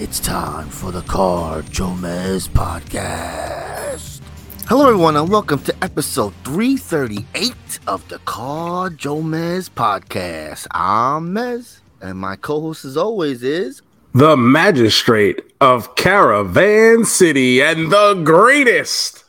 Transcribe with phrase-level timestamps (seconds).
[0.00, 4.22] It's time for the Car JoeMeZ podcast.
[4.66, 10.66] Hello, everyone, and welcome to episode 338 of the Car JoeMeZ podcast.
[10.70, 13.82] I'm Mez, and my co host, as always, is
[14.14, 19.24] the magistrate of Caravan City and the greatest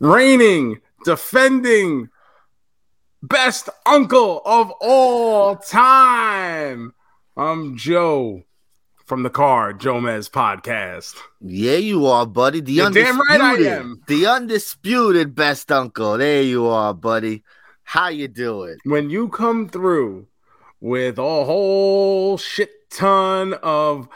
[0.00, 2.08] reigning, defending,
[3.22, 6.94] best uncle of all time.
[7.36, 8.45] I'm Joe
[9.06, 11.14] from the Car JoeMeZ podcast.
[11.40, 12.60] Yeah, you are, buddy.
[12.60, 14.02] The You're damn undisputed, right I am.
[14.08, 16.18] the undisputed best uncle.
[16.18, 17.44] There you are, buddy.
[17.84, 18.76] How you doing?
[18.84, 20.26] When you come through
[20.80, 24.08] with a whole shit ton of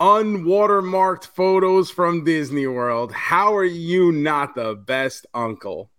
[0.00, 5.90] unwatermarked photos from Disney World, how are you not the best uncle?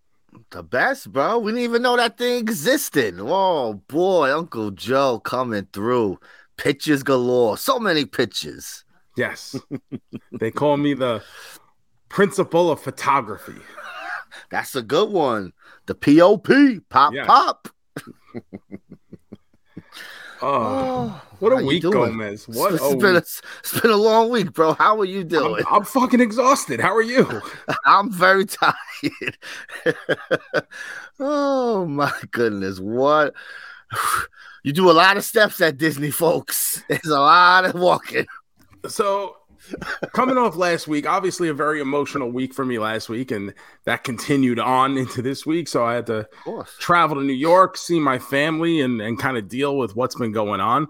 [0.52, 1.40] The best, bro.
[1.40, 3.16] We didn't even know that thing existed.
[3.20, 6.20] Oh boy, Uncle Joe coming through.
[6.58, 7.58] Pictures galore.
[7.58, 8.84] So many pictures.
[9.16, 9.56] Yes.
[10.32, 11.24] they call me the
[12.10, 13.62] principal of photography.
[14.52, 15.54] That's a good one.
[15.86, 16.48] The POP.
[16.90, 17.28] Pop Yes.
[17.28, 17.70] pop.
[20.42, 21.84] Oh, what a week?
[21.84, 22.48] Gomez.
[22.48, 23.42] What it's, a been a, it's
[23.82, 24.74] been a long week, bro.
[24.74, 25.64] How are you I'm, doing?
[25.70, 26.80] I'm fucking exhausted.
[26.80, 27.42] How are you?
[27.86, 29.38] I'm very tired.
[31.20, 32.80] oh my goodness.
[32.80, 33.34] What
[34.64, 36.84] you do a lot of steps at Disney, folks.
[36.90, 38.26] There's a lot of walking.
[38.88, 39.38] So,
[40.14, 43.54] coming off last week, obviously a very emotional week for me last week, and
[43.86, 45.68] that continued on into this week.
[45.68, 46.28] So, I had to
[46.80, 50.32] travel to New York, see my family, and, and kind of deal with what's been
[50.32, 50.88] going on.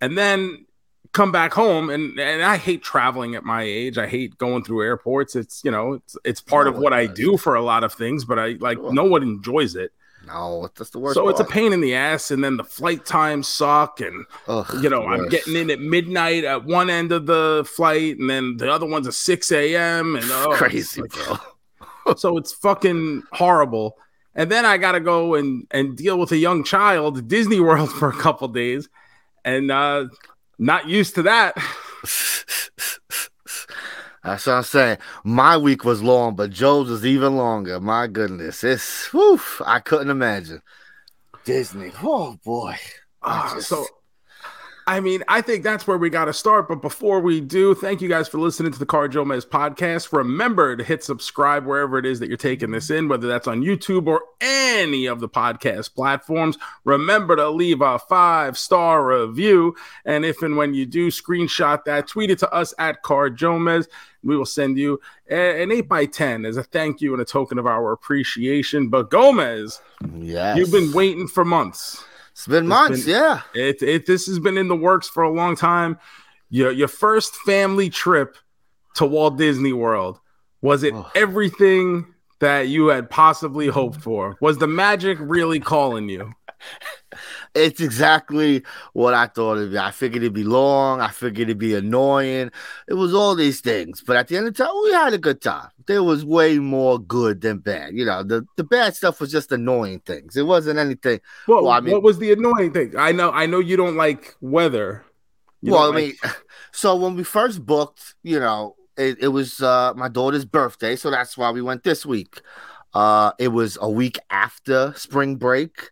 [0.00, 0.66] And then
[1.12, 3.98] come back home and, and I hate traveling at my age.
[3.98, 5.34] I hate going through airports.
[5.36, 7.92] It's you know, it's it's part of what one I do for a lot of
[7.94, 8.92] things, but I like Sure.
[8.92, 9.92] no one enjoys it.
[10.28, 11.14] No, that's the worst.
[11.14, 14.66] so it's a pain in the ass, and then the flight times suck, and Ugh,
[14.82, 18.56] you know I'm getting in at midnight at one end of the flight, and then
[18.58, 20.16] the other one's at six a.m.
[20.16, 22.14] and oh, crazy, like- bro.
[22.16, 23.96] so it's fucking horrible.
[24.34, 27.90] And then I gotta go and and deal with a young child at Disney World
[27.98, 28.88] for a couple days,
[29.44, 30.06] and uh
[30.58, 31.56] not used to that.
[34.28, 34.98] That's what I'm saying.
[35.24, 37.80] My week was long, but Joe's was even longer.
[37.80, 38.62] My goodness.
[38.62, 40.60] It's whew, I couldn't imagine.
[41.44, 41.92] Disney.
[42.02, 42.76] Oh boy.
[43.22, 43.86] Ah, just- so
[44.88, 46.66] I mean, I think that's where we got to start.
[46.66, 50.14] But before we do, thank you guys for listening to the Car JoeMeZ podcast.
[50.14, 53.60] Remember to hit subscribe wherever it is that you're taking this in, whether that's on
[53.60, 56.56] YouTube or any of the podcast platforms.
[56.84, 59.76] Remember to leave a five star review.
[60.06, 63.88] And if and when you do, screenshot that, tweet it to us at Car JoeMeZ.
[64.22, 67.58] We will send you an 8 by 10 as a thank you and a token
[67.58, 68.88] of our appreciation.
[68.88, 69.82] But Gomez,
[70.16, 70.56] Yes.
[70.56, 72.02] you've been waiting for months.
[72.38, 73.40] It's been months, been- yeah.
[73.52, 75.98] It, it this has been in the works for a long time.
[76.50, 78.36] Your your first family trip
[78.94, 80.20] to Walt Disney World
[80.62, 81.10] was it Oh.
[81.16, 82.06] everything
[82.38, 84.36] that you had possibly hoped for?
[84.40, 86.32] Was the magic really calling you?
[87.54, 89.78] It's exactly what I thought it'd be.
[89.78, 91.00] I figured it'd be long.
[91.00, 92.50] I figured it'd be annoying.
[92.86, 94.02] It was all these things.
[94.06, 95.70] But at the end of the time, we had a good time.
[95.86, 97.94] There was way more good than bad.
[97.94, 100.36] You know, the, the bad stuff was just annoying things.
[100.36, 101.20] It wasn't anything.
[101.46, 102.94] What, Well, I mean- what was the annoying thing?
[102.96, 105.04] I know I know you don't like weather.
[105.62, 106.36] You well, I mean, like-
[106.72, 110.94] so when we first booked, you know, it, it was uh, my daughter's birthday.
[110.96, 112.42] So that's why we went this week.
[112.94, 115.90] Uh, it was a week after spring break,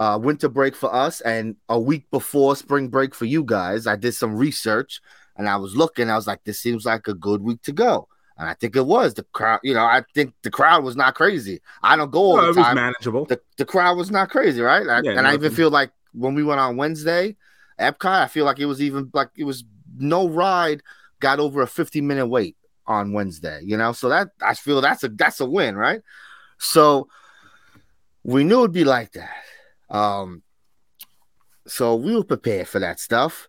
[0.00, 3.86] uh, winter break for us, and a week before spring break for you guys.
[3.86, 5.00] I did some research
[5.36, 6.10] and I was looking.
[6.10, 8.08] I was like, this seems like a good week to go.
[8.38, 9.60] And I think it was the crowd.
[9.62, 11.60] You know, I think the crowd was not crazy.
[11.82, 12.74] I don't go all No, the it was time.
[12.76, 13.26] manageable.
[13.26, 14.88] the, the crowd was not crazy, right?
[14.88, 17.36] I- Yeah, and I even feel like when we went on Wednesday,
[17.78, 19.64] Epcot, I feel like it was even like it was
[19.98, 20.82] no ride
[21.20, 22.56] got over a 50 minute wait
[22.86, 23.92] on Wednesday, you know?
[23.92, 26.00] So that I feel that's a that's a win, right?
[26.58, 27.08] So
[28.24, 29.30] we knew it'd be like that.
[29.90, 30.42] Um
[31.66, 33.48] so we were prepared for that stuff.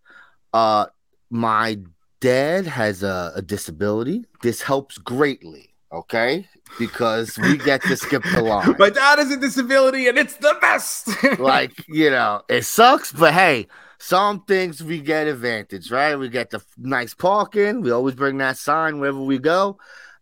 [0.53, 0.87] Uh
[1.29, 1.77] my
[2.19, 4.25] dad has a, a disability.
[4.41, 6.47] This helps greatly, okay?
[6.77, 10.57] Because we get to skip the line My dad has a disability and it's the
[10.61, 11.09] best.
[11.39, 13.67] like you know it sucks but hey
[14.01, 16.15] some things we get advantage, right?
[16.15, 17.81] We get the nice parking.
[17.81, 19.77] We always bring that sign wherever we go.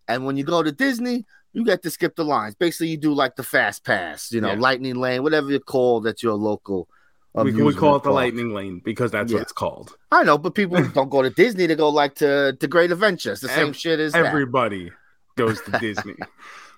[0.05, 2.55] And when you go to Disney, you get to skip the lines.
[2.55, 4.59] Basically, you do like the fast pass, you know, Yeah.
[4.59, 6.87] lightning lane, whatever you call that's your local.
[7.35, 8.15] We, we call it the park.
[8.15, 9.37] lightning lane because that's Yeah.
[9.37, 9.95] what it's called.
[10.11, 11.67] I know, but people don't go to Disney.
[11.67, 13.31] to go like to the Great Adventure.
[13.33, 14.25] It's the same Ev- shit as that.
[14.25, 14.91] Everybody
[15.37, 16.15] goes to Disney.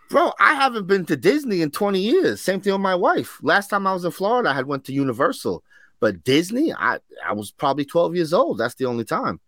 [0.09, 2.41] Bro, I haven't been to Disney in 20 years.
[2.41, 3.39] Same thing with my wife.
[3.41, 5.63] Last time I was in Florida, I had went to Universal.
[6.01, 8.57] But Disney, I, I was probably 12 years old.
[8.57, 9.39] That's the only time.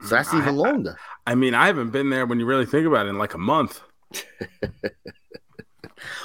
[0.00, 0.96] So mm, that's I- even longer.
[1.26, 3.38] I mean, I haven't been there when you really think about it in like a
[3.38, 3.80] month.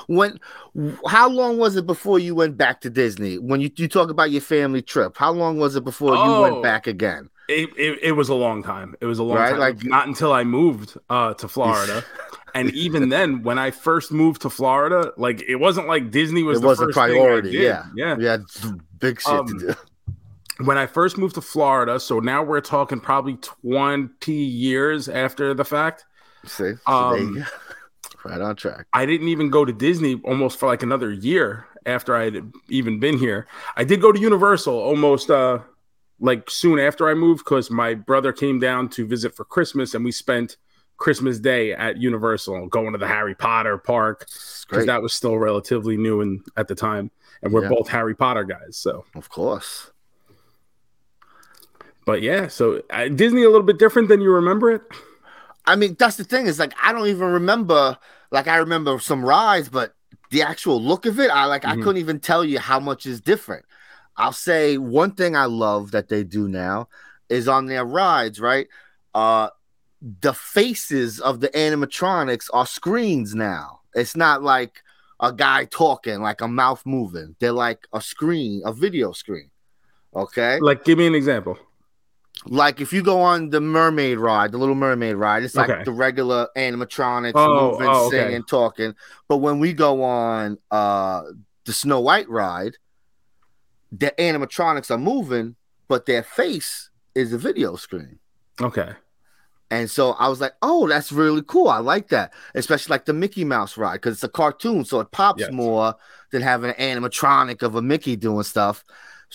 [0.07, 0.39] When
[1.07, 3.37] how long was it before you went back to Disney?
[3.37, 6.41] When you, you talk about your family trip, how long was it before you Oh.
[6.43, 7.29] went back again?
[7.49, 8.95] It, it, it was a long time.
[9.01, 9.59] It was a long Right, time.
[9.59, 12.03] like- not until I moved uh, to Florida.
[12.55, 16.59] and even then, when I first moved to Florida, like it wasn't like Disney was
[16.59, 17.49] It the was a first I priority.
[17.51, 17.85] Yeah.
[17.95, 18.15] yeah.
[18.17, 18.37] Yeah,
[18.99, 19.75] big shit Um, to do.
[20.63, 25.65] When I first moved to Florida, so now we're talking probably twenty years after the
[25.65, 26.05] fact.
[26.45, 26.63] See?
[26.63, 27.43] You um, go.
[28.25, 28.87] Right on track.
[28.93, 32.99] I didn't even go to Disney almost for like another year after I had even
[32.99, 33.47] been here.
[33.77, 35.59] I did go to Universal almost uh
[36.19, 40.03] like soon after I moved because my brother came down to visit for Christmas and
[40.05, 40.57] we spent
[40.97, 44.25] Christmas Day at Universal going to the Harry Potter park
[44.67, 47.11] because that was still relatively new and at the time.
[47.43, 47.69] And we're Yeah.
[47.69, 48.77] both Harry Potter guys.
[48.77, 49.91] So, of course.
[52.05, 54.83] but yeah, so uh, Disney a little bit different than you remember it.
[55.67, 57.97] I mean, that's the thing is like I don't even remember.
[58.31, 59.93] Like I remember some rides, but
[60.31, 61.83] the actual look of it, I like I Mhm.
[61.83, 63.65] couldn't even tell you how much is different.
[64.17, 66.89] I'll say one thing I love that they do now
[67.29, 68.67] is on their rides, right?
[69.13, 69.49] Uh
[70.21, 73.79] the faces of the animatronics are screens now.
[73.93, 74.83] It's not like
[75.19, 77.35] a guy talking, like a mouth moving.
[77.39, 79.49] They're like a screen, a video screen.
[80.15, 81.57] Okay Like, give me an example.
[82.47, 85.83] Like if you go on the mermaid ride, the little mermaid ride, it's like Okay.
[85.83, 88.17] the regular animatronics Oh, moving, oh, okay.
[88.17, 88.95] singing, talking.
[89.27, 91.23] But when we go on uh
[91.65, 92.77] the Snow White ride,
[93.91, 95.55] the animatronics are moving,
[95.87, 98.19] but their face is a video screen.
[98.61, 98.91] Okay.
[99.71, 101.69] And so I was like, oh, that's really cool.
[101.69, 102.33] I like that.
[102.53, 105.51] Especially like the Mickey Mouse ride, because it's a cartoon, so it pops Yes.
[105.51, 105.95] more
[106.31, 108.83] than having an animatronic of a Mickey doing stuff.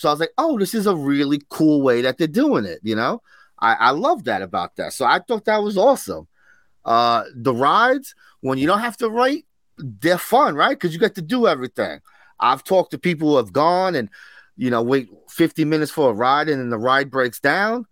[0.01, 2.79] So I was like, oh, this is a really cool way that they're doing it,
[2.81, 3.21] you know?
[3.59, 4.93] I, I love that about that.
[4.93, 6.27] So I thought that was awesome.
[6.83, 9.45] Uh the rides, when you don't have to write,
[9.77, 10.71] they're fun, right?
[10.77, 11.99] Because you get to do everything.
[12.39, 14.09] I've talked to people who have gone and
[14.57, 17.85] you know wait 50 minutes for a ride and then the ride breaks down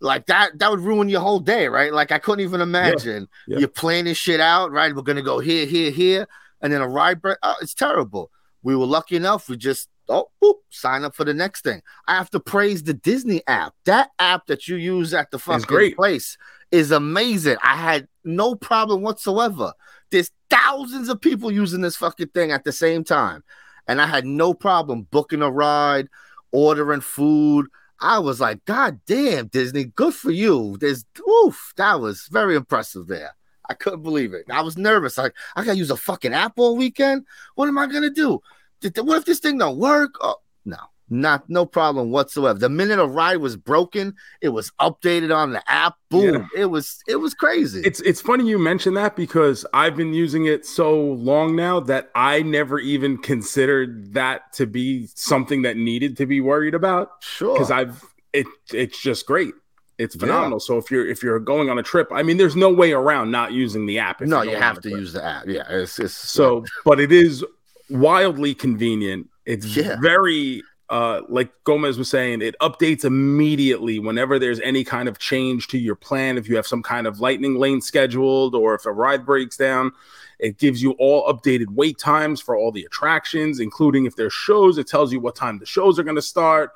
[0.00, 3.60] like that that would ruin your whole day right like i couldn't even imagine Yeah.
[3.60, 6.28] you're planning shit out right we're gonna go here here here
[6.60, 8.30] and then a ride break oh, it's terrible
[8.62, 12.14] we were lucky enough we just oh boop, sign up for the next thing i
[12.14, 15.96] have to praise the disney app that app that you use at the fucking great.
[15.96, 16.36] place
[16.70, 19.72] is amazing i had no problem whatsoever
[20.10, 23.42] there's thousands of people using this fucking thing at the same time
[23.86, 26.08] and I had no problem booking a ride,
[26.50, 27.66] ordering food.
[28.00, 30.76] I was like, God damn, Disney, good for you.
[30.80, 31.04] There's
[31.44, 33.34] oof, that was very impressive there.
[33.68, 34.44] I couldn't believe it.
[34.50, 35.16] I was nervous.
[35.16, 37.26] Like, I gotta use a fucking app all weekend.
[37.54, 38.40] What am I gonna do?
[38.82, 40.14] Did- What if this thing don't work?
[40.20, 40.76] Oh, no,
[41.08, 42.58] not no problem whatsoever.
[42.58, 45.94] The minute a ride was broken, it was updated on the app.
[46.10, 46.48] Boom.
[46.56, 47.82] It was it was crazy.
[47.84, 52.10] It's it's funny you mention that because I've been using it so long now that
[52.14, 57.54] I never even considered that to be something that needed to be worried about sure.
[57.54, 59.54] because I've it it's just great.
[59.98, 60.20] It's Yeah.
[60.20, 60.58] phenomenal.
[60.60, 63.30] So if you're if you're going on a trip, I mean, there's no way around
[63.30, 64.20] not using the app.
[64.22, 65.44] no, you have to use the app.
[65.46, 67.44] Yeah, it's, it's So, but it is
[67.92, 69.28] wildly convenient.
[69.46, 69.96] It's Yeah.
[70.00, 75.68] very uh like Gomez was saying, it updates immediately whenever there's any kind of change
[75.68, 76.36] to your plan.
[76.36, 79.92] If you have some kind of lightning lane scheduled or if a ride breaks down,
[80.38, 84.76] it gives you all updated wait times for all the attractions, including if there's shows,
[84.76, 86.72] it tells you what time the shows are going to start,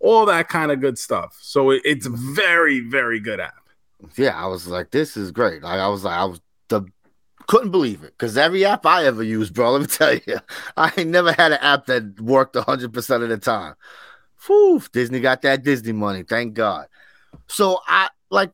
[0.00, 1.38] all that kind of good stuff.
[1.40, 3.54] So it, it's very, very good app.
[4.16, 5.62] yeah, I was like, this is great.
[5.62, 6.82] Like, I was like, I was the
[7.46, 10.38] couldn't believe it because every app I ever used, bro, let me tell you,
[10.76, 13.74] I never had an app that worked 100% of the time.
[14.46, 16.86] Whew, Disney got that Disney money, thank God.
[17.46, 18.52] So, I like,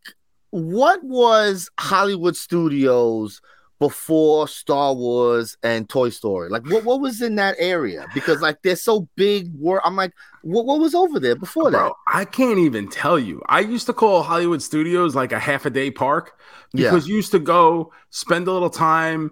[0.50, 3.40] what was Hollywood Studios
[3.80, 6.50] before Star Wars and Toy Story?
[6.50, 8.06] Like, what, what was in that area?
[8.14, 9.50] Because, like, they're so big.
[9.54, 11.78] Wor- I'm like, what, what was over there before that?
[11.78, 13.42] Bro, I can't even tell you.
[13.48, 16.38] I used to call Hollywood Studios like a half a day park
[16.72, 19.30] because you used to go spend a little time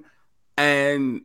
[0.57, 1.21] and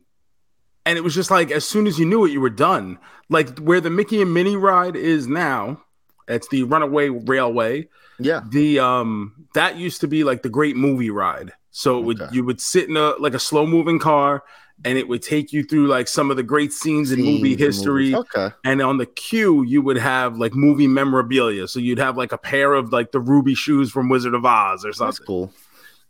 [0.86, 2.98] and it was just like as soon as you knew it, you were done.
[3.30, 5.82] Like where the Mickey and Minnie ride is now,
[6.28, 7.88] It's the Runaway Railway.
[8.18, 8.42] Yeah.
[8.48, 11.52] The um that used to be like the great movie ride.
[11.70, 12.34] So it would Okay.
[12.34, 14.44] you would sit in a like a slow moving car
[14.84, 17.52] and it would take you through like some of the great scenes in movie Scenes
[17.52, 18.14] and history.
[18.14, 18.50] Okay.
[18.64, 21.66] And on the queue, you would have like movie memorabilia.
[21.68, 24.84] So you'd have like a pair of like the ruby shoes from Wizard of Oz
[24.84, 25.52] or That's something cool.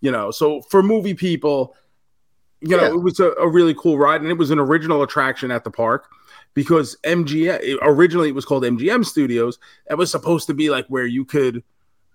[0.00, 1.74] you know so for movie people
[2.60, 2.88] you know Yeah.
[2.90, 5.70] it was a, a really cool ride and it was an original attraction at the
[5.70, 6.08] park
[6.54, 9.58] because mgm originally it was called mgm studios
[9.90, 11.62] it was supposed to be like where you could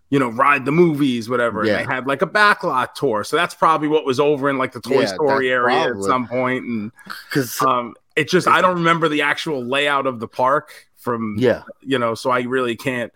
[0.09, 1.77] you know ride the movies whatever Yeah.
[1.77, 4.71] and they had like a backlot tour so that's probably what was over in like
[4.71, 6.91] the toy Yeah, story area at probably- some point and
[7.29, 11.63] Because um it just i don't remember the actual layout of the park from yeah,
[11.81, 13.13] you know so i really can't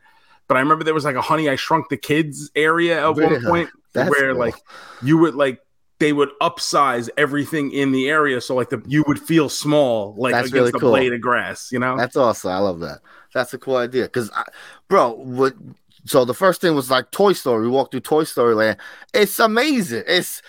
[0.48, 3.44] but i remember there was like a honey i shrunk the kids area at one
[3.44, 4.40] point where cool.
[4.40, 4.56] like
[5.02, 5.60] you would like
[6.00, 10.32] they would upsize everything in the area so like the you would feel small like
[10.34, 10.90] That's against really a cool.
[10.92, 12.52] blade of grass you know That's awesome.
[12.52, 13.00] I love that.
[13.34, 14.08] That's a cool idea.
[14.10, 14.44] Cause, I,
[14.90, 15.56] bro, what?
[16.06, 17.64] So the first thing was like Toy Story.
[17.64, 18.78] We walked through Toy Story Land.
[19.14, 20.04] It's amazing.
[20.08, 20.42] It's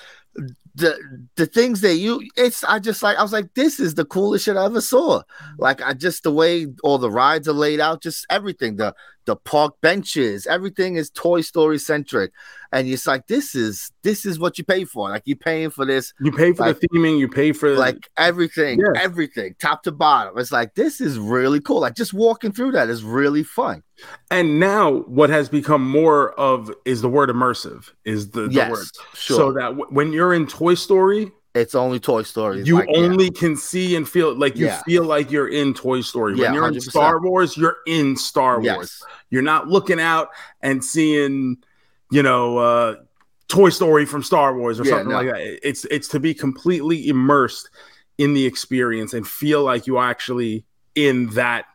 [0.74, 0.98] the
[1.36, 2.22] the things that you.
[2.36, 5.22] It's I just like I was like, this is the coolest shit I ever saw.
[5.58, 8.76] Like I just the way all the rides are laid out, just everything.
[8.76, 8.94] The
[9.26, 12.32] the park benches, everything is Toy Story centric,
[12.72, 15.08] and it's like this is this is what you pay for.
[15.10, 18.08] Like you're paying for this you pay for Like- the theming you pay for like
[18.16, 19.00] everything, Yeah.
[19.00, 20.36] everything, top to bottom.
[20.38, 21.80] It's like this is really cool.
[21.80, 23.82] Like just walking through that is really fun.
[24.30, 28.84] and now what has become more of is the word immersive is the, the word
[29.14, 29.36] sure.
[29.36, 32.62] so that w- when you're in toy story it's only Toy Story.
[32.62, 32.98] You like, yeah.
[32.98, 34.82] only can see and feel like you Yeah.
[34.82, 36.34] feel like you're in Toy Story.
[36.36, 36.90] Yeah, when you're in 100%.
[36.90, 38.64] Star Wars, you're in Star Wars.
[39.00, 40.30] yes, You're not looking out
[40.62, 41.58] and seeing,
[42.10, 42.94] you know, uh
[43.48, 45.16] Toy Story from Star Wars or Yeah, something no.
[45.16, 45.68] like that.
[45.68, 47.70] It's it's to be completely immersed
[48.18, 51.66] in the experience and feel like you actually in that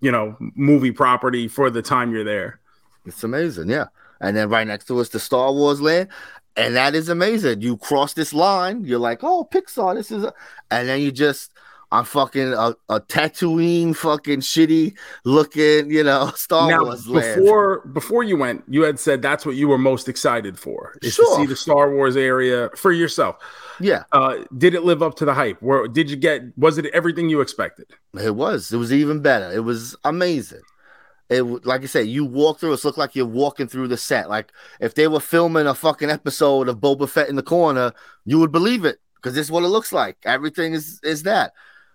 [0.00, 2.60] you know movie property for the time you're there.
[3.04, 3.68] it's amazing.
[3.70, 3.86] Yeah,
[4.20, 6.08] and then right next to us, the Star Wars land,
[6.56, 7.60] and that is amazing.
[7.60, 10.32] You cross this line, you're like, oh, Pixar, this is, a...
[10.70, 11.52] and then you just.
[11.92, 17.40] on fucking a, a Tatooine, fucking shitty looking, you know, Star now, Wars land.
[17.40, 21.14] before before you went, you had said that's what you were most excited for is
[21.14, 23.36] to see the Star Wars area for yourself.
[23.78, 25.62] Yeah, Uh, did it live up to the hype?
[25.62, 26.42] Where did you get?
[26.58, 27.86] Was it everything you expected?
[28.20, 28.72] It was.
[28.72, 29.52] It was even better.
[29.52, 30.62] It was amazing.
[31.28, 32.72] It like I said, you walk through.
[32.72, 34.28] It looked like you're walking through the set.
[34.28, 37.92] Like if they were filming a fucking episode of Boba Fett in the corner,
[38.24, 40.16] you would believe it because this is what it looks like.
[40.24, 41.52] Everything is is that.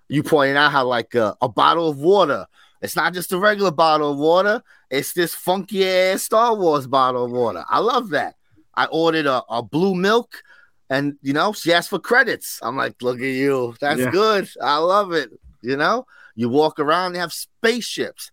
[0.10, 2.46] You pointed out how like uh, a bottle of water.
[2.82, 4.62] It's not just a regular bottle of water.
[4.90, 7.64] It's this funky ass Star Wars bottle of water.
[7.70, 8.36] I love that.
[8.76, 10.44] I ordered a, a blue milk,
[10.90, 12.60] and you know she asked for credits.
[12.62, 13.76] I'm like, look at you.
[13.80, 14.12] That's Yeah.
[14.12, 14.50] good.
[14.62, 15.30] I love it.
[15.62, 18.32] You know, you walk around, they have spaceships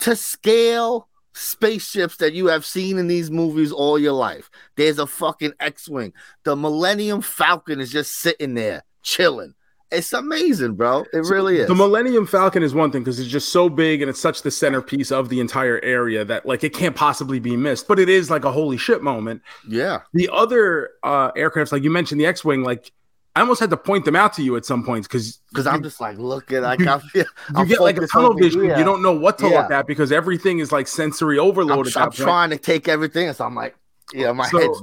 [0.00, 4.50] to scale spaceships that you have seen in these movies all your life.
[4.76, 6.12] There's a fucking X-wing.
[6.44, 9.54] The Millennium Falcon is just sitting there chilling.
[9.92, 11.04] It's amazing, bro.
[11.12, 11.68] It really is.
[11.68, 14.50] The Millennium Falcon is one thing because it's just so big and it's such the
[14.50, 17.86] centerpiece of the entire area that like it can't possibly be missed.
[17.86, 19.42] But it is like a holy shit moment.
[19.68, 22.90] yeah, The other uh aircrafts, like you mentioned, the X-wing, like
[23.36, 25.82] I almost had to point them out to you at some points because because I'm
[25.82, 27.24] just like, look at like you- I'm, you
[27.54, 28.62] I'm get like a tunnel vision.
[28.62, 28.78] here.
[28.78, 29.60] You don't know what to Yeah.
[29.60, 31.86] look at because everything is like sensory I'm, overload.
[31.96, 32.14] I'm point.
[32.14, 33.76] trying to take everything, so I'm like,
[34.14, 34.82] yeah, my So- head's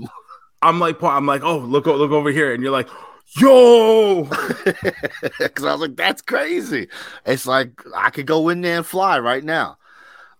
[0.62, 2.88] I'm like, I'm like, oh, look, look over here, and you're like,
[3.38, 4.24] yo,
[5.40, 6.88] because I was like, that's crazy.
[7.26, 9.78] It's like I could go in there and fly right now.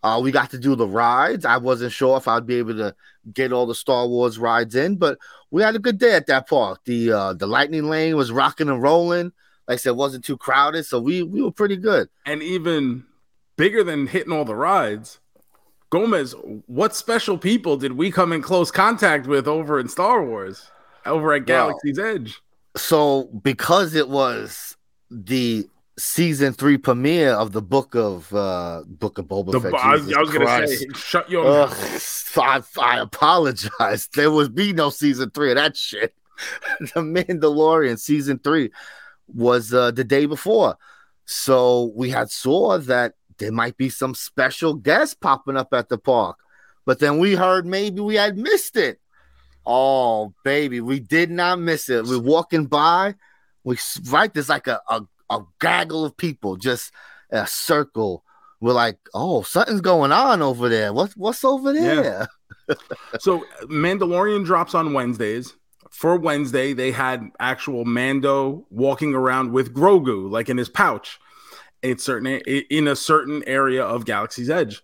[0.04, 1.46] Uh, we got to do the rides.
[1.46, 2.96] I wasn't sure if I'd be able to
[3.32, 5.18] get all the Star Wars rides in, but
[5.52, 6.82] we had a good day at that park.
[6.86, 9.32] The uh, the lightning lane was rocking and rolling.
[9.68, 12.10] Like I said, it wasn't too crowded, so we we were pretty good.
[12.26, 13.06] and even
[13.56, 15.20] bigger than hitting all the rides.
[15.90, 16.34] Gomez,
[16.66, 20.72] what special people did we come in close contact with over in Star Wars,
[21.06, 21.46] over at.
[21.46, 22.42] Galaxy's Edge?
[22.76, 24.76] So because it was
[25.12, 29.74] the season three premiere of the book of uh book of Boba The, Fett.
[29.76, 32.38] I, I was gonna say, shut your Ugh, mouth.
[32.38, 34.08] I, I apologize.
[34.14, 36.14] There would be no season three of that shit.
[36.80, 38.72] the Mandalorian season three
[39.28, 40.78] was uh, the day before.
[41.26, 45.98] So we had saw that there might be some special guests popping up at the
[45.98, 46.38] park.
[46.86, 49.00] But then we heard maybe we had missed it.
[49.66, 52.06] Oh, baby, we did not miss it.
[52.06, 53.16] We're walking by.
[53.64, 53.78] We
[54.10, 56.92] right there's like a, a, a gaggle of people, just
[57.32, 58.24] a circle.
[58.60, 60.94] We're like, oh, something's going on over there.
[60.94, 62.28] What what's over there?
[63.20, 65.54] So Mandalorian drops on Wednesdays.
[65.92, 71.20] For Wednesday, they had actual Mando walking around with Grogu, like in his pouch.
[71.84, 74.82] it's certain in a certain area of Galaxy's Edge.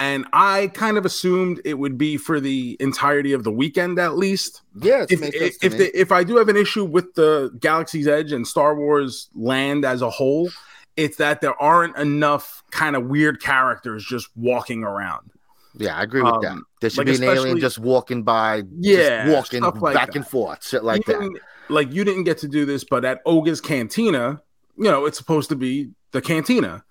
[0.00, 4.16] And I kind of assumed it would be for the entirety of the weekend at
[4.16, 4.62] least.
[4.80, 8.32] Yeah, if if, if, the, if I do have an issue with the Galaxy's Edge
[8.32, 10.50] and Star Wars land as a whole,
[10.96, 15.30] it's that there aren't enough kind of weird characters just walking around.
[15.76, 16.58] Yeah, I agree with um, that.
[16.80, 20.16] There should like be an alien just walking by, yeah, walking like back that.
[20.16, 21.40] and forth, shit like that.
[21.68, 24.40] Like you didn't get to do this, but at Oga's Cantina,
[24.76, 26.84] you know, it's supposed to be the cantina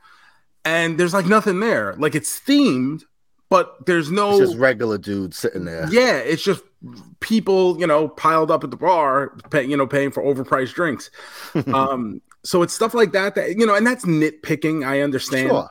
[0.65, 1.93] and there's like nothing there.
[1.98, 3.03] Like it's themed,
[3.50, 5.88] but there's no it's just regular dudes sitting there.
[5.91, 6.63] Yeah, it's just
[7.20, 11.10] people, you know, piled up at the bar, pay, you know, paying for overpriced drinks.
[11.74, 14.86] um, so it's stuff like that that you know, and that's nitpicking.
[14.86, 15.50] I understand.
[15.50, 15.70] Sure.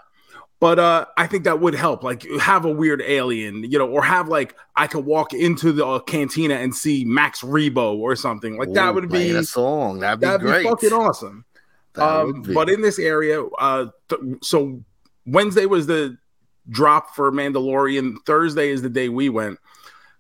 [0.60, 2.04] But uh, I think that would help.
[2.04, 5.84] Like have a weird alien, you know, or have like I could walk into the
[5.84, 8.56] uh, cantina and see Max Rebo or something.
[8.56, 9.98] Like Ooh, that would be a song.
[9.98, 10.62] That'd be that'd great.
[10.62, 11.44] be fucking awesome.
[11.96, 14.82] Um, but in this area, uh, th- so
[15.26, 16.16] Wednesday was the
[16.70, 18.16] drop for Mandalorian.
[18.26, 19.58] Thursday is the day we went.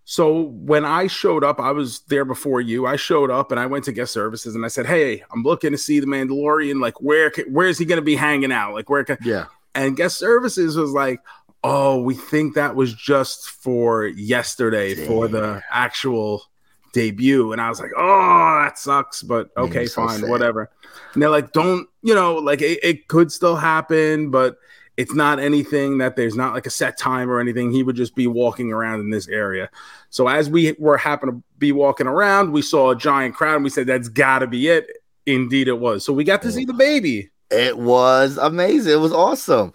[0.04, 2.86] So when I showed up, I was there before you.
[2.86, 5.70] I showed up and I went to guest services and I said, "Hey, I'm looking
[5.72, 6.80] to see the Mandalorian.
[6.80, 8.74] Like, where where is he going to be hanging out?
[8.74, 9.46] Like, where can?" Yeah.
[9.74, 11.20] And guest services was like,
[11.62, 15.06] "Oh, we think that was just for yesterday Damn.
[15.06, 16.42] for the actual
[16.92, 20.30] debut." And I was like, "Oh, that sucks, but okay, so fine, sad.
[20.30, 20.70] whatever."
[21.14, 22.36] And they're like, "Don't you know?
[22.36, 24.58] Like, it, it could still happen, but."
[24.98, 27.72] It's not anything that there's not like a set time or anything.
[27.72, 29.70] He would just be walking around in this area.
[30.10, 33.64] So as we were happen to be walking around, we saw a giant crowd and
[33.64, 34.90] we said, that's got to be it.
[35.24, 36.04] Indeed, it was.
[36.04, 37.30] So we got to see the baby.
[37.50, 38.92] It was amazing.
[38.92, 39.72] It was awesome.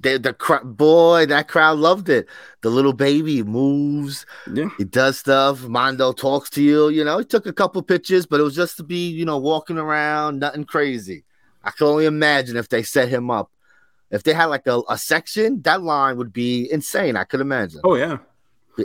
[0.00, 2.28] The, the cr- boy, that crowd loved it.
[2.60, 5.62] The little baby moves, yeah, he does stuff.
[5.62, 6.88] Mando talks to you.
[6.88, 9.38] You know, he took a couple pictures, but it was just to be, you know,
[9.38, 11.24] walking around, nothing crazy.
[11.64, 13.50] I can only imagine if they set him up
[14.10, 17.16] if they had like a, a section, that line would be insane.
[17.16, 17.80] I could imagine.
[17.84, 18.18] Oh yeah.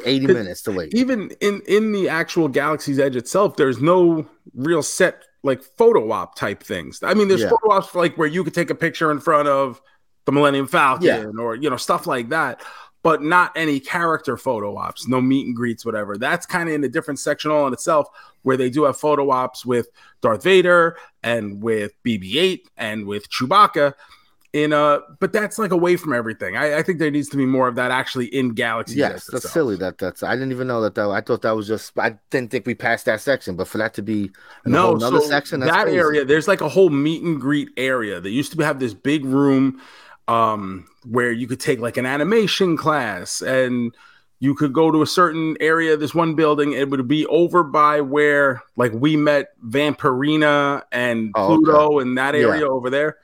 [0.05, 0.93] 80 minutes to wait.
[0.95, 6.35] Even in in the actual Galaxy's Edge itself, there's no real set like photo op
[6.35, 7.03] type things.
[7.03, 7.49] I mean, there's yeah.
[7.49, 9.81] photo ops like where you could take a picture in front of
[10.25, 11.41] the Millennium Falcon yeah.
[11.41, 12.63] or you know stuff like that,
[13.01, 16.17] but not any character photo ops, no meet and greets, whatever.
[16.17, 18.07] That's kind of in a different section all in itself,
[18.43, 19.89] where they do have photo ops with
[20.21, 23.93] Darth Vader and with BB-8 and with Chewbacca
[24.53, 27.45] in a, but that's like away from everything i, I think there needs to be
[27.45, 30.79] more of that actually in galaxy yes that's silly that that's i didn't even know
[30.81, 33.67] that though i thought that was just i didn't think we passed that section but
[33.67, 34.29] for that to be
[34.65, 35.97] no another so section that crazy.
[35.97, 39.25] area there's like a whole meet and greet area they used to have this big
[39.25, 39.81] room
[40.27, 43.93] um where you could take like an animation class and
[44.39, 47.99] you could go to a certain area this one building it would be over by
[47.99, 52.01] where like we met vampirina and oh, pluto okay.
[52.01, 52.67] and that area yeah.
[52.67, 53.17] over there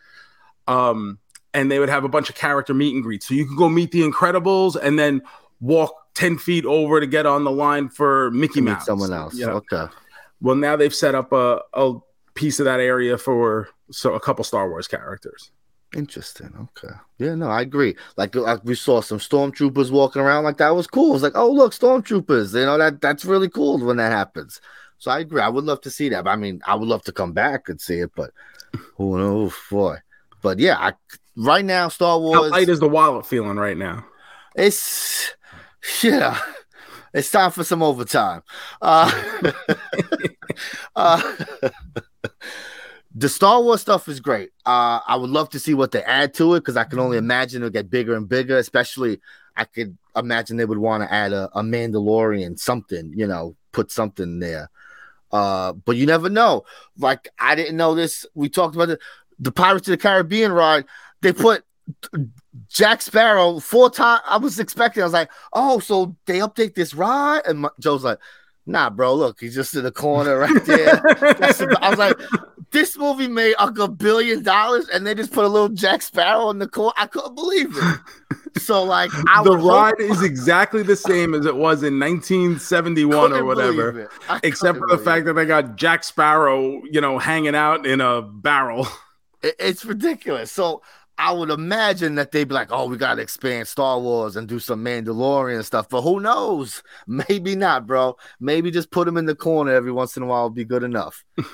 [0.69, 1.17] um,
[1.53, 3.27] and they would have a bunch of character meet and greets.
[3.27, 5.21] So you could go meet the Incredibles and then
[5.59, 8.85] walk 10 feet over to get on the line for Mickey Mouse.
[8.85, 9.35] Someone else.
[9.35, 9.47] Yeah.
[9.47, 9.85] Okay.
[10.41, 11.95] Well, now they've set up a, a
[12.35, 15.51] piece of that area for so a couple Star Wars characters.
[15.95, 16.53] Interesting.
[16.77, 16.93] Okay.
[17.17, 17.95] Yeah, no, I agree.
[18.15, 21.15] Like, like we saw some stormtroopers walking around, like that was cool.
[21.15, 22.53] It's like, oh look, stormtroopers.
[22.53, 24.61] You know that that's really cool when that happens.
[24.99, 25.41] So I agree.
[25.41, 26.27] I would love to see that.
[26.27, 28.31] I mean, I would love to come back and see it, but
[28.97, 29.97] who knows, boy.
[30.41, 30.93] But yeah, I,
[31.35, 32.35] right now, Star Wars.
[32.35, 34.05] How light is the wallet feeling right now?
[34.55, 35.31] It's
[36.03, 36.39] yeah.
[37.13, 38.43] It's time for some overtime.
[38.81, 39.11] Uh,
[40.95, 41.35] uh,
[43.13, 44.51] the Star Wars stuff is great.
[44.65, 47.17] Uh, I would love to see what they add to it because I can only
[47.17, 48.57] imagine it'll get bigger and bigger.
[48.57, 49.19] Especially,
[49.57, 53.91] I could imagine they would want to add a, a Mandalorian something, you know, put
[53.91, 54.69] something there.
[55.31, 56.65] Uh, but you never know.
[56.97, 58.25] Like I didn't know this.
[58.33, 58.99] We talked about it
[59.39, 60.85] the Pirates of the Caribbean ride,
[61.21, 61.63] they put
[62.67, 64.21] Jack Sparrow four times.
[64.27, 65.01] I was expecting.
[65.01, 68.19] I was like, oh, so they update this ride, and my, Joe's like,
[68.69, 69.13] nah, bro.
[69.15, 71.01] Look, he's just in the corner right there.
[71.81, 72.17] I was like,
[72.71, 76.49] this movie made like a billion dollars, and they just put a little Jack Sparrow
[76.49, 76.93] in the corner.
[76.97, 77.99] I couldn't believe it.
[78.57, 83.33] So like, I the ride hope- is exactly the same as it was in 1971
[83.33, 84.09] or whatever,
[84.43, 85.25] except for the fact it.
[85.25, 88.87] that they got Jack Sparrow, you know, hanging out in a barrel.
[89.41, 90.51] It's ridiculous.
[90.51, 90.81] So
[91.19, 94.47] I would imagine that they'd be like, oh, we got to expand Star Wars and
[94.47, 95.89] do some Mandalorian stuff.
[95.89, 96.81] But who knows?
[97.07, 98.15] Maybe not, bro.
[98.39, 100.83] Maybe just put them in the corner every once in a while would be good
[100.83, 101.23] enough.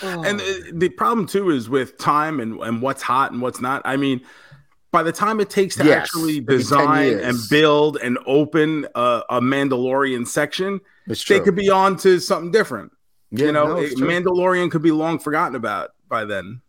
[0.00, 3.82] And uh, the problem, too, is with time and, and what's hot and what's not.
[3.84, 4.22] I mean,
[4.90, 9.40] by the time it takes to yes, actually design and build and open a, a
[9.40, 12.92] Mandalorian section, they could be on to something different.
[13.32, 16.62] Yeah, you know, no, Mandalorian could be long forgotten about by then.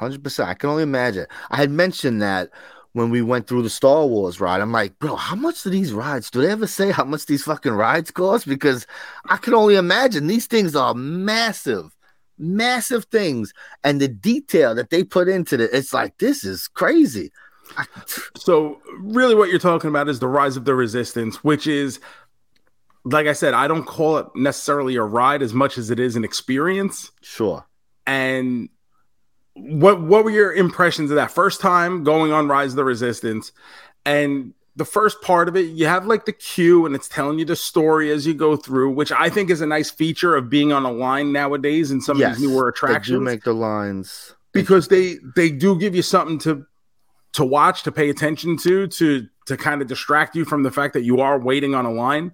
[0.00, 0.48] Hundred percent.
[0.48, 1.26] I can only imagine.
[1.50, 2.50] I had mentioned that
[2.92, 4.60] when we went through the Star Wars ride.
[4.60, 6.30] I'm like, bro, how much do these rides?
[6.30, 8.48] Do they ever say how much these fucking rides cost?
[8.48, 8.86] Because
[9.28, 11.94] I can only imagine these things are massive,
[12.38, 13.52] massive things,
[13.84, 17.30] and the detail that they put into it, it's like this is crazy.
[18.36, 22.00] So, really, what you're talking about is the rise of the resistance, which is,
[23.04, 26.16] like I said, I don't call it necessarily a ride as much as it is
[26.16, 27.12] an experience.
[27.20, 27.64] Sure.
[28.06, 28.70] And
[29.54, 33.52] what what were your impressions of that first time going on Rise of the Resistance?
[34.04, 37.44] And the first part of it, you have like the queue and it's telling you
[37.44, 40.72] the story as you go through, which I think is a nice feature of being
[40.72, 43.08] on a line nowadays in some yes, of these newer attractions.
[43.08, 46.66] They do make the lines because they they do give you something to
[47.32, 50.94] to watch, to pay attention to, to to kind of distract you from the fact
[50.94, 52.32] that you are waiting on a line.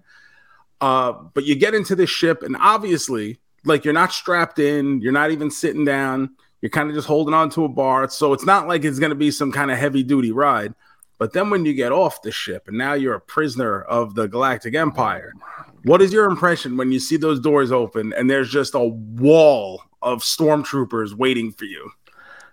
[0.79, 5.11] Uh, but you get into this ship, and obviously, like you're not strapped in, you're
[5.11, 6.29] not even sitting down
[6.61, 8.09] you're kind of just holding on to a bar.
[8.09, 10.73] So it's not like it's going to be some kind of heavy duty ride.
[11.19, 14.27] But then when you get off the ship and now you're a prisoner of the
[14.27, 15.33] Galactic Empire,
[15.83, 19.81] what is your impression when you see those doors open and there's just a wall
[20.01, 21.91] of stormtroopers waiting for you?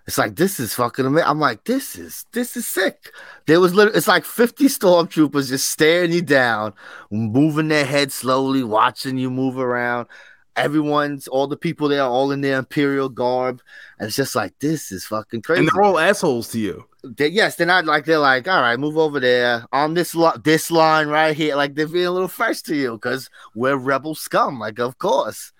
[0.07, 1.27] It's like this is fucking amazing.
[1.27, 3.11] I'm like, this is this is sick.
[3.47, 6.73] There was literally it's like 50 stormtroopers just staring you down,
[7.09, 10.07] moving their head slowly, watching you move around
[10.55, 13.61] everyone's all the people there all in their imperial garb
[13.99, 17.27] and it's just like this is fucking crazy and they're all assholes to you they,
[17.27, 20.71] yes they're not like they're like all right move over there on this lo- this
[20.71, 24.59] line right here like they're being a little fresh to you because we're rebel scum
[24.59, 25.51] like of course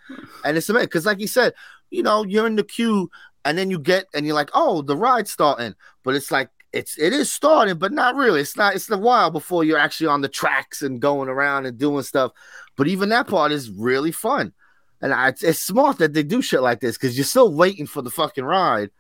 [0.43, 1.53] and it's amazing because like you said
[1.89, 3.09] you know you're in the queue
[3.43, 6.99] and then you get and you're like oh the ride's starting but it's like it's
[6.99, 8.41] it is starting, but not really.
[8.41, 8.75] It's not.
[8.75, 12.33] It's a while before you're actually on the tracks and going around and doing stuff.
[12.75, 14.51] But even that part is really fun.
[15.01, 17.85] And I, it's, it's smart that they do shit like this because you're still waiting
[17.85, 18.91] for the fucking ride,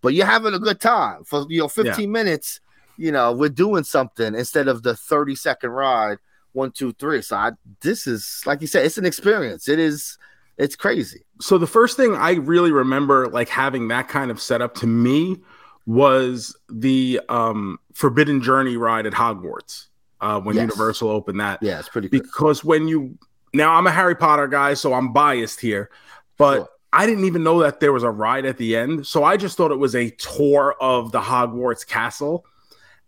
[0.00, 2.06] but you're having a good time for you know 15 yeah.
[2.06, 2.60] minutes.
[2.96, 6.18] You know, we're doing something instead of the 30 second ride.
[6.52, 7.20] One, two, three.
[7.20, 9.68] So I, this is like you said, it's an experience.
[9.68, 10.18] It is.
[10.56, 11.24] It's crazy.
[11.40, 15.38] So the first thing I really remember, like having that kind of setup to me,
[15.86, 19.88] was the um, Forbidden Journey ride at Hogwarts
[20.20, 20.62] uh, when yes.
[20.62, 21.62] Universal opened that.
[21.62, 22.08] Yeah, it's pretty.
[22.08, 23.18] Because when you
[23.54, 25.90] now I'm a Harry Potter guy, so I'm biased here,
[26.36, 26.68] but sure.
[26.92, 29.06] I didn't even know that there was a ride at the end.
[29.06, 32.46] So I just thought it was a tour of the Hogwarts castle.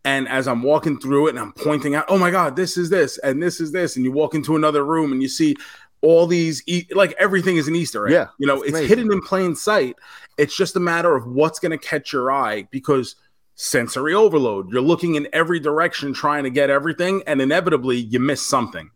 [0.04, 2.90] And as I'm walking through it and I'm pointing out, oh my God, this is
[2.90, 3.96] this and this is this.
[3.96, 5.56] And you walk into another room and you see
[6.00, 8.12] all these, e- like everything is an Easter egg.
[8.12, 8.26] Yeah.
[8.38, 8.88] You know, it's amazing.
[8.88, 9.96] hidden in plain sight.
[10.36, 13.16] It's just a matter of what's going to catch your eye because
[13.54, 14.70] sensory overload.
[14.70, 17.22] You're looking in every direction trying to get everything.
[17.26, 18.90] And inevitably you miss something.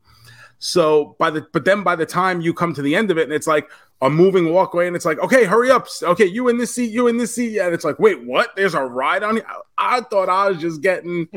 [0.61, 3.25] So by the but then by the time you come to the end of it,
[3.25, 3.68] and it's like
[4.03, 5.88] a moving walkway, and it's like, okay, hurry up.
[6.03, 7.59] Okay, you in this seat, you in this seat.
[7.59, 8.55] And it's like, wait, what?
[8.57, 9.46] There's a ride on here.
[9.79, 11.29] I thought I was just getting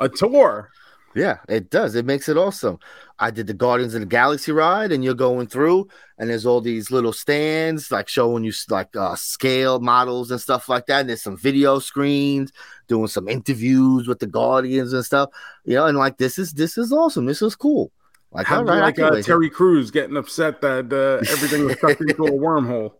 [0.00, 0.70] a tour.
[1.14, 1.94] Yeah, it does.
[1.94, 2.78] It makes it awesome.
[3.18, 6.62] I did the Guardians of the Galaxy ride, and you're going through, and there's all
[6.62, 11.00] these little stands like showing you like uh, scale models and stuff like that.
[11.00, 12.52] And there's some video screens
[12.88, 15.28] doing some interviews with the Guardians and stuff.
[15.66, 17.26] You know, and like this is this is awesome.
[17.26, 17.92] This is cool.
[18.32, 22.24] Like, How right, like uh, Terry Crews getting upset that uh, everything was stuck into
[22.24, 22.92] a wormhole.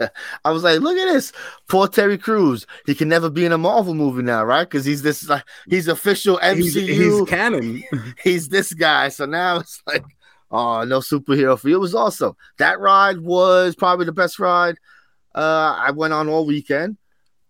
[0.44, 1.32] I was like, look at this,
[1.68, 2.66] poor Terry Crews.
[2.84, 4.68] He can never be in a Marvel movie now, right?
[4.68, 6.56] Because he's this like he's official MCU.
[6.56, 7.82] He's, he's canon.
[8.22, 9.08] he's this guy.
[9.08, 10.04] So now it's like,
[10.50, 11.76] oh, no superhero for you.
[11.76, 12.36] It was awesome.
[12.58, 14.76] That ride was probably the best ride
[15.34, 16.96] uh, I went on all weekend.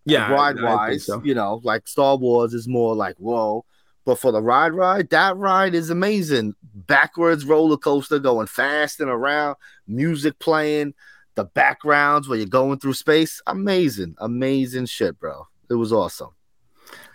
[0.05, 1.21] Yeah, ride wise, so.
[1.23, 3.65] you know, like Star Wars is more like whoa.
[4.05, 6.55] But for the ride, ride, that ride is amazing.
[6.73, 9.55] Backwards roller coaster going fast and around,
[9.87, 10.93] music playing,
[11.35, 13.41] the backgrounds where you're going through space.
[13.47, 15.47] Amazing, amazing shit, bro.
[15.69, 16.31] It was awesome.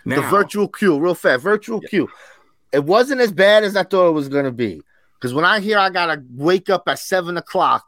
[0.03, 1.89] Now, the virtual queue, real fast, virtual yeah.
[1.89, 2.09] queue.
[2.71, 4.81] It wasn't as bad as I thought it was gonna be.
[5.13, 7.85] Because when I hear I gotta wake up at seven o'clock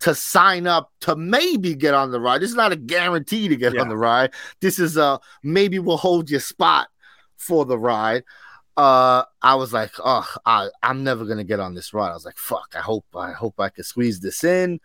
[0.00, 2.40] to sign up to maybe get on the ride.
[2.42, 3.80] This is not a guarantee to get yeah.
[3.80, 4.32] on the ride.
[4.60, 6.88] This is a maybe we'll hold your spot
[7.44, 8.24] for the ride.
[8.76, 12.10] Uh, I was like, oh, I, I'm never gonna get on this ride.
[12.10, 12.74] I was like, fuck.
[12.76, 14.80] I hope I hope I can squeeze this in.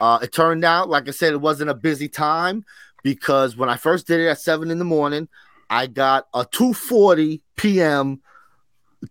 [0.00, 2.64] Uh, it turned out, like I said, it wasn't a busy time
[3.02, 5.28] because when I first did it at seven in the morning,
[5.70, 8.20] I got a 2:40 p.m.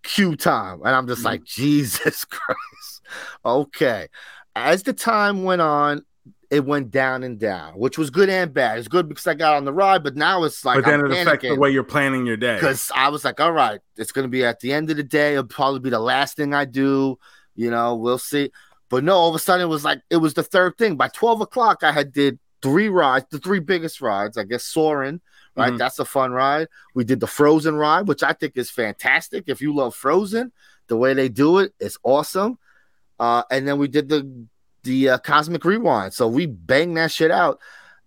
[0.03, 1.27] queue time, and I'm just mm-hmm.
[1.27, 3.01] like, Jesus Christ.
[3.45, 4.07] okay.
[4.55, 6.05] As the time went on,
[6.53, 8.77] it went down and down, which was good and bad.
[8.77, 10.83] It's good because I got on the ride, but now it's like.
[10.83, 12.53] But then I'm it affects the way you're planning your day.
[12.53, 15.03] Because I was like, all right, it's going to be at the end of the
[15.03, 15.31] day.
[15.31, 17.17] It'll probably be the last thing I do.
[17.55, 18.51] You know, we'll see.
[18.89, 20.95] But no, all of a sudden it was like it was the third thing.
[20.95, 25.21] By twelve o'clock, I had did three rides, the three biggest rides, I guess Soarin',
[25.57, 25.73] right?
[25.73, 25.79] Mhm.
[25.79, 26.67] That's a fun ride.
[26.93, 29.45] We did the Frozen ride, which I think is fantastic.
[29.47, 30.51] If you love Frozen,
[30.87, 32.59] the way they do it, it's awesome.
[33.19, 34.45] Uh, and then we did the
[34.83, 36.13] the uh, Cosmic Rewind.
[36.13, 37.59] So we banged that shit out,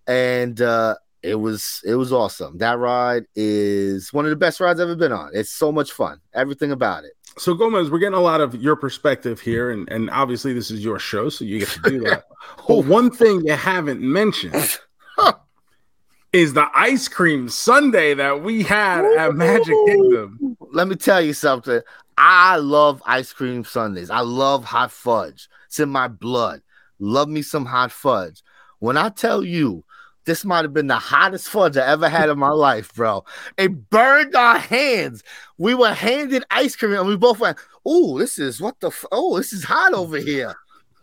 [0.06, 2.58] and uh, it was it was awesome.
[2.58, 5.30] That ride is one of the best rides I've ever been on.
[5.34, 6.20] It's so much fun.
[6.34, 7.12] Everything about it.
[7.38, 10.82] So Gomez, we're getting a lot of your perspective here, and, and obviously this is
[10.82, 12.24] your show, so you get to do that.
[12.68, 14.78] but one thing you haven't mentioned
[16.32, 20.56] is the ice cream sundae that we had at Magic Kingdom.
[20.72, 21.80] Let me tell you something.
[22.16, 24.10] I love ice cream sundaes.
[24.10, 25.48] I love hot fudge.
[25.66, 26.62] It's in my blood.
[26.98, 28.42] Love me some hot fudge.
[28.78, 29.84] When I tell you
[30.26, 33.24] this might have been the hottest fudge I ever had in my life, bro.
[33.56, 35.22] It burned our hands.
[35.56, 39.04] We were handed ice cream and we both went, "Oh, this is what the f-
[39.12, 40.54] oh, this is hot over here."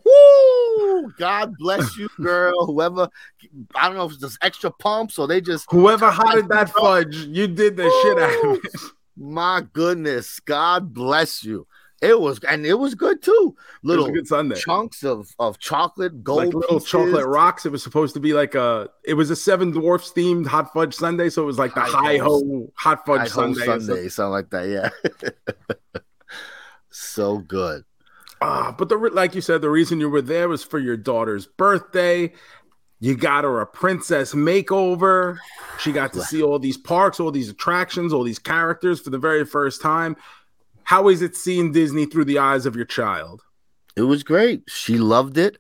[0.06, 1.14] Woo!
[1.18, 2.66] God bless you, girl.
[2.66, 3.08] Whoever,
[3.76, 7.16] I don't know if it's just extra pumps or they just Whoever hotted that fudge,
[7.16, 8.82] you did the shit out of it.
[9.16, 11.66] my goodness, God bless you.
[12.04, 13.56] It was, and it was good too.
[13.82, 14.56] Little good sundae.
[14.56, 16.90] chunks of of chocolate, gold, Like little pieces.
[16.90, 17.66] chocolate rocks.
[17.66, 18.90] It was supposed to be like a.
[19.06, 22.18] It was a Seven Dwarfs themed hot fudge sundae, so it was like the high
[22.18, 23.64] ho hot fudge sundae.
[23.66, 24.68] sundae, something like that.
[24.68, 26.02] Yeah,
[26.90, 27.84] so good.
[28.42, 31.48] Ah, but the like you said, the reason you were there was for your daughter's
[31.48, 32.34] birthday.
[33.00, 35.38] You got her a princess makeover.
[35.80, 39.18] She got to see all these parks, all these attractions, all these characters for the
[39.18, 40.16] very first time.
[40.86, 43.42] How is it seeing Disney through the eyes of your child?
[43.96, 44.64] It was great.
[44.68, 45.58] She loved it.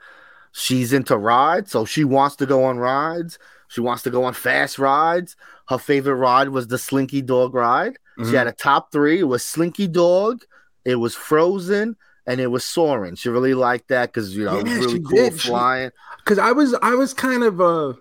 [0.51, 3.39] She's into rides, so she wants to go on rides.
[3.69, 5.36] She wants to go on fast rides.
[5.67, 7.97] Her favorite ride was the Slinky Dog ride.
[8.19, 8.33] She Mhm.
[8.33, 9.19] had a top three.
[9.19, 10.43] It was Slinky Dog,
[10.86, 11.95] it was Frozen,
[12.27, 13.15] and it was Soarin'.
[13.15, 15.41] She really liked that because you know Yeah, really cool did.
[15.41, 15.91] Flying.
[16.23, 17.93] Because I was I was kind of uh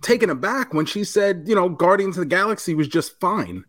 [0.00, 3.64] taken aback when she said, you know, Guardians of the Galaxy was just fine.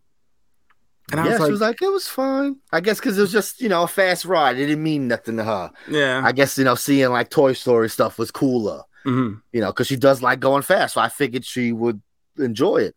[1.12, 2.56] And I yeah, was like, she was like, it was fine.
[2.72, 4.58] I guess because it was just you know a fast ride.
[4.58, 5.72] It didn't mean nothing to her.
[5.90, 6.22] yeah.
[6.24, 8.82] I guess you know seeing like Toy Story stuff was cooler.
[9.06, 9.42] Mhm.
[9.52, 10.94] You know, because she does like going fast.
[10.94, 12.02] So I figured she would
[12.38, 12.96] enjoy it.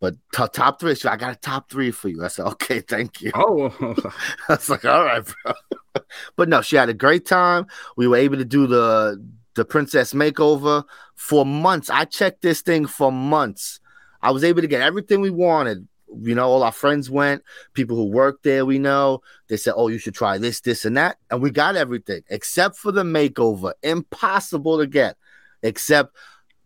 [0.00, 2.24] But t- top three, she, I got a top three for you.
[2.24, 3.30] I said, okay, thank you.
[3.34, 3.68] Oh,
[4.48, 6.02] I was like, all right, bro.
[6.36, 7.66] but no, she had a great time.
[7.96, 10.82] We were able to do the the princess makeover
[11.14, 11.88] for months.
[11.88, 13.78] I checked this thing for months.
[14.20, 15.86] I was able to get everything we wanted.
[16.20, 19.20] You know, all our friends went, people who worked there, we know.
[19.48, 21.18] They said, Oh, you should try this, this, and that.
[21.30, 23.72] And we got everything except for the makeover.
[23.82, 25.16] Impossible to get,
[25.62, 26.16] except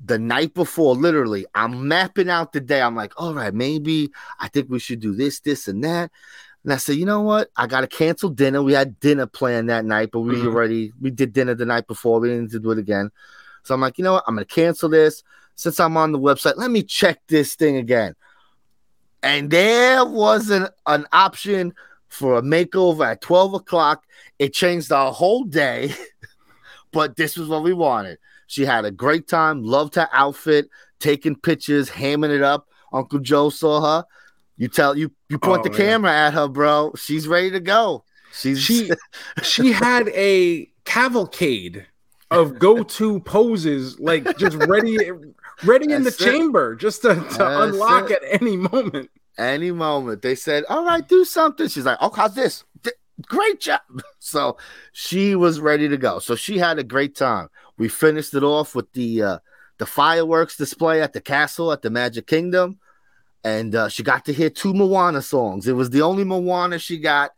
[0.04, 1.46] the night before, literally.
[1.54, 2.80] I'm mapping out the day.
[2.80, 6.10] I'm like, All right, maybe I think we should do this, this, and that.
[6.64, 7.50] And I said, you know what?
[7.56, 8.62] I gotta cancel dinner.
[8.62, 10.46] We had dinner planned that night, but we Mhm.
[10.46, 12.20] already we did dinner the night before.
[12.20, 13.10] We didn't need to do it again.
[13.62, 14.24] So I'm like, you know what?
[14.26, 15.22] I'm gonna cancel this.
[15.54, 18.14] Since I'm on the website, let me check this thing again.
[19.22, 21.74] And there wasn't an option
[22.08, 24.04] for a makeover at 12 o'clock.
[24.38, 25.92] It changed our whole day,
[26.92, 28.18] but this was what we wanted.
[28.46, 32.68] She had a great time, loved her outfit, taking pictures, hamming it up.
[32.92, 34.04] Uncle Joe saw her.
[34.56, 35.76] You tell you you point Oh, the yeah.
[35.90, 36.92] camera at her, bro.
[36.96, 38.04] She's ready to go.
[38.32, 38.90] She's she
[39.42, 41.86] she had a cavalcade
[42.30, 44.96] of go-to poses, like just ready,
[45.64, 46.18] ready in the it.
[46.18, 48.22] chamber, just to, to unlock it.
[48.22, 49.10] at any moment.
[49.38, 50.22] any moment.
[50.22, 52.64] They said, "All right, do something." She's like, "Oh, how's this?
[53.22, 53.80] Great job!"
[54.20, 54.58] So
[54.92, 56.18] she was ready to go.
[56.18, 57.48] So she had a great time.
[57.78, 59.38] We finished it off with the uh,
[59.78, 62.78] the fireworks display at the castle at the Magic Kingdom,
[63.42, 65.66] and uh, she got to hear two Moana songs.
[65.66, 67.30] It was the only Moana she got,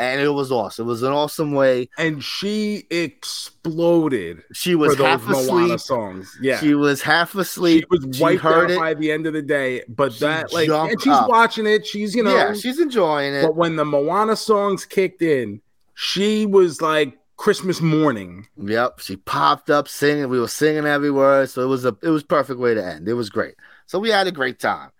[0.00, 0.86] and it was awesome.
[0.86, 1.88] It was an awesome way.
[1.98, 5.78] And she exploded She was half asleep.
[5.80, 6.36] songs.
[6.40, 6.58] Yeah.
[6.58, 7.84] She was half asleep.
[7.90, 8.78] She was She wiped heard out it.
[8.78, 11.28] by the end of the day, but She that like, and she's up.
[11.28, 11.86] watching it.
[11.86, 13.42] She's you know, yeah, she's enjoying it.
[13.42, 15.60] but when the Moana songs kicked in,
[15.94, 18.46] she was like Christmas morning.
[18.56, 20.28] Yep, she popped up singing.
[20.28, 23.08] We were singing every word, so it was a it was perfect way to end.
[23.08, 23.54] It was great.
[23.86, 24.90] So we had a great time.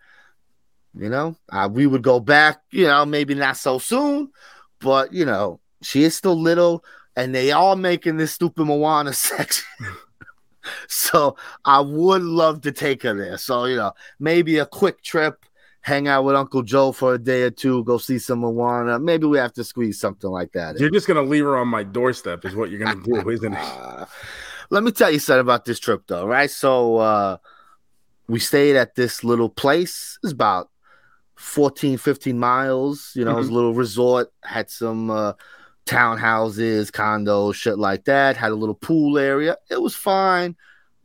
[0.93, 2.61] You know, uh, we would go back.
[2.71, 4.29] You know, maybe not so soon,
[4.81, 6.83] but you know, she is still little,
[7.15, 9.65] and they are making this stupid Moana section.
[10.87, 13.37] so I would love to take her there.
[13.37, 15.45] So you know, maybe a quick trip,
[15.81, 18.99] hang out with Uncle Joe for a day or two, go see some Moana.
[18.99, 20.79] Maybe we have to squeeze something like that.
[20.79, 24.07] You're just gonna leave her on my doorstep, is what you're gonna do, isn't it?
[24.69, 26.49] Let me tell you something about this trip, though, right?
[26.49, 27.37] So, uh,
[28.27, 30.17] we stayed at this little place.
[30.23, 30.69] It's about
[31.41, 33.11] 14, 15 miles.
[33.15, 35.33] You know, it was a little resort, had some uh,
[35.85, 39.57] townhouses, condos, shit like that, had a little pool area.
[39.69, 40.55] It was fine.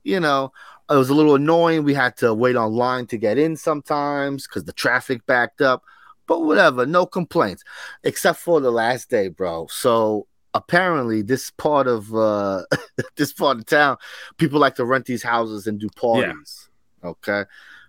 [0.05, 0.53] You know,
[0.89, 1.85] it was a little annoying.
[1.85, 5.83] We had to wait online to get in sometimes because the traffic backed up.
[6.27, 7.65] But whatever, no complaints,
[8.03, 9.69] except for the last day, bro.
[9.71, 12.65] So apparently, this part of uh
[13.17, 13.97] this part of town,
[14.37, 16.69] people like to rent these houses and do parties.
[17.03, 17.45] Okay.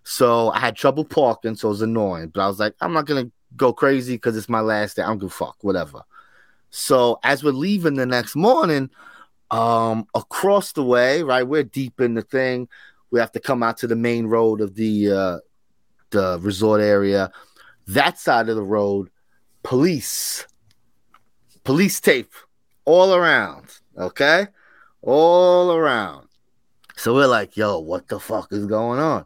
[0.10, 2.30] So I had trouble parking, so it was annoying.
[2.30, 5.04] But I was like, I'm not gonna go crazy because it's my last day.
[5.04, 6.02] I'm gonna fuck, whatever.
[6.70, 8.90] So as we're leaving the next morning,
[9.52, 12.70] um, across the way, right, we're deep in the thing.
[13.12, 15.38] We have to come out to the main road of the uh
[16.12, 17.30] the resort area.
[17.88, 19.10] That side of the road,
[19.62, 20.48] police,
[21.66, 22.32] police tape
[22.86, 23.66] all around.
[23.98, 24.48] Okay,
[25.02, 26.30] all around.
[26.96, 29.26] So we're like, yo, what the fuck is going on?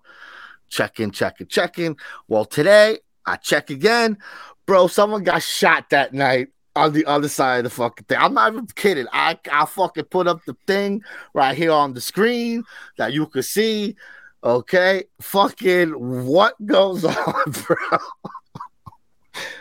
[0.71, 1.97] Checking, checking, checking.
[2.29, 4.17] Well, today I check again.
[4.65, 8.17] Bro, someone got shot that night on the other side of the fucking thing.
[8.17, 9.05] I'm not even kidding.
[9.12, 11.03] I I fucking put up the thing
[11.34, 12.63] right here on the screen
[12.97, 13.97] that you could see.
[14.45, 15.89] Okay, fucking
[16.25, 17.97] what goes on, bro?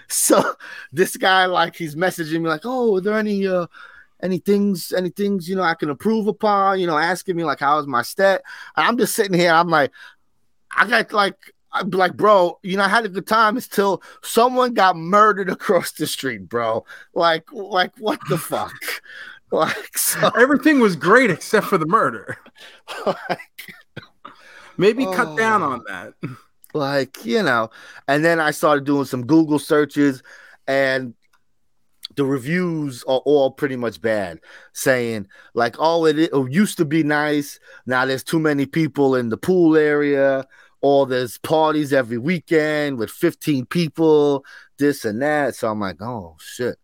[0.08, 0.54] so
[0.92, 3.66] this guy like he's messaging me like, "Oh, are there any uh
[4.22, 7.58] any things any things you know I can improve upon?" You know, asking me like,
[7.58, 8.42] "How's my stat?"
[8.76, 9.52] And I'm just sitting here.
[9.52, 9.90] I'm like,
[10.76, 11.36] I got like
[11.72, 15.92] I'm like, bro, you know, I had a good time until someone got murdered across
[15.92, 16.84] the street, bro.
[17.14, 18.74] Like, like what the fuck?
[19.52, 22.38] Like, so, Everything was great except for the murder.
[23.06, 23.74] like,
[24.76, 25.36] Maybe cut Oh.
[25.36, 26.14] down on that.
[26.74, 27.70] like, you know,
[28.08, 30.22] and then I started doing some Google searches
[30.66, 31.14] and
[32.16, 34.40] the reviews are all pretty much bad,
[34.72, 37.58] saying like, "Oh, it, it used to be nice.
[37.86, 40.46] Now there's too many people in the pool area,
[40.80, 44.44] or there's parties every weekend with 15 people,
[44.78, 46.76] this and that." So I'm like, "Oh shit!"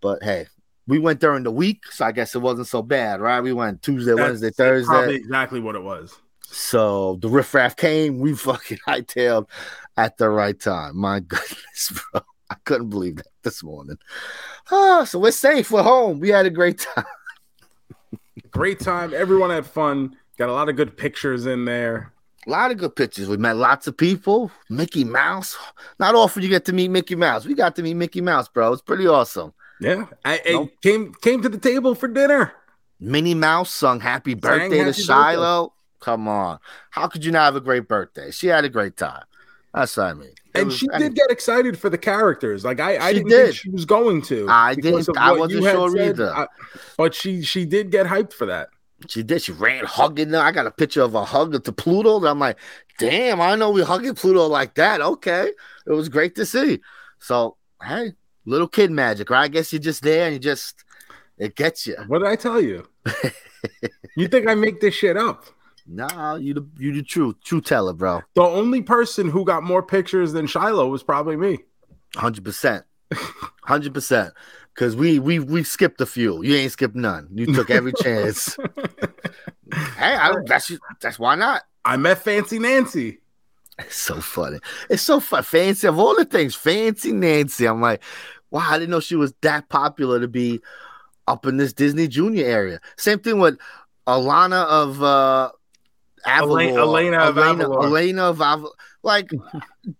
[0.00, 0.46] But hey,
[0.86, 3.40] we went during the week, so I guess it wasn't so bad, right?
[3.40, 5.14] We went Tuesday, Wednesday, Thursday.
[5.14, 6.14] Exactly what it was.
[6.42, 8.18] So the riffraff came.
[8.18, 9.48] We fucking hightailed
[9.96, 10.96] at the right time.
[10.96, 12.20] My goodness, bro.
[12.54, 13.98] I couldn't believe that this morning.
[14.70, 15.70] Ah, so we're safe.
[15.72, 16.20] We're home.
[16.20, 17.04] We had a great time.
[18.50, 19.12] Great time.
[19.12, 20.16] Everyone had fun.
[20.38, 22.12] Got a lot of good pictures in there.
[22.46, 23.28] A lot of good pictures.
[23.28, 24.52] We met lots of people.
[24.70, 25.56] Mickey Mouse.
[25.98, 27.44] Not often you get to meet Mickey Mouse.
[27.44, 28.72] We got to meet Mickey Mouse, bro.
[28.72, 29.52] It's pretty awesome.
[29.80, 30.70] Yeah, I, I Nope.
[30.82, 32.52] came came to the table for dinner.
[33.00, 35.72] Minnie Mouse sung happy birthday to happy Shiloh.
[36.00, 36.60] Come on.
[36.90, 38.30] How could you not have a great birthday?
[38.30, 39.24] She had a great time.
[39.72, 40.34] That's what I mean.
[40.54, 42.64] And was- she did get excited for the characters.
[42.64, 43.44] Like I, I didn't did.
[43.46, 44.46] think she was going to.
[44.48, 46.08] I didn't- I wasn't sure said.
[46.10, 46.32] either.
[46.34, 46.46] I-
[46.96, 48.68] but she she did get hyped for that.
[49.08, 49.42] She did.
[49.42, 50.44] She ran hugging them.
[50.44, 52.16] I got a picture of a hug to Pluto.
[52.18, 52.58] And I'm like,
[52.98, 55.00] damn, I know we hugging Pluto like that.
[55.00, 55.50] Okay.
[55.86, 56.80] It was great to see.
[57.18, 58.12] So, hey,
[58.46, 59.42] little kid magic, right?
[59.42, 60.84] I guess you're just there and you just,
[61.36, 61.96] it gets you.
[62.06, 62.86] What did I tell you?
[64.16, 65.44] you think I make this shit up?
[65.86, 68.22] Nah, you the you the true true teller, bro.
[68.34, 71.58] The only person who got more pictures than Shiloh was probably me.
[72.16, 72.84] Hundred percent,
[73.64, 74.32] hundred percent.
[74.74, 76.42] Cause we we we skipped a few.
[76.42, 77.28] You ain't skipped none.
[77.32, 78.56] You took every chance.
[79.96, 80.34] hey, I.
[80.46, 81.62] That's that's why not.
[81.84, 83.20] I met Fancy Nancy.
[83.78, 84.60] It's so funny.
[84.88, 85.42] It's so fun.
[85.42, 87.66] Fancy of all the things, Fancy Nancy.
[87.66, 88.02] I'm like,
[88.50, 90.60] wow, I didn't know she was that popular to be
[91.26, 92.80] up in this Disney Junior area.
[92.96, 93.58] Same thing with
[94.06, 95.50] Alana of uh
[96.26, 96.68] Avalor.
[96.72, 97.84] Elena- Elena Elena, Avalor.
[97.84, 98.70] Elena of Avalor.
[99.02, 99.30] Like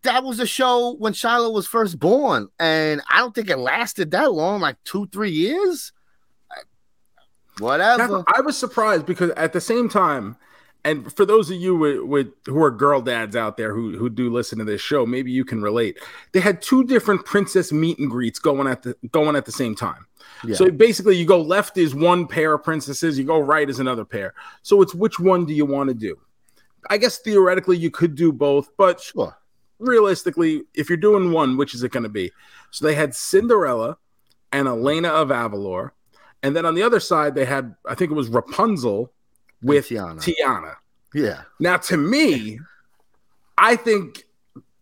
[0.03, 4.11] that was a show when Shiloh was first born, and I don't think it lasted
[4.13, 5.93] that long, like two, three years.
[7.59, 8.25] Whatever.
[8.35, 10.37] I was surprised because at the same time,
[10.85, 14.11] and for those of you with, with who are girl dads out there who who
[14.11, 15.99] do listen to this show, maybe you can relate.
[16.33, 19.75] They had two different princess meet and greets going at the going at the same
[19.75, 20.07] time.
[20.47, 20.57] Yeah.
[20.57, 24.05] So basically, you go left is one pair of princesses, you go right is another
[24.05, 24.35] pair.
[24.63, 26.19] So it's which one do you want to do?
[26.91, 29.37] I guess theoretically you could do both, but Sure.
[29.79, 32.31] realistically, if you're doing one, which is it going to be?
[32.71, 33.97] So they had Cinderella
[34.53, 35.91] and Elena of Avalor,
[36.43, 39.11] and then on the other side they had I think it was Rapunzel
[39.63, 40.19] with Tiana.
[40.21, 40.75] Tiana.
[41.15, 41.43] Yeah.
[41.59, 42.59] Now, to me,
[43.57, 44.25] I think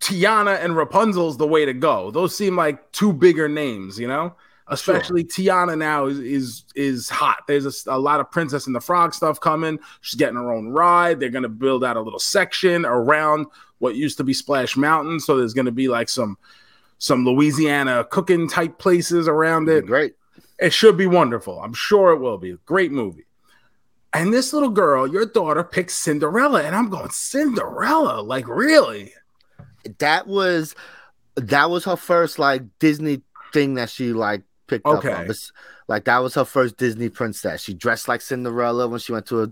[0.01, 2.11] Tiana and Rapunzel's the way to go.
[2.11, 4.34] Those seem like two bigger names, you know.
[4.68, 7.44] Especially Tiana now is is is hot.
[7.46, 9.78] There's a, a lot of Princess and the Frog stuff coming.
[10.00, 11.20] She's getting her own ride.
[11.20, 13.46] They're gonna build out a little section around
[13.78, 15.20] what used to be Splash Mountain.
[15.20, 16.38] So there's gonna be like some
[16.98, 19.86] some Louisiana cooking type places around it.
[19.86, 20.14] Great.
[20.58, 21.60] It should be wonderful.
[21.60, 22.56] I'm sure it will be.
[22.64, 23.26] Great movie.
[24.14, 28.20] And this little girl, your daughter, picks Cinderella, and I'm going Cinderella.
[28.20, 29.12] Like really?
[29.98, 30.74] that was
[31.36, 34.42] that was her first like Disney thing that she like
[34.73, 35.12] picked up Okay.
[35.12, 35.31] on.
[35.89, 37.62] Like that was her first Disney princess.
[37.62, 39.49] She dressed like Cinderella when she went to a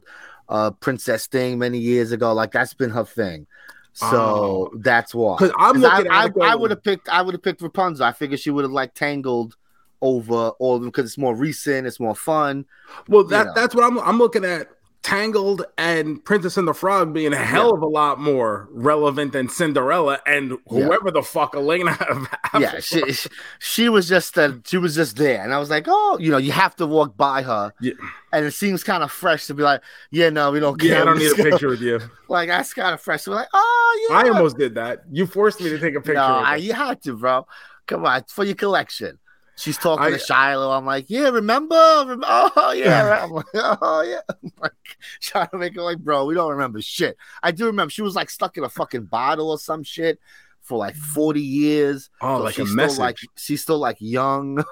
[0.48, 2.32] uh Princess thing many years ago.
[2.32, 3.46] Like that's been her thing.
[3.92, 4.70] So Oh.
[4.78, 5.36] that's why.
[5.36, 8.04] 'Cause I'm 'Cause looking I, I, I would have picked I would have picked Rapunzel.
[8.06, 9.56] I figured she would have like tangled
[10.02, 12.64] over all of them because it's more recent, it's more fun.
[13.08, 13.52] Well, that know.
[13.54, 14.68] that's what I'm I'm looking at.
[15.02, 17.74] Tangled and Princess and the Frog being a hell Yeah.
[17.76, 20.56] of a lot more relevant than Cinderella and Yeah.
[20.84, 21.96] whoever the fuck Elena.
[22.58, 23.28] yeah, she, she
[23.58, 26.36] she was just uh, she was just there, and I was like, oh, you know,
[26.36, 27.94] you have to walk by her, Yeah.
[28.32, 29.80] and it seems kind of fresh to be like,
[30.10, 30.90] yeah, no, we don't care.
[30.90, 31.98] yeah, I don't need a picture with you.
[32.28, 33.22] Like that's kind of fresh.
[33.22, 35.00] So we're like, oh yeah, I almost did that.
[35.10, 36.14] You forced me to take a picture.
[36.14, 37.46] no, I, you had to, bro.
[37.88, 39.18] Come on, for your collection.
[39.60, 40.70] She's talking I- to Shiloh.
[40.70, 41.74] I'm like, yeah, remember?
[42.06, 44.20] Rem- oh yeah, I'm like, oh yeah.
[44.42, 44.72] I'm like
[45.20, 47.16] trying to make it like, bro, we don't remember shit.
[47.42, 50.18] I do remember she was like stuck in a fucking bottle or some shit
[50.62, 52.10] for like 40 years.
[52.20, 52.92] oh, So like a she's message.
[52.94, 54.64] Still like, she's still like young.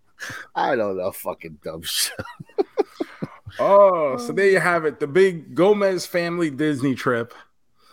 [0.54, 2.14] I don't know, fucking dumb shit.
[3.58, 5.00] oh, so there you have it.
[5.00, 7.34] The big Gomez family Disney trip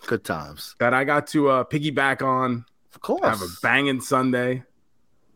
[0.06, 2.66] Good times, that I got to uh, piggyback on.
[2.94, 3.24] of course.
[3.24, 4.64] Have a banging Sunday.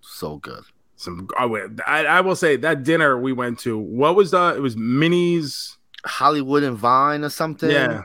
[0.02, 0.64] so good.
[0.98, 1.28] Some.
[1.38, 3.78] I, I, will say that dinner we went to.
[3.78, 4.56] What was the?
[4.56, 5.78] It was Minnie's.
[6.06, 7.70] Hollywood and Vine or something.
[7.70, 8.04] Yeah.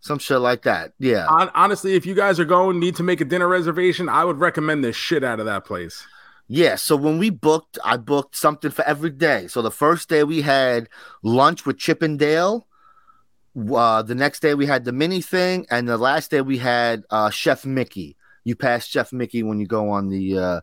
[0.00, 0.92] some shit like that.
[0.98, 1.26] Yeah.
[1.26, 4.38] Hon- honestly, if you guys are going, need to make a dinner reservation, I would
[4.38, 6.06] recommend the shit out of that place.
[6.50, 9.48] Yeah, so when we booked, I booked something for every day.
[9.48, 10.88] So the first day we had
[11.22, 12.66] lunch with Chip 'n' Dale.
[13.54, 17.04] Uh, the next day we had the Minnie thing, and the last day we had
[17.10, 18.16] uh, Chef Mickey.
[18.44, 20.60] You pass Chef Mickey when you go on the uh,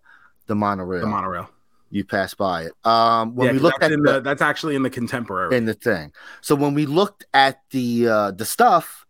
[0.48, 1.02] the monorail.
[1.02, 1.50] The monorail.
[1.96, 2.74] You pass by it.
[2.86, 5.56] Um, when yeah, we looked that's at in the, the, that's actually in the contemporary.
[5.56, 6.12] in the thing.
[6.42, 9.06] So when we looked at the uh the stuff,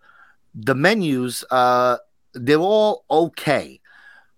[0.53, 1.97] the menus, uh
[2.33, 3.79] they were all okay.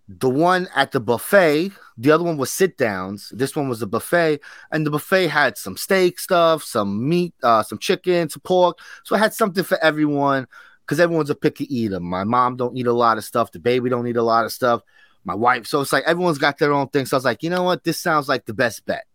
[0.08, 3.30] The one at the buffet, the other one was sit downs.
[3.36, 4.40] This one was a buffet,
[4.72, 8.80] and the buffet had some steak stuff, some meat, uh, some chicken, some pork.
[9.04, 10.48] So it had something for everyone
[10.86, 12.00] because everyone's a picky eater.
[12.00, 13.52] My mom don't eat a lot of stuff.
[13.52, 14.82] The baby don't eat a lot of stuff.
[15.28, 15.68] My wife.
[15.68, 17.06] So it's like everyone's got their own thing.
[17.06, 17.84] So I was like, you know what?
[17.84, 19.06] This sounds like the best bet.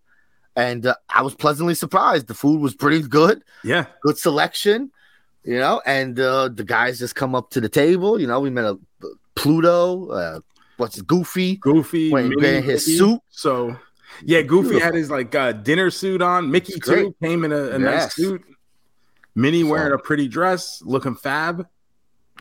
[0.55, 2.27] And uh, I was pleasantly surprised.
[2.27, 3.87] The food was pretty good yeah.
[4.03, 4.93] good selection,
[5.43, 8.21] you know, and uh, the guys just come up to the table.
[8.21, 8.79] You know, we met a
[9.35, 10.41] Pluto, uh,
[10.77, 12.31] what's it, Goofy, Goofy wearing
[12.63, 12.99] his Mickey.
[12.99, 13.21] suit?
[13.31, 13.75] So
[14.23, 14.85] yeah, Goofy Beautiful.
[14.85, 16.51] had his like uh, dinner suit on.
[16.51, 18.45] Mickey too came in a, a nice suit.
[19.35, 21.67] Minnie So- wearing a pretty dress, looking fab.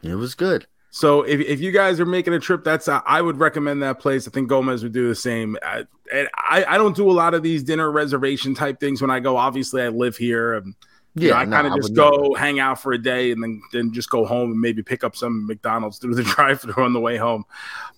[0.03, 0.67] It was good.
[0.93, 3.99] So if, if you guys are making a trip, that's uh, I would recommend that
[3.99, 4.27] place.
[4.27, 5.57] I think Gomez would do the same.
[5.63, 9.09] I, and I I don't do a lot of these dinner reservation type things when
[9.09, 9.37] I go.
[9.37, 10.53] Obviously, I live here.
[10.55, 10.75] And,
[11.15, 12.35] you know, Yeah, I no, kind of just go never.
[12.35, 15.15] hang out for a day and then then just go home and maybe pick up
[15.15, 17.45] some McDonald's through the drive-through on the way home.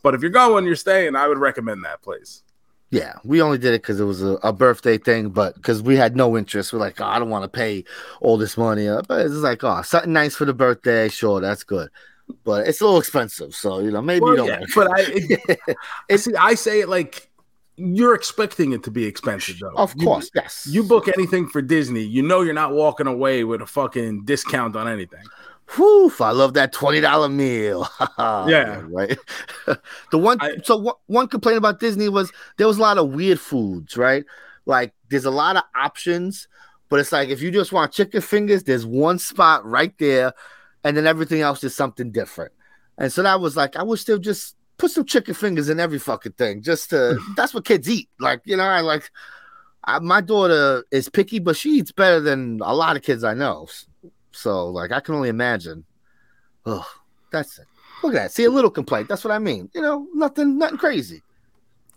[0.03, 1.15] But if you're going, you're staying.
[1.15, 2.43] I would recommend that place.
[2.91, 5.95] Yeah, we only did it because it was a, a birthday thing, but because we
[5.95, 7.85] had no interest, we're like, oh, I don't want to pay
[8.21, 8.87] all this money.
[8.87, 11.89] Uh, But it's like, oh, something nice for the birthday, sure, that's good.
[12.45, 14.47] But it's a little expensive, so you know, maybe Well, you don't.
[14.47, 15.59] yeah, but I, it,
[16.11, 16.36] I see.
[16.36, 17.30] I say it like
[17.76, 19.71] you're expecting it to be expensive, though.
[19.76, 20.67] of You- course, yes.
[20.69, 24.76] You book anything for Disney, you know you're not walking away with a fucking discount
[24.76, 25.24] on anything.
[25.76, 27.88] Whew, I love that twenty dollar meal.
[28.19, 28.82] Yeah.
[28.88, 29.17] right.
[30.11, 33.09] the one I- so one, one complaint about Disney was there was a lot of
[33.09, 34.24] weird foods, right?
[34.65, 36.47] Like there's a lot of options,
[36.89, 40.34] but it's like if you just want chicken fingers, there's one spot right there,
[40.84, 42.51] and then everything else is something different.
[42.97, 45.99] And so that was like, I wish they'd just put some chicken fingers in every
[45.99, 46.61] fucking thing.
[46.61, 48.09] Just to that's what kids eat.
[48.19, 49.09] Like you know, I like.
[49.86, 53.34] I, my daughter is picky, but she eats better than a lot of kids I
[53.34, 53.67] know.
[54.31, 55.84] So, like, I can only imagine.
[56.65, 56.89] Oh,
[57.34, 57.65] that's it.
[58.01, 58.31] Look at that.
[58.31, 59.09] See a little complaint.
[59.09, 59.69] That's what I mean.
[59.73, 61.21] You know, nothing, nothing crazy.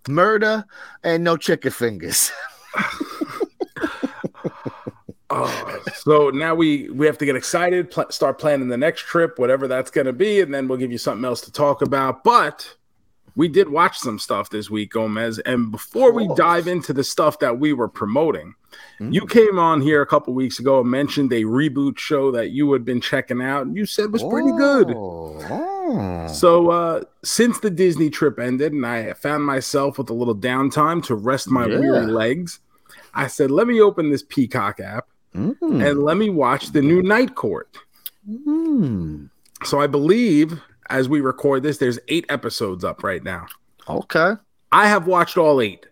[0.09, 0.65] Murder
[1.03, 2.33] and no chicken fingers.
[5.39, 9.39] Oh, so now we we have to get excited, pl- start planning the next trip,
[9.39, 12.25] whatever that's going to be, and then we'll give you something else to talk about.
[12.25, 12.77] But
[13.35, 15.39] we did watch some stuff this week, Gomez.
[15.41, 18.55] And before we dive into the stuff that we were promoting,
[19.01, 19.13] Mm.
[19.15, 22.71] you came on here a couple weeks ago and mentioned a reboot show that you
[22.75, 24.93] had been checking out, and you said was pretty good.
[24.95, 26.27] Oh.
[26.33, 31.03] So uh since the Disney trip ended and I found myself with a little downtime
[31.05, 31.79] to rest my Yeah.
[31.79, 32.61] weary legs,
[33.15, 35.07] I said, let me open this Peacock app
[35.37, 35.87] Mm.
[35.91, 37.69] and let me watch the new Night Court.
[38.29, 39.31] Mm.
[39.65, 40.61] So I believe
[40.91, 43.47] as we record this, there's eight episodes up right now.
[43.89, 44.33] Okay.
[44.73, 45.87] I have watched all eight.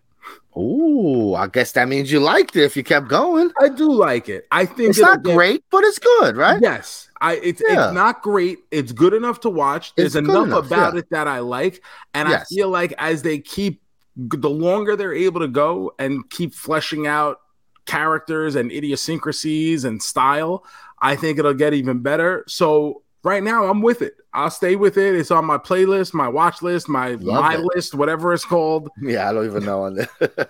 [0.57, 3.51] Oh, I guess that means you liked it if you kept going.
[3.61, 4.47] I do like it.
[4.51, 6.59] I think It's not get- great, but it's good, right?
[6.61, 7.87] Yes, I it's Yeah.
[7.87, 8.59] it's not great.
[8.71, 9.93] It's good enough to watch.
[9.95, 10.99] There's enough, enough, about yeah.
[10.99, 11.83] it that I like,
[12.13, 12.47] and Yes.
[12.49, 13.81] I feel like as they keep
[14.15, 17.41] the longer they're able to go and keep fleshing out
[17.85, 20.65] characters and idiosyncrasies and style,
[21.01, 22.43] I think it'll get even better.
[22.47, 24.15] So right now I'm with it.
[24.33, 25.15] I'll stay with it.
[25.15, 27.61] It's on my playlist, my watch list, my Love my it.
[27.75, 28.89] list, whatever it's called.
[29.01, 30.49] Yeah, I don't even know on that.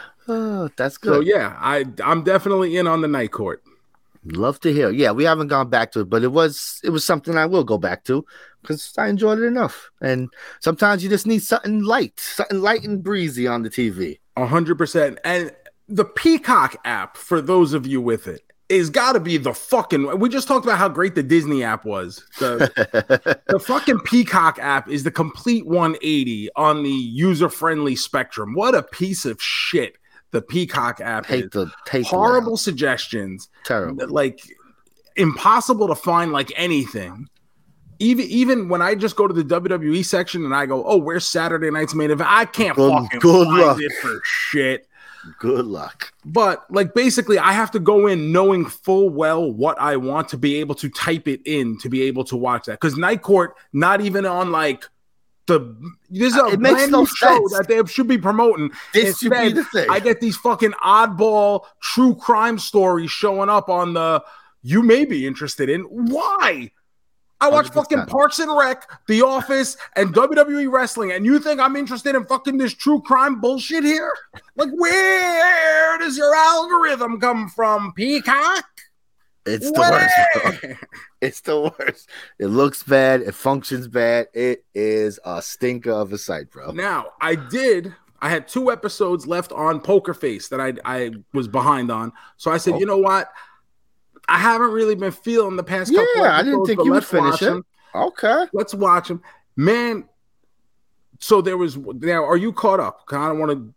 [0.28, 1.22] oh, that's So good.
[1.22, 3.62] yeah, I I'm definitely in on the night court.
[4.24, 4.90] Love to hear.
[4.90, 7.62] Yeah, we haven't gone back to it, but it was it was something I will
[7.64, 8.24] go back to
[8.62, 9.90] because I enjoyed it enough.
[10.00, 14.18] And sometimes you just need something light, something light and breezy on the TV.
[14.36, 15.18] Hundred percent.
[15.24, 15.54] And
[15.88, 20.18] the Peacock app, for those of you with it, is got to be the fucking.
[20.18, 22.24] We just talked about how great the Disney app was.
[22.40, 28.54] The the fucking Peacock app is the complete 180 on the user friendly spectrum.
[28.54, 29.96] What a piece of shit
[30.32, 31.50] the Peacock app hate is.
[31.52, 32.58] the hate Horrible app.
[32.58, 34.08] suggestions, terrible.
[34.08, 34.40] like
[35.16, 37.28] impossible to find like anything.
[37.98, 41.24] Even even when I just go to the WWE section and I go, oh, where's
[41.26, 42.28] Saturday night's main event?
[42.30, 43.78] I can't Good- fucking good find luck.
[43.80, 44.86] it for shit.
[45.38, 46.12] Good luck.
[46.24, 50.38] But like basically, I have to go in knowing full well what I want to
[50.38, 52.80] be able to type it in to be able to watch that.
[52.80, 54.84] Because Night Court, not even on like
[55.46, 55.76] the
[56.10, 57.58] this is a It brand no new show sense.
[57.58, 58.70] that they should be promoting.
[58.92, 59.86] This should be Instead, the thing.
[59.90, 64.24] I get these fucking oddball true crime stories showing up on the
[64.62, 65.82] you may be interested in.
[65.82, 66.72] Why?
[67.40, 67.74] I watch 100%.
[67.74, 72.24] fucking Parks and Rec, The Office, and WWE wrestling, and you think I'm interested in
[72.24, 74.10] fucking this true crime bullshit here?
[74.56, 78.64] Like, where does your algorithm come from, Peacock?
[79.44, 80.78] it's the worst.
[81.22, 82.10] It's the worst.
[82.38, 83.22] It looks bad.
[83.22, 84.26] It functions bad.
[84.34, 86.72] It is a stinker of a site, bro.
[86.72, 87.94] Now, I did.
[88.20, 92.12] I had two episodes left on Poker Face that I I was behind on.
[92.36, 92.78] So I said, Oh.
[92.80, 93.30] you know what?
[94.28, 96.06] I haven't really been feeling the past couple.
[96.16, 97.62] Yeah, I didn't think you would finish it.
[97.94, 98.44] Okay.
[98.52, 99.22] Let's watch them,
[99.56, 100.08] man.
[101.18, 102.24] So there was now.
[102.24, 103.00] Are you caught up?
[103.10, 103.74] I don't want to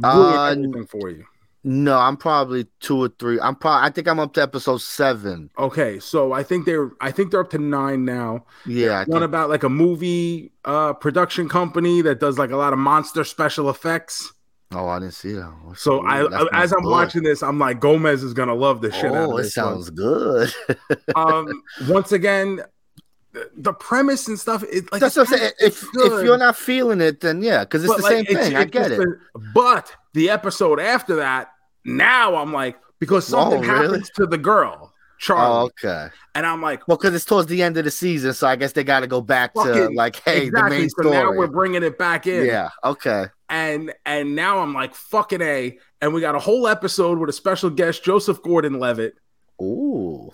[0.00, 1.24] ruin Uh, everything for you.
[1.68, 3.40] No, I'm probably two or three.
[3.40, 3.88] I'm probably.
[3.88, 5.50] I think I'm up to episode seven.
[5.58, 8.46] Okay, so I think they're I think they're up to nine now.
[8.66, 9.04] Yeah.
[9.06, 13.24] One about like a movie uh production company that does like a lot of monster
[13.24, 14.32] special effects.
[14.72, 15.52] Oh, I didn't see that.
[15.76, 16.90] So Ooh, I, as I'm good.
[16.90, 19.06] watching this, I'm like Gomez is gonna love this shit.
[19.06, 19.66] out Oh, it this one.
[19.66, 20.52] sounds good.
[21.16, 22.62] um once again
[23.32, 25.52] the, the premise and stuff it like That's what I'm saying.
[25.58, 28.24] it's If if you're not feeling it, then yeah, because it's but, the like, same
[28.28, 28.56] it's- thing.
[28.56, 29.00] I get it.
[29.54, 31.50] but the episode after that
[31.84, 33.86] now i'm like because something Oh, really?
[33.88, 36.08] happens to the girl charlie Oh, okay.
[36.34, 38.72] and i'm like Well, because it's towards the end of the season, so I guess
[38.72, 41.82] they got to go back to like, hey, exactly the main so now we're bringing
[41.82, 42.70] it back in yeah.
[42.82, 43.26] Okay.
[43.48, 47.32] And and now i'm like fucking a and we got a whole episode with a
[47.32, 49.14] special guest joseph gordon-levitt
[49.62, 50.30] Ooh.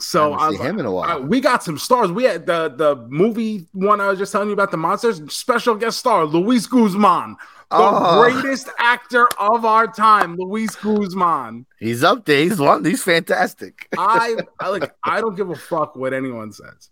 [0.00, 1.22] so I I was him in a while.
[1.22, 2.10] we got some stars.
[2.10, 5.20] We had the the movie one I was just telling you about the monsters.
[5.32, 7.36] Special guest star Luis Guzman,
[7.70, 8.22] the Oh.
[8.22, 11.66] greatest actor of our time, Luis Guzman.
[11.78, 12.42] He's up there.
[12.42, 12.84] He's one.
[12.84, 13.86] He's fantastic.
[13.96, 14.92] I, I like.
[15.04, 16.90] I don't give a fuck what anyone says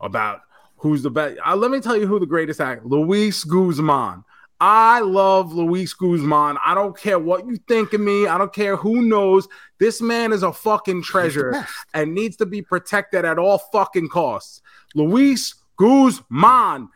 [0.00, 0.40] about
[0.78, 1.36] who's the best.
[1.46, 4.24] Uh, let me tell you who the greatest actor, Luis Guzman.
[4.60, 6.56] I love Luis Guzman.
[6.64, 8.26] I don't care what you think of me.
[8.26, 9.46] I don't care who knows.
[9.78, 14.60] This man is a fucking treasure and needs to be protected at all fucking costs.
[14.96, 16.88] Luis Guzman,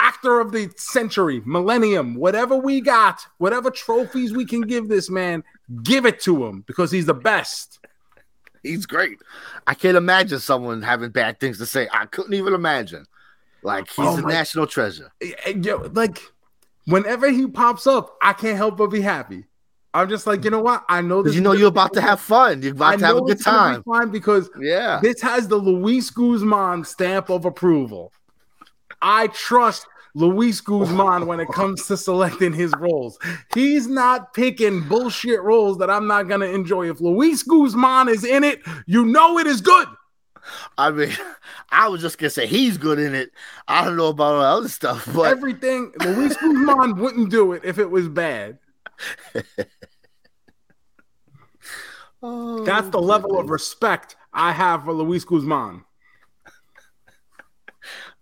[0.00, 5.44] actor of the century, millennium, whatever we got, whatever trophies we can give this man,
[5.84, 7.78] give it to him because he's the best.
[8.64, 9.18] He's great.
[9.66, 11.86] I can't imagine someone having bad things to say.
[11.92, 13.04] I couldn't even imagine.
[13.62, 15.12] Like he's Oh a my- national treasure.
[15.54, 16.18] Yo, like
[16.86, 19.44] whenever he pops up, I can't help but be happy.
[19.92, 20.84] I'm just like, you know what?
[20.88, 21.34] I know this.
[21.36, 22.62] you know you're about to have fun.
[22.62, 23.82] You're I about to have a good gonna be time.
[23.84, 24.98] Fine because Yeah.
[25.00, 28.12] this has the Luis Guzman stamp of approval.
[29.00, 33.18] I trust Luis Guzman when it comes to selecting his roles.
[33.54, 36.90] He's not picking bullshit roles that I'm not gonna enjoy.
[36.90, 39.86] If Luis Guzman is in it, you know it is good.
[40.78, 41.12] I mean,
[41.70, 43.30] I was just gonna say he's good in it.
[43.68, 47.64] I don't know about all the other stuff, but Everything Luis Guzman wouldn't do it
[47.64, 48.58] if it was bad.
[52.26, 55.84] Oh, That's the level of respect I have for Luis Guzman.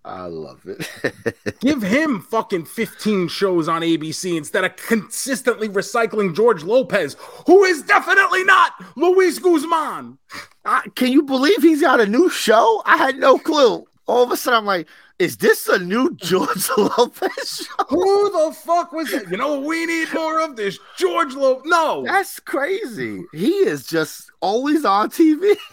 [0.04, 1.60] I love it.
[1.60, 7.82] Give him fucking 15 shows on ABC instead of consistently recycling George Lopez, who is
[7.82, 10.18] definitely not Luis Guzman.
[10.64, 12.82] I, can you believe he's got a new show?
[12.84, 13.84] I had no clue.
[14.06, 14.88] All of a sudden, I'm like,
[15.20, 17.84] is this a new George Lopez show?
[17.88, 19.30] Who the fuck was it?
[19.30, 20.56] You know we need more of?
[20.56, 21.62] This George Lopez.
[21.66, 22.02] No.
[22.04, 23.22] That's crazy.
[23.32, 25.56] He is just always on TV.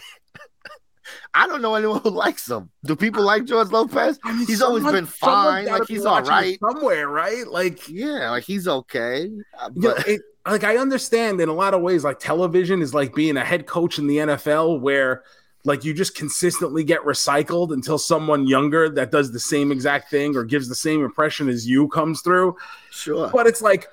[1.34, 2.70] I don't know anyone who likes him.
[2.84, 4.18] Do people like George Lopez?
[4.24, 5.66] I mean, He's always been fine.
[5.66, 7.46] Like he's all right somewhere, right?
[7.46, 9.30] Like, Yeah, like he's okay.
[9.58, 12.94] Uh, you know, it, like I understand in a lot of ways, like television is
[12.94, 15.22] like being a head coach in the NFL, where
[15.64, 20.34] like you just consistently get recycled until someone younger that does the same exact thing
[20.34, 22.56] or gives the same impression as you comes through.
[22.90, 23.28] Sure.
[23.28, 23.86] But it's like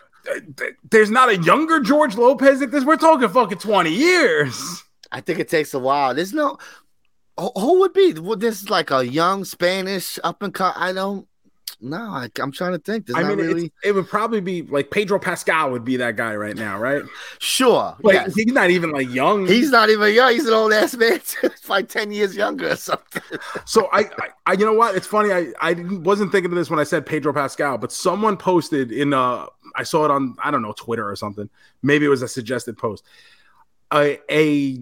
[0.57, 2.83] th- there's not a younger George Lopez at this.
[2.83, 4.83] We're talking fucking 20 years.
[5.11, 6.13] I think it takes a while.
[6.13, 6.57] There's no
[7.37, 10.73] who, would be well, this is like a young Spanish up and cut.
[10.75, 11.27] I don't
[11.79, 13.05] no, I, am trying to think.
[13.05, 16.35] There's I mean, really it would probably be like Pedro Pascal would be that guy
[16.35, 17.03] right now, right?
[17.37, 17.95] sure.
[18.01, 18.33] Like yes.
[18.33, 19.45] he's not even like young.
[19.45, 20.33] He's not even young.
[20.33, 21.19] He's an old ass man.
[21.41, 23.21] He's like 10 years younger or something.
[23.65, 24.95] So I, I, I, you know what?
[24.95, 25.31] It's funny.
[25.31, 29.13] I, I wasn't thinking of this when I said Pedro Pascal, but someone posted in
[29.13, 31.47] uh, I saw it on I don't know Twitter or something.
[31.83, 33.03] Maybe it was a suggested post.
[33.93, 34.81] A, a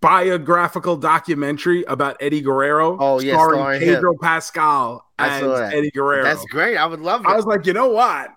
[0.00, 2.96] biographical documentary about Eddie Guerrero.
[2.98, 5.72] Oh, yeah, starring starring Pedro Pascal I as.
[5.72, 6.22] Eddie Guerrero.
[6.24, 6.76] That's great.
[6.76, 7.28] I would love it.
[7.28, 8.28] I was like, you know what?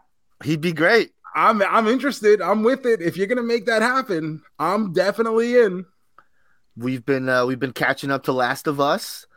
[0.44, 1.12] He'd be great.
[1.36, 2.42] I'm I'm interested.
[2.42, 3.02] I'm with it.
[3.02, 5.86] If you're gonna make that happen, I'm definitely in.
[6.76, 9.28] We've been uh, we've been catching up to Last of Us,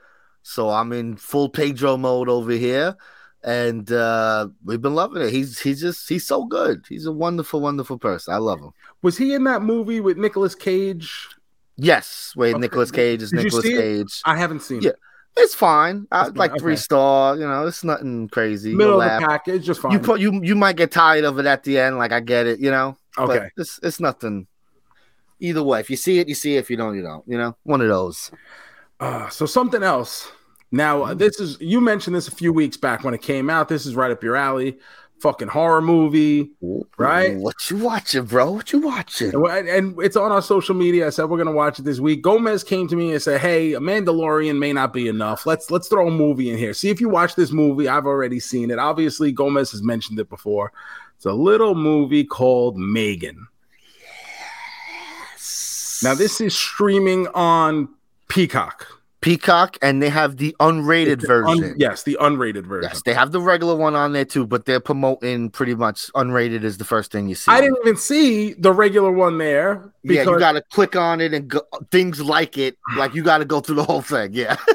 [0.43, 2.97] so I'm in full Pedro mode over here,
[3.43, 5.31] and uh, we've been loving it.
[5.31, 6.87] He's he's just he's so good.
[6.89, 8.33] He's a wonderful, wonderful person.
[8.33, 8.73] I love him.
[9.03, 11.29] Was he in that movie with Nicolas Cage?
[11.77, 12.61] Yes, wait, Okay.
[12.61, 13.65] Nicolas Cage is Did you Nicolas?
[13.65, 14.21] Cage.
[14.25, 14.97] I haven't seen Yeah, it.
[15.37, 16.07] It's fine.
[16.13, 16.81] I It's like fine, three okay.
[16.81, 17.37] star.
[17.37, 18.75] You know, it's nothing crazy.
[18.75, 19.93] Middle of the package, just fine.
[19.93, 21.97] You put you you might get tired of it at the end.
[21.99, 22.61] Like I get it.
[22.61, 22.97] You know.
[23.19, 23.39] okay.
[23.39, 24.47] But it's it's nothing.
[25.41, 26.61] Either way, if you see it, you see it.
[26.61, 27.27] If you don't, you don't.
[27.27, 28.31] You know, one of those.
[29.01, 30.31] Uh, so something else.
[30.71, 33.69] Now uh, this is you mentioned this a few weeks back when it came out.
[33.69, 34.79] This is right up your alley.
[35.23, 36.51] Fucking horror movie,
[36.99, 37.37] Right?
[37.37, 38.51] What you watching, bro?
[38.51, 39.33] What you watching?
[39.33, 41.07] and, and it's on our social media.
[41.07, 42.23] I said we're gonna watch it this week.
[42.23, 45.47] Gomez came to me and said, "Hey, a Mandalorian may not be enough.
[45.47, 46.75] Let's let's throw a movie in here.
[46.75, 47.87] See if you watch this movie.
[47.87, 48.81] I've already seen it.
[48.81, 50.73] Obviously, Gomez has mentioned it before.
[51.15, 53.47] It's a little movie called Megan.
[55.33, 56.01] Yes.
[56.03, 57.89] Now this is streaming on
[58.29, 58.89] Peacock.
[59.23, 61.77] Peacock, and they have the unrated the un- version.
[61.79, 62.91] yes, the unrated version.
[62.91, 66.65] Yes, they have the regular one on there too, but they're promoting pretty much unrated
[66.65, 67.51] is the first thing you see.
[67.51, 71.21] I didn't even see the regular one there yeah, because you got to click on
[71.21, 71.63] it and go,
[71.93, 72.77] things like it.
[72.97, 74.35] Like you got to go through the whole thing.
[74.35, 74.57] Yeah,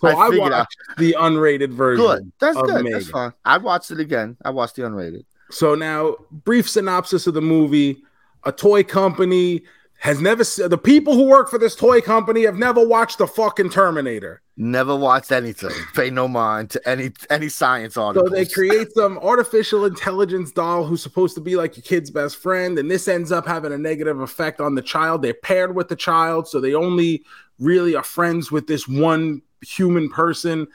[0.00, 0.58] so I I, figured out.
[0.60, 2.04] watched the unrated version.
[2.04, 2.32] good.
[2.38, 2.68] That's good.
[2.68, 3.02] That's Megan.
[3.02, 3.32] fine.
[3.44, 4.36] I watched it again.
[4.44, 5.24] I watched the unrated.
[5.50, 8.02] So now, brief synopsis of the movie:
[8.44, 9.62] a toy company
[9.98, 13.70] has never the people who work for this toy company have never watched the fucking
[13.70, 14.40] Terminator.
[14.56, 15.72] Never watched anything.
[15.94, 18.20] Pay no mind to any any science on it.
[18.20, 22.36] So they create some artificial intelligence doll who's supposed to be like your kid's best
[22.36, 25.22] friend, and this ends up having a negative effect on the child.
[25.22, 27.24] They're paired with the child, so they only
[27.58, 30.68] really are friends with this one human person.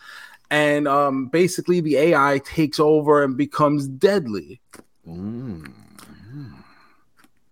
[0.52, 4.60] And um, basically, the AI takes over and becomes deadly.
[5.08, 5.72] Mm.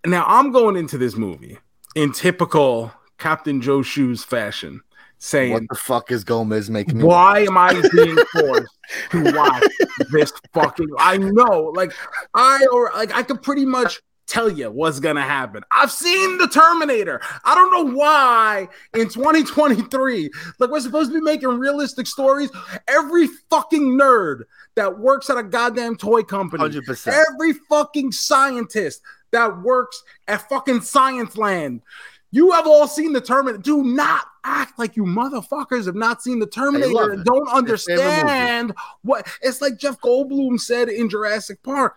[0.04, 1.58] Now, I'm going into this movie
[1.94, 4.80] in typical Captain Joe Shoes fashion,
[5.18, 7.04] saying, What the fuck is Gomez making me?
[7.04, 8.78] why am I being forced
[9.10, 9.64] to watch
[10.10, 10.88] this fucking?
[10.98, 11.92] I know, like
[12.34, 15.62] I or like I could pretty much tell you what's gonna happen.
[15.70, 17.20] I've seen the Terminator.
[17.44, 22.50] I don't know why in 2023, like we're supposed to be making realistic stories.
[22.88, 27.16] Every fucking nerd that works at a goddamn toy company, Hundred percent.
[27.30, 31.82] every fucking scientist that works at fucking Science Land.
[32.30, 33.62] You have all seen the Terminator.
[33.62, 37.96] Do not act like you motherfuckers have not seen the Terminator and don't It's their
[37.98, 38.08] movie.
[38.20, 39.76] understand what it's like.
[39.76, 41.96] Jeff Goldblum said in Jurassic Park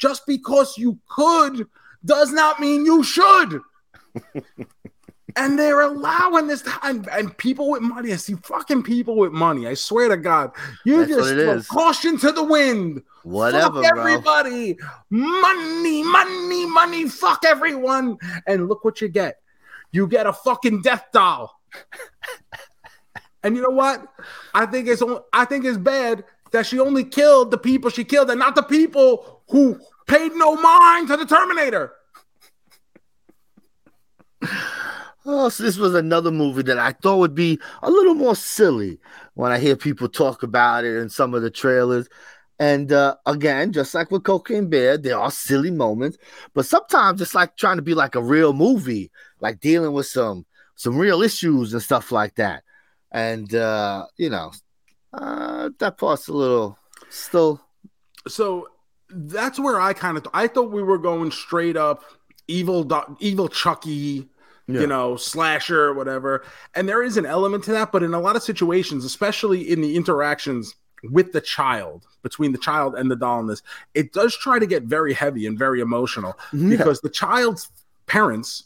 [0.00, 1.66] just because you could
[2.04, 3.60] does not mean you should.
[5.36, 8.12] and they're allowing this time and people with money.
[8.12, 9.66] I see fucking people with money.
[9.66, 10.52] I swear to God,
[10.84, 11.66] you That's just it throw is.
[11.66, 13.02] caution to the wind.
[13.24, 14.04] Whatever, fuck bro.
[14.04, 14.76] everybody.
[15.10, 17.08] Money, money, money.
[17.08, 18.18] Fuck everyone.
[18.46, 19.40] And look what you get.
[19.92, 21.60] You get a fucking death doll.
[23.42, 24.06] and you know what?
[24.54, 28.04] I think it's on- I think it's bad that she only killed the people she
[28.04, 31.92] killed and not the people who paid no mind to the Terminator.
[35.26, 39.00] Oh, so this was another movie that I thought would be a little more silly
[39.32, 42.10] when I hear people talk about it in some of the trailers.
[42.58, 46.18] And uh, again, just like with Cocaine Bear, there are silly moments,
[46.54, 50.46] but sometimes it's like trying to be like a real movie, like dealing with some
[50.76, 52.62] some real issues and stuff like that.
[53.10, 54.52] And uh, you know,
[55.12, 56.78] uh, that part's a little
[57.08, 57.60] still.
[58.28, 58.68] So
[59.10, 62.04] that's where I kind of I thought we were going straight up
[62.46, 64.28] evil do- evil Chucky
[64.66, 64.80] Yeah.
[64.80, 66.44] you know, slasher, whatever.
[66.74, 69.80] And there is an element to that, but in a lot of situations, especially in
[69.80, 70.74] the interactions
[71.10, 73.62] with the child, between the child and the doll in this,
[73.94, 76.76] it does try to get very heavy and very emotional Yeah.
[76.76, 77.70] because the child's
[78.06, 78.64] parents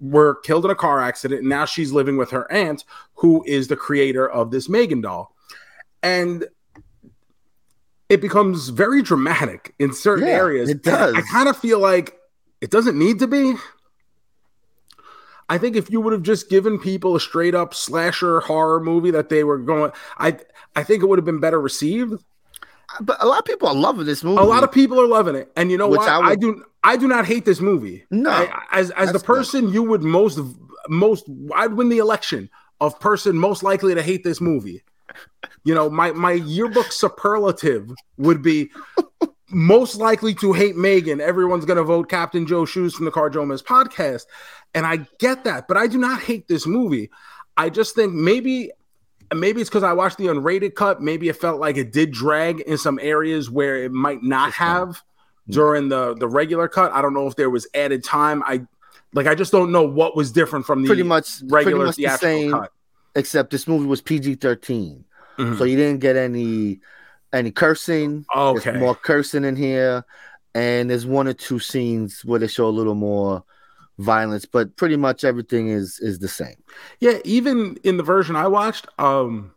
[0.00, 3.68] were killed in a car accident, and now she's living with her aunt, who is
[3.68, 5.34] the creator of this Megan doll,
[6.02, 6.46] and
[8.08, 10.68] it becomes very dramatic in certain Yeah, areas.
[10.70, 11.14] it does.
[11.14, 12.18] I kind of feel like
[12.60, 13.54] it doesn't need to be.
[15.50, 19.10] I think if you would have just given people a straight up slasher horror movie
[19.10, 20.38] that they were going, I
[20.76, 22.22] I think it would have been better received.
[23.00, 24.40] But a lot of people are loving this movie.
[24.40, 26.08] A lot of people are loving it, and you know what?
[26.08, 26.64] I I, do.
[26.82, 28.04] I do not hate this movie.
[28.10, 29.26] No, I- as as the that's good.
[29.26, 30.38] person you would most
[30.88, 32.48] most I'd win the election
[32.80, 34.82] of person most likely to hate this movie.
[35.64, 38.70] You know, my my yearbook superlative would be
[39.50, 41.20] most likely to hate Megan.
[41.20, 44.26] Everyone's gonna vote Captain Joe Shoes from the Car JoeMeZ podcast,
[44.74, 47.10] and I get that, but I do not hate this movie.
[47.56, 48.70] I just think maybe
[49.34, 51.00] maybe it's because I watched the unrated cut.
[51.00, 55.02] Maybe it felt like it did drag in some areas where it might not have
[55.48, 56.92] during the the regular cut.
[56.92, 58.42] I don't know if there was added time.
[58.46, 58.62] I
[59.12, 61.96] like I just don't know what was different from the pretty much regular pretty much
[61.96, 62.50] the theatrical same.
[62.52, 62.72] cut.
[63.16, 65.04] Except this movie was PG 13
[65.38, 65.58] Mhm.
[65.58, 66.80] so you didn't get any
[67.32, 68.24] any cursing.
[68.34, 68.70] Okay.
[68.72, 70.04] There's more cursing in here,
[70.54, 73.44] and there's one or two scenes where they show a little more
[74.00, 76.56] violence, but pretty much everything is is the same.
[77.00, 79.52] Yeah, even in the version I watched, um,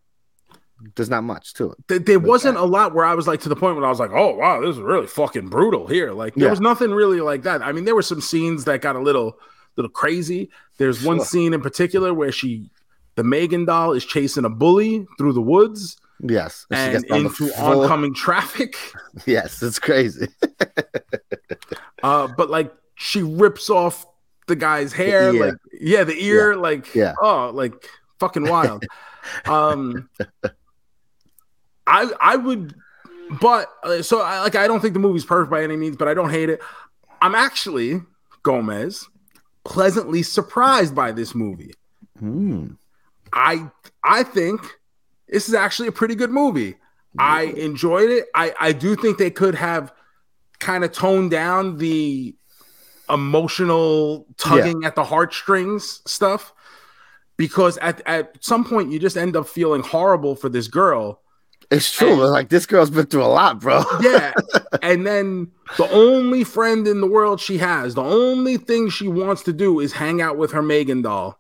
[0.96, 1.78] There's not much to it.
[1.88, 2.64] th- there wasn't that.
[2.64, 4.62] a lot where I was like to the point where I was like, oh wow,
[4.62, 6.12] this is really fucking brutal here.
[6.12, 6.52] Like there Yeah.
[6.52, 7.62] was nothing really like that.
[7.62, 9.38] I mean, there were some scenes that got a little
[9.78, 10.50] little crazy.
[10.78, 11.26] There's one Sure.
[11.26, 12.70] scene in particular where she
[13.16, 18.76] the Megan doll is chasing a bully through the woods Yes, and into oncoming traffic.
[19.26, 20.28] Yes, it's crazy.
[22.02, 24.06] Uh, but like she rips off
[24.48, 25.46] the guy's hair, ear.
[25.46, 27.14] like yeah, the ear, like Yeah.
[27.22, 27.74] oh, like
[28.20, 28.86] fucking wild.
[29.46, 30.10] um,
[31.88, 32.76] I I would,
[33.42, 36.08] but uh, so I like I don't think the movie's perfect by any means, but
[36.08, 36.62] I don't hate it.
[37.22, 38.02] I'm actually
[38.44, 39.08] Gomez
[39.64, 41.74] pleasantly surprised by this movie.
[42.20, 42.72] Hmm.
[43.32, 43.70] I
[44.04, 44.62] I think
[45.28, 46.76] this is actually a pretty good movie.
[47.18, 48.26] I enjoyed it.
[48.34, 49.94] I I do think they could have
[50.60, 52.36] kind of toned down the
[53.14, 56.54] emotional tugging at the heartstrings stuff
[57.38, 61.22] because at at some point you just end up feeling horrible for this girl.
[61.72, 62.18] It's true.
[62.18, 63.84] but, like this girl's been through a lot, bro.
[64.02, 64.34] Yeah.
[64.82, 69.44] and then the only friend in the world she has, the only thing she wants
[69.44, 71.40] to do is hang out with her Megan doll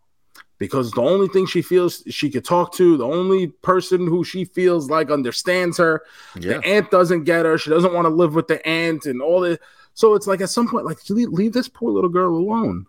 [0.57, 4.45] because the only thing she feels she could talk to, the only person who she
[4.45, 6.03] feels like understands her,
[6.39, 6.53] yeah.
[6.53, 7.57] the aunt doesn't get her.
[7.57, 9.59] She doesn't want to live with the aunt and all this.
[9.93, 12.85] So it's like at some point, like leave, leave this poor little girl alone.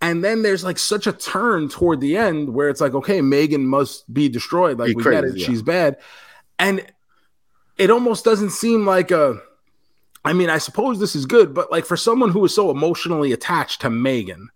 [0.00, 3.66] And then there's like such a turn toward the end where it's like, okay, Megan
[3.66, 4.78] must be destroyed.
[4.78, 5.46] Like Be we get it, yeah.
[5.46, 5.96] she's bad,
[6.58, 6.84] and
[7.78, 9.40] it almost doesn't seem like a.
[10.22, 13.32] I mean, I suppose this is good, but like for someone who is so emotionally
[13.32, 14.50] attached to Megan,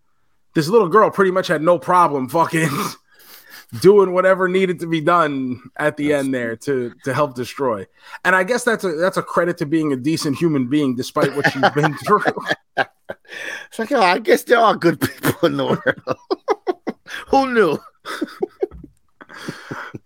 [0.54, 2.68] this little girl pretty much had no problem fucking
[3.80, 7.86] doing whatever needed to be done at the That's end there to to help destroy.
[8.24, 11.34] And I guess that's a that's a credit to being a decent human being despite
[11.36, 12.22] what she's been through.
[12.76, 16.18] It's like, oh, I guess there are good people in the world.
[17.28, 17.78] Who knew?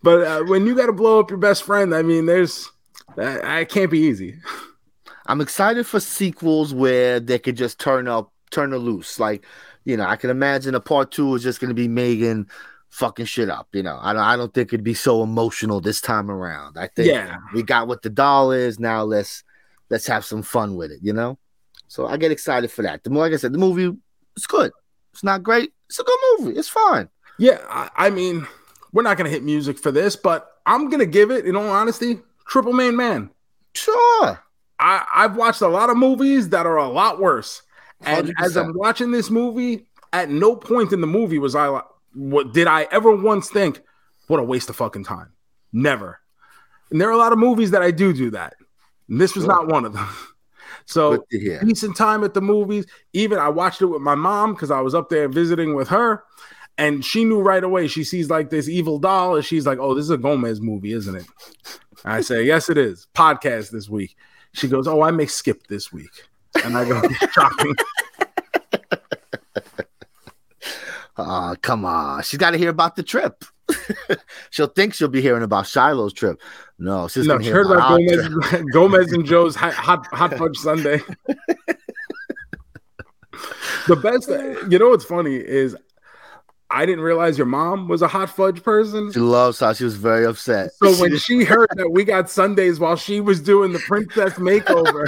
[0.03, 2.71] But uh, when you got to blow up your best friend, I mean, there's
[3.17, 4.37] that it can't be easy.
[5.27, 9.21] I'm excited for sequels where they could just turn up, turn her loose.
[9.21, 9.45] Like,
[9.85, 12.49] you know, I can imagine a part two is just going to be Megan
[12.93, 13.67] fucking shit up.
[13.73, 16.79] You know, I don't, I don't think it'd be so emotional this time around.
[16.79, 17.39] I think Yeah.
[17.53, 18.79] we got what the doll is.
[18.79, 19.43] Now let's
[19.91, 21.01] let's have some fun with it.
[21.03, 21.39] You know,
[21.89, 23.03] so I get excited for that.
[23.03, 23.97] The more, like I said, the movie
[24.37, 24.71] it's good.
[25.13, 25.73] It's not great.
[25.89, 26.59] It's a good movie.
[26.59, 27.09] It's fine.
[27.39, 28.47] Yeah, I, I mean,
[28.93, 32.21] we're not gonna hit music for this, but I'm gonna give it, in all honesty,
[32.47, 33.31] Triple Main Man.
[33.75, 34.41] Sure.
[34.79, 37.63] I, I've watched a lot of movies that are a lot worse.
[38.01, 38.65] And as 100%.
[38.65, 41.85] I'm watching this movie, at no point in the movie was I like,
[42.15, 43.81] what did I ever once think,
[44.27, 45.33] what a waste of fucking time?
[45.73, 46.21] Never.
[46.91, 48.55] And there are a lot of movies that I do do that.
[49.09, 49.55] And this was Sure.
[49.55, 50.09] not one of them.
[50.85, 52.87] So decent time at the movies.
[53.13, 56.25] Even I watched it with my mom because I was up there visiting with her,
[56.77, 57.87] and she knew right away.
[57.87, 60.93] She sees like this evil doll, and she's like, "Oh, this is a Gomez movie,
[60.93, 61.27] isn't it?"
[62.05, 64.17] I say, "Yes, it is." Podcast this week.
[64.55, 66.29] She goes, "Oh, I may skip this week,"
[66.65, 67.01] and I go,
[67.33, 67.75] "Shocking."
[71.17, 72.23] Oh, come on.
[72.23, 73.45] She's got to hear about the trip.
[74.51, 76.41] she'll think she'll be hearing about Shiloh's trip.
[76.79, 77.99] No, she's no, heard about.
[77.99, 80.99] Gomez, Gomez and Joe's hot hot, hot fudge sundae.
[83.87, 84.29] the best,
[84.71, 85.77] you know, what's funny is
[86.71, 89.13] I didn't realize your mom was a hot fudge person.
[89.13, 90.73] She loves how she was very upset.
[90.83, 95.07] So when she heard that we got sundaes while she was doing the princess makeover,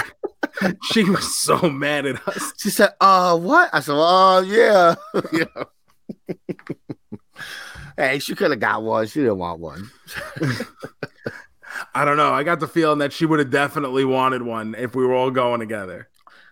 [0.92, 2.52] she was so mad at us.
[2.58, 4.94] She said, "Uh, what?" I said, "Oh, yeah."
[5.32, 5.64] yeah.
[7.96, 9.06] hey, she could have got one.
[9.06, 9.90] She didn't want one.
[11.94, 12.32] I don't know.
[12.32, 15.30] I got the feeling that she would have definitely wanted one if we were all
[15.30, 16.08] going together.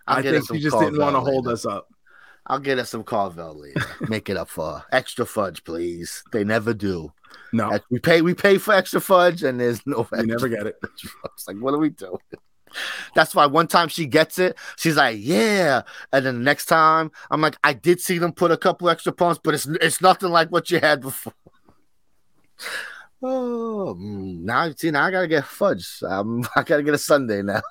[0.07, 1.53] I'll I think she just didn't want to hold later.
[1.53, 1.87] us up.
[2.45, 3.81] I'll get us some Carvel later.
[4.09, 4.85] Make it up for her.
[4.91, 6.23] extra fudge, please.
[6.33, 7.13] They never do.
[7.53, 10.07] No, We pay we pay for extra fudge, and there's no.
[10.11, 10.75] you Extra never get it.
[11.25, 12.17] It's like, what do we do?
[13.15, 17.11] That's why one time she gets it, she's like, "Yeah," and then the next time,
[17.31, 20.29] I'm like, "I did see them put a couple extra pumps, but it's it's nothing
[20.29, 21.33] like what you had before."
[23.25, 26.03] Oh, mm, now see, now I gotta get fudge.
[26.03, 27.61] Um, I gotta get a sundae now.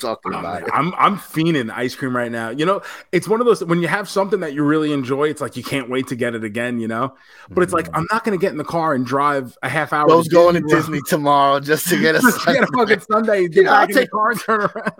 [0.00, 0.70] Talking Oh, about man, it.
[0.72, 2.50] I'm I'm fiending ice cream right now.
[2.50, 2.80] You know,
[3.12, 5.62] it's one of those when you have something that you really enjoy, it's like you
[5.62, 6.80] can't wait to get it again.
[6.80, 7.14] You know,
[7.50, 7.96] but it's like mm-hmm.
[7.96, 10.06] I'm not gonna get in the car and drive a half hour.
[10.06, 12.20] Bro's to going to Disney tomorrow just to get a.
[12.22, 12.76] just get a sundae.
[12.78, 13.48] fucking sundae.
[13.48, 14.92] Get Yeah, I'll back in the take- car and turn around.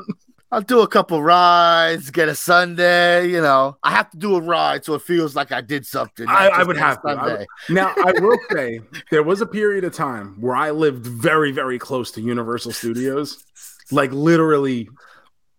[0.52, 3.26] I'll do a couple rides, get a sundae.
[3.28, 6.28] You know, I have to do a ride so it feels like I did something.
[6.28, 7.08] I, I would have to.
[7.08, 7.46] I would- sundae.
[7.70, 8.80] now, I will say
[9.10, 13.42] there was a period of time where I lived very, very close to Universal Studios,
[13.92, 14.88] like literally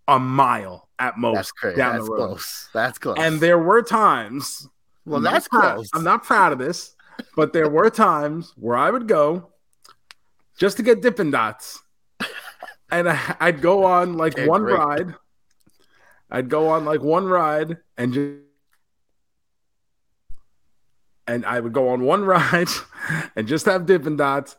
[0.07, 1.77] a mile at most That's crazy.
[1.77, 2.27] down That's the road.
[2.27, 2.69] close.
[2.73, 3.17] That's close.
[3.19, 4.67] And there were times.
[5.05, 5.89] well, that's proud- close.
[5.93, 6.95] I'm not proud of this,
[7.35, 9.49] but there were times where I would go
[10.57, 11.81] just to get Dippin' Dots,
[12.89, 14.77] and I, I'd go on like one great.
[14.79, 15.15] ride.
[16.31, 18.31] I'd go on like one ride and just.
[21.27, 22.67] And I would go on one ride
[23.35, 24.55] and just have Dippin' Dots.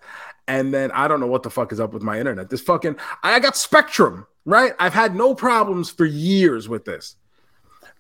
[0.49, 2.51] And then I don't know what the fuck is up with my internet.
[2.51, 4.73] This fucking I got Spectrum, right?
[4.79, 7.17] I've had no problems for years with this.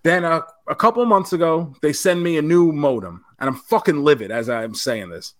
[0.02, 4.04] Then a, a couple months ago, they send me a new modem, and I'm fucking
[4.04, 5.34] livid as I'm saying this.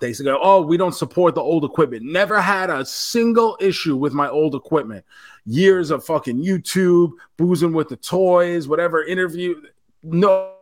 [0.00, 4.12] They say, "Oh, we don't support the old equipment." Never had a single issue with
[4.12, 5.04] my old equipment.
[5.44, 9.62] Years of fucking YouTube, boozing with the toys, whatever interview.
[10.02, 10.52] No.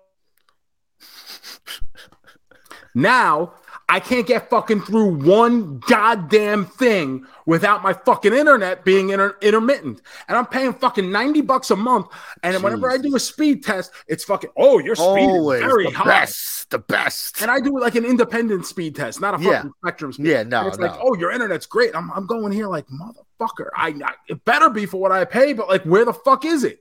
[2.97, 3.55] Now
[3.89, 10.01] I can't get fucking through one goddamn thing without my fucking internet being inter- intermittent.
[10.27, 12.07] And I'm paying fucking 90 bucks a month.
[12.43, 15.85] And whenever I do a speed test, it's fucking, oh, your speed Always is very
[15.85, 16.05] the high.
[16.05, 16.71] best.
[16.71, 17.43] The best.
[17.43, 19.65] And I do like an independent speed test, not a fucking Yeah.
[19.85, 20.27] spectrum speed.
[20.27, 20.87] yeah, no, And it's no.
[20.87, 21.95] like, oh, your internet's great.
[21.95, 23.69] I'm, I'm going here like, motherfucker.
[23.77, 26.65] I, I it better be for what I pay, but like, where the fuck is
[26.65, 26.81] it?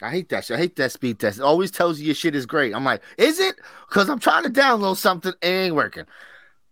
[0.00, 0.56] I hate that shit.
[0.56, 1.38] I hate that speed test.
[1.38, 2.74] It always tells you your shit is great.
[2.74, 3.56] I'm like, is it?
[3.88, 6.04] Because I'm trying to download something, it ain't working.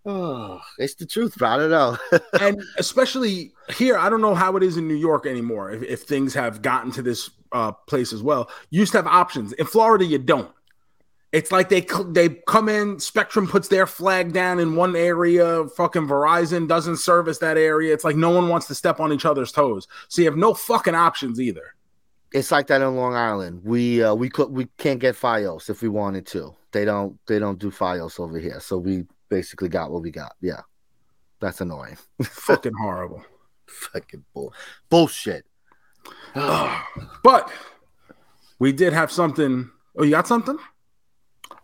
[0.09, 1.49] Oh, it's the truth, bro.
[1.49, 1.99] I don't know.
[2.41, 5.73] and especially here, I don't know how it is in New York anymore.
[5.73, 9.09] If, if things have gotten to this uh, place as well, you used to have
[9.09, 9.53] options.
[9.55, 10.51] In Florida, you don't.
[11.33, 13.01] It's like they they come in.
[13.01, 15.67] Spectrum puts their flag down in one area.
[15.77, 17.93] Fucking Verizon doesn't service that area.
[17.93, 19.89] It's like no one wants to step on each other's toes.
[20.09, 21.75] So you have no fucking options either.
[22.37, 23.63] It's like that in Long Island.
[23.65, 26.55] We uh, we could we can't get FiOS if we wanted to.
[26.71, 28.61] They don't they don't do FiOS over here.
[28.61, 30.37] So we basically got what we got.
[30.43, 30.61] Yeah,
[31.41, 31.97] that's annoying.
[32.23, 33.25] fucking horrible.
[33.67, 34.53] Fucking bull
[34.91, 35.47] bullshit.
[37.25, 37.51] But
[38.59, 39.71] we did have something.
[39.97, 40.59] Oh, you got something?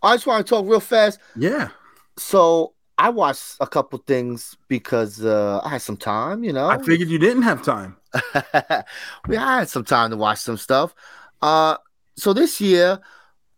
[0.02, 1.20] I just want to talk real fast.
[1.36, 1.68] Yeah.
[2.16, 6.42] So I watched a couple things because uh, I had some time.
[6.44, 7.96] You know, I figured you didn't have time.
[9.28, 10.94] we had some time to watch some stuff.
[11.40, 11.76] Uh,
[12.16, 12.98] so this year,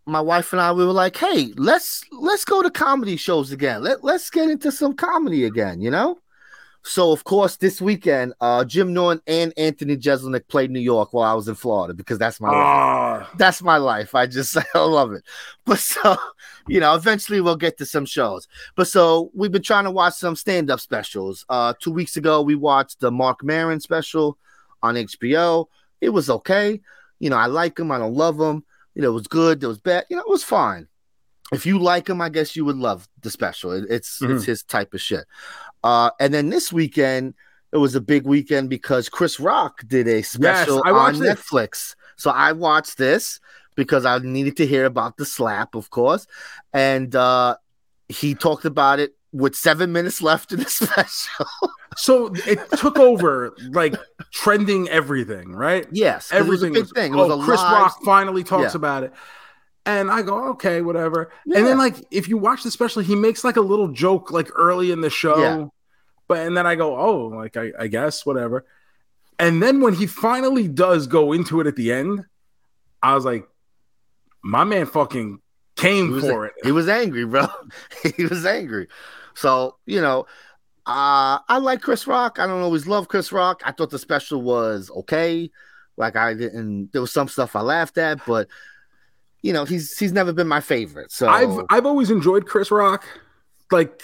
[0.06, 3.82] my wife and I we were like, "Hey, let's let's go to comedy shows again.
[3.82, 6.18] Let let's get into some comedy again." You know.
[6.86, 11.30] So of course, this weekend, uh, Jim Norton and Anthony Jeselnik played New York while
[11.30, 12.56] I was in Florida because that's my life.
[12.56, 14.14] Ah, that's my life.
[14.14, 15.24] I just I love it.
[15.64, 16.16] But so,
[16.68, 18.48] you know, eventually we'll get to some shows.
[18.76, 21.46] But so we've been trying to watch some stand-up specials.
[21.48, 24.36] Uh two weeks ago we watched the Mark Maron special
[24.82, 25.66] on HBO.
[26.02, 26.82] It was okay.
[27.18, 28.62] You know, I like him, I don't love him.
[28.94, 30.86] You know, it was good, it was bad, you know, it was fine.
[31.52, 33.72] If you like him, I guess you would love the special.
[33.72, 35.24] It- it's it's his type of shit.
[35.82, 37.34] Uh and then this weekend
[37.72, 41.28] it was a big weekend because Chris Rock did a special I on this.
[41.40, 41.94] Netflix.
[42.16, 43.40] So I watched this
[43.74, 46.26] because I needed to hear about the slap, of course.
[46.72, 47.56] And uh
[48.08, 51.46] he talked about it with seven minutes left in the special.
[51.96, 53.94] So it took over like
[54.32, 55.86] trending everything, right?
[55.90, 57.12] Yes, Everything was a big was, thing.
[57.12, 58.78] It was oh, Chris live- Rock finally talks Yeah.
[58.78, 59.12] about it.
[59.86, 61.30] And I go, okay, whatever.
[61.44, 61.58] Yeah.
[61.58, 64.48] And then like if you watch the special, he makes like a little joke like
[64.54, 65.38] early in the show.
[65.38, 65.66] Yeah.
[66.26, 68.64] But and then I go, oh, like I, I guess, whatever.
[69.38, 72.24] And then when he finally does go into it at the end,
[73.02, 73.46] I was like,
[74.42, 75.40] my man fucking
[75.76, 76.54] came for it.
[76.62, 77.46] he was angry, bro.
[78.16, 78.88] he was angry.
[79.34, 80.26] So, you know,
[80.86, 82.38] Uh, I like Chris Rock.
[82.38, 83.62] I don't always love Chris Rock.
[83.64, 85.50] I thought the special was okay.
[85.96, 86.92] Like I didn't.
[86.92, 88.48] There was some stuff I laughed at, but
[89.44, 91.12] you know, he's he's never been my favorite.
[91.12, 93.04] So I've I've always enjoyed Chris Rock.
[93.70, 94.02] Like,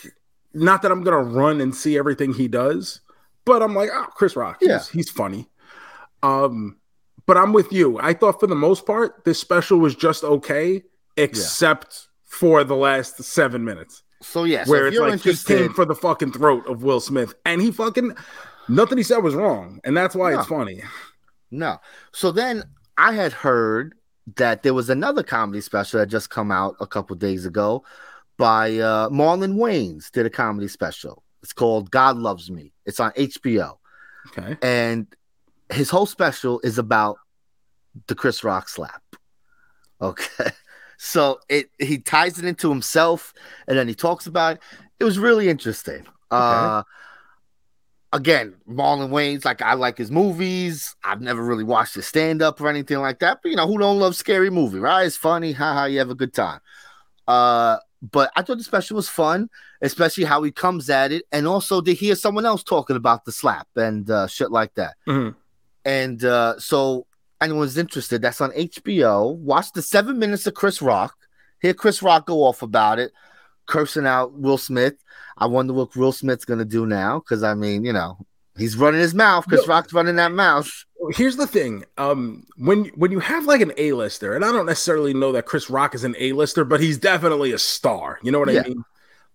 [0.53, 3.01] not that I'm gonna run and see everything he does,
[3.47, 4.59] but I'm like, oh, Chris Rock.
[4.61, 4.77] Yeah.
[4.79, 5.49] He's, he's funny.
[6.23, 6.77] Um,
[7.25, 7.99] but I'm with you.
[8.01, 10.83] I thought for the most part, this special was just okay,
[11.17, 14.03] except for the last seven minutes.
[14.21, 14.65] so yeah.
[14.65, 17.63] So where if it's like he came for the fucking throat of Will Smith, and
[17.63, 18.15] he fucking
[18.69, 20.83] nothing he said was wrong, and that's why it's funny.
[21.51, 21.79] No.
[22.13, 22.65] So then
[22.99, 23.95] I had heard
[24.37, 27.85] that there was another comedy special that just come out a couple days ago
[28.37, 31.23] by uh, Marlon Wayans did a comedy special.
[31.43, 32.73] It's called God Loves Me.
[32.87, 33.79] It's on HBO.
[34.29, 35.07] Okay, And
[35.71, 37.17] his whole special is about
[38.07, 39.03] the Chris Rock slap.
[40.01, 40.51] Okay.
[41.03, 43.33] So it he ties it into himself
[43.67, 44.63] and then he talks about it.
[44.99, 46.07] It was really interesting.
[46.31, 46.83] Uh
[48.13, 50.95] again, Marlon Wayans like I like his movies.
[51.05, 53.41] I've never really watched his stand-up or anything like that.
[53.43, 55.05] But you know, who don't love scary movie, right?
[55.05, 56.61] It's funny, haha, you have a good time.
[57.29, 59.51] Uh but I thought the special was fun,
[59.83, 63.33] especially how he comes at it, and also to hear someone else talking about the
[63.33, 64.95] slap and uh, shit like that.
[65.07, 65.35] Mhm.
[65.85, 67.07] And uh, so,
[67.43, 69.37] anyone's interested, that's on HBO.
[69.37, 71.15] Watch the seven minutes of Chris Rock.
[71.61, 73.13] Hear Chris Rock go off about it,
[73.67, 74.95] cursing out Will Smith.
[75.41, 78.19] I wonder what Will Smith's gonna do now, because I mean, you know,
[78.57, 79.47] he's running his mouth.
[79.49, 80.71] Chris Rock's running that mouth.
[81.13, 81.85] here's the thing.
[81.99, 85.71] Um, when when you have like an A-lister, and I don't necessarily know that Chris
[85.71, 88.19] Rock is an A-lister, but he's definitely a star.
[88.23, 88.63] You know what Yeah.
[88.65, 88.85] I mean?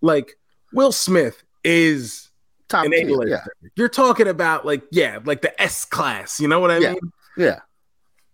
[0.00, 0.38] Like
[0.72, 2.28] Will Smith is
[2.68, 3.50] Top an tier, A-lister.
[3.74, 6.38] You're talking about like yeah, like the S class.
[6.40, 6.92] You know what I Yeah.
[6.92, 7.12] mean?
[7.36, 7.58] yeah,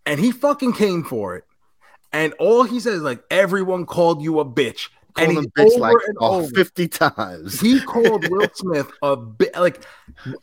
[0.07, 1.45] and he fucking came for it.
[2.15, 4.91] And all he says, like, everyone called you a bitch.
[5.17, 6.49] And him bitch like oh, over.
[6.49, 7.61] 50 times.
[7.61, 9.85] He called Will Smith a bit like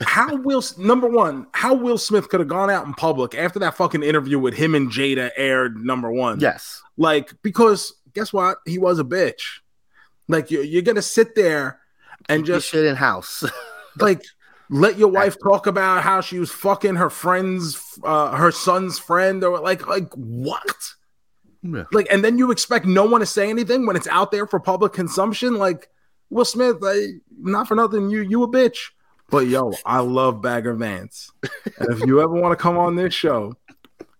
[0.01, 3.75] how Will number one, how Will Smith could have gone out in public after that
[3.75, 6.39] fucking interview with him and Jada aired number one.
[6.39, 8.59] yes, Like, because guess what?
[8.65, 9.59] He was a bitch.
[10.27, 11.79] Like you're, you're gonna sit there
[12.27, 13.43] and Keep just shit in house.
[13.99, 14.21] like
[14.69, 19.43] let your wife talk about how she was fucking her friend's uh her son's friend
[19.43, 20.93] or like like what
[21.61, 21.83] Yeah.
[21.91, 24.59] like and then you expect no one to say anything when it's out there for
[24.61, 25.89] public consumption like
[26.29, 27.01] will smith like,
[27.37, 28.91] not for nothing you you a bitch
[29.29, 31.31] but yo i love bagger vance
[31.79, 33.53] and if you ever want to come on this show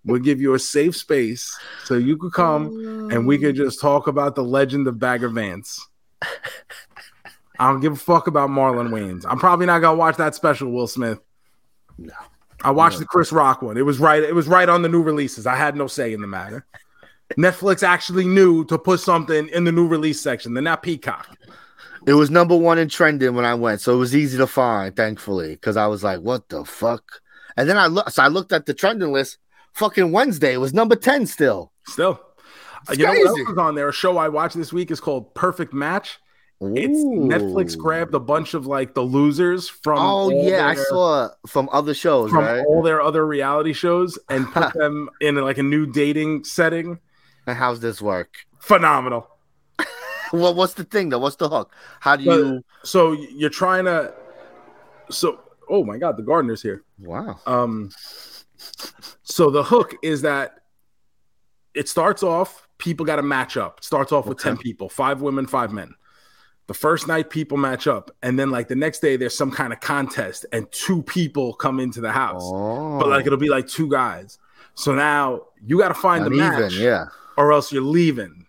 [0.04, 4.08] we'll give you a safe space so you could come and we could just talk
[4.08, 5.88] about the legend of bagger vance
[7.58, 9.26] I don't give a fuck about Marlon Wayans.
[9.28, 11.20] I'm probably not gonna watch that special, Will Smith.
[11.98, 12.14] No.
[12.64, 13.00] I watched No.
[13.00, 13.76] the Chris Rock one.
[13.78, 14.24] It was right.
[14.24, 15.46] It was right on the new releases.
[15.46, 16.66] I had no say in the matter.
[17.38, 20.54] Netflix actually knew to put something in the new release section.
[20.54, 21.38] They're not Peacock.
[22.08, 24.96] It was number one in trending when I went, so it was easy to find,
[24.96, 27.04] thankfully, because I was like, "What the fuck?"
[27.58, 29.38] And then I looked, so I looked at the trending list.
[29.74, 31.72] Fucking Wednesday was number ten still.
[31.88, 32.20] Still,
[32.90, 33.44] It's you know what else crazy.
[33.50, 33.90] was on there?
[33.90, 36.20] A show I watched this week is called Perfect Match.
[36.62, 39.98] It's Netflix grabbed a bunch of like the losers from.
[40.00, 42.66] Oh yeah, I saw from other shows, from right?
[42.66, 47.00] all their other reality shows and put them in like a new dating setting.
[47.56, 48.36] How's this work?
[48.60, 49.28] Phenomenal.
[50.32, 51.18] Well, what's the thing though?
[51.18, 51.74] What's the hook?
[52.02, 52.64] How do you?
[52.84, 54.14] So you're trying to.
[55.10, 56.84] So oh my god, the gardener's here.
[57.00, 57.40] Wow.
[57.48, 57.90] Um.
[59.24, 60.60] So the hook is that
[61.74, 62.68] it starts off.
[62.78, 63.80] People got to match up.
[63.80, 65.96] It starts off with ten people, five women, five men.
[66.68, 69.74] The first night, people match up, and then like the next day, there's some kind
[69.74, 72.44] of contest, and two people come into the house.
[72.46, 74.38] Oh, But like it'll be like two guys.
[74.76, 76.74] So now you got to find the uneven, match.
[76.76, 77.06] yeah.
[77.40, 78.46] Or else you're leaving.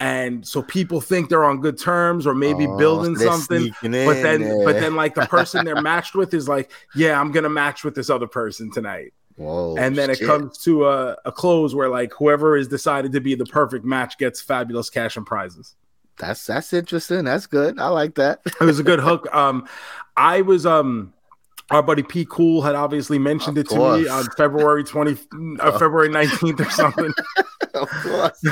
[0.00, 3.74] And so people think they're on good terms or maybe Oh, building something.
[3.82, 7.48] But then but then like the person they're matched with is like, yeah, I'm gonna
[7.48, 9.12] match with this other person tonight.
[9.36, 13.20] Whoa, and then it comes to a, a close where like whoever is decided to
[13.20, 15.74] be the perfect match gets fabulous cash and prizes.
[16.18, 17.24] That's that's interesting.
[17.24, 17.78] That's good.
[17.78, 18.40] I like that.
[18.46, 19.26] It was a good hook.
[19.34, 19.68] Um
[20.16, 21.12] I was um
[21.70, 25.16] our buddy P Cool had obviously mentioned Of it to me on February 20
[25.60, 27.12] uh, February 19th or something.
[27.74, 28.42] of course.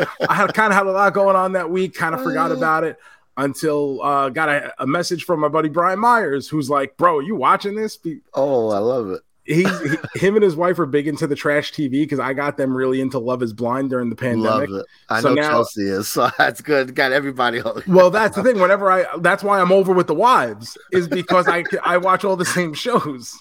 [0.28, 2.56] I had kind of had a lot going on that week, kind of forgot Uh.
[2.56, 2.96] about it
[3.36, 7.34] until uh got a, a message from my buddy Brian Myers, who's like, "Bro, you
[7.36, 9.22] watching this?" Be- Oh, I love it.
[9.46, 12.56] He's he, him and his wife are big into the trash TV because I got
[12.56, 14.70] them really into Love Is Blind during the pandemic.
[15.10, 16.94] I So know now- Chelsea is, so that's good.
[16.94, 17.60] Got everybody.
[17.86, 18.58] Well, that's the thing.
[18.58, 22.36] Whenever I, that's why I'm over with the wives, is because I I watch all
[22.36, 23.38] the same shows.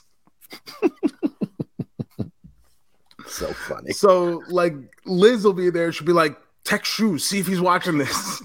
[3.26, 3.94] So funny.
[3.94, 4.76] So like
[5.06, 5.92] Liz will be there.
[5.92, 8.44] She'll be like, "Text Shu, see if he's watching this."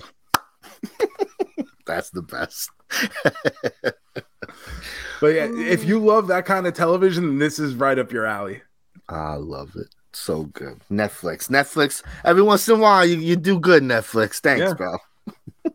[1.85, 2.71] That's the best.
[5.21, 8.63] But yeah, if you love that kind of television, this is right up your alley.
[9.09, 9.89] I love it.
[10.13, 10.81] So good.
[10.91, 11.49] Netflix.
[11.49, 12.03] Netflix.
[12.25, 14.41] Every once in a while, you, you do good, Netflix.
[14.41, 14.75] Thanks, Yeah.
[14.75, 14.97] bro.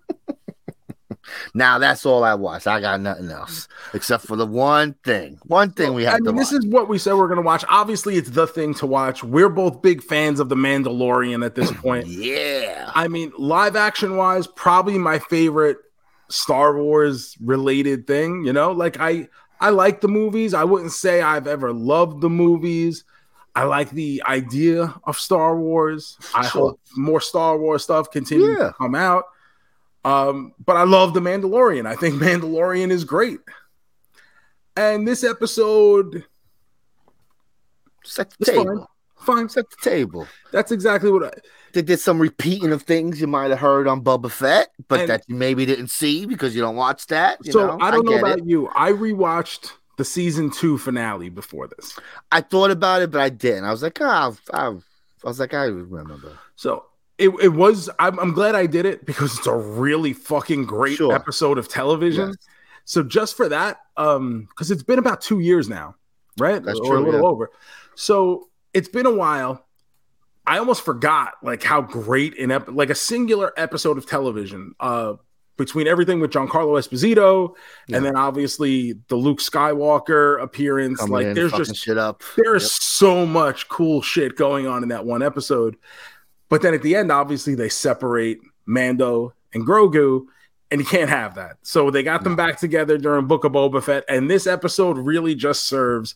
[1.54, 2.68] now that's all I watch.
[2.68, 5.40] I got nothing else except for the one thing.
[5.44, 6.50] One thing we I have to mean, watch.
[6.50, 7.64] this is what we said we're going to watch.
[7.70, 9.24] Obviously, it's the thing to watch.
[9.24, 12.08] We're both big fans of The Mandalorian at this point.
[12.08, 12.92] yeah.
[12.94, 15.78] I mean, live action wise, probably my favorite
[16.34, 18.44] Star Wars related thing.
[18.46, 19.28] You know, like I
[19.60, 20.54] I like the movies.
[20.54, 23.04] I wouldn't say I've ever loved the movies.
[23.56, 26.18] I like the idea of Star Wars.
[26.34, 26.70] I Sure.
[26.72, 28.68] hope more Star Wars stuff continues Yeah.
[28.70, 29.26] to come out.
[30.04, 31.86] Um, but I love the Mandalorian.
[31.86, 33.40] I think Mandalorian is great.
[34.76, 36.26] And this episode,
[38.04, 38.86] Set the it's fine.
[39.26, 39.50] Fine.
[39.50, 40.28] Set the table.
[40.52, 41.32] That's exactly what I,
[41.74, 45.10] They did some repeating of things you might have heard on Boba Fett, but And-
[45.10, 47.40] that you maybe didn't see because you don't watch that.
[47.44, 47.78] You so know?
[47.82, 48.46] I don't know about it.
[48.46, 48.70] you.
[48.76, 51.98] I rewatched the season two finale before this.
[52.32, 53.66] I thought about it, but I didn't.
[53.66, 56.38] I was like, ah, I, I was like, I remember.
[56.56, 56.86] So
[57.18, 60.98] it, it was I'm, I'm glad I did it because it's a really fucking great
[60.98, 61.14] Sure.
[61.14, 62.30] episode of television.
[62.30, 62.38] Yes.
[62.86, 65.96] So just for that, um, because it's been about two years now,
[66.38, 66.62] right?
[66.62, 67.28] That's or true, a little yeah.
[67.28, 67.52] over.
[67.96, 69.66] So it's been a while.
[70.46, 75.14] I almost forgot like how great an ep- like a singular episode of television, uh,
[75.56, 77.54] between everything with Giancarlo Esposito
[77.88, 77.98] Yeah.
[77.98, 81.00] and then obviously the Luke Skywalker appearance.
[81.00, 82.24] Coming like in, there's just shit up.
[82.36, 82.72] there is Yep.
[82.72, 85.76] so much cool shit going on in that one episode.
[86.50, 90.26] But then at the end, obviously, they separate Mando and Grogu,
[90.72, 91.58] and you can't have that.
[91.62, 94.04] So they got them back together during Book of Boba Fett.
[94.10, 96.16] And this episode really just serves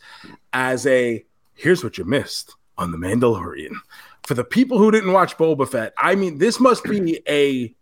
[0.52, 1.24] as a
[1.58, 3.76] here's what you missed on The Mandalorian.
[4.24, 7.74] For the people who didn't watch Boba Fett, I mean, this must be a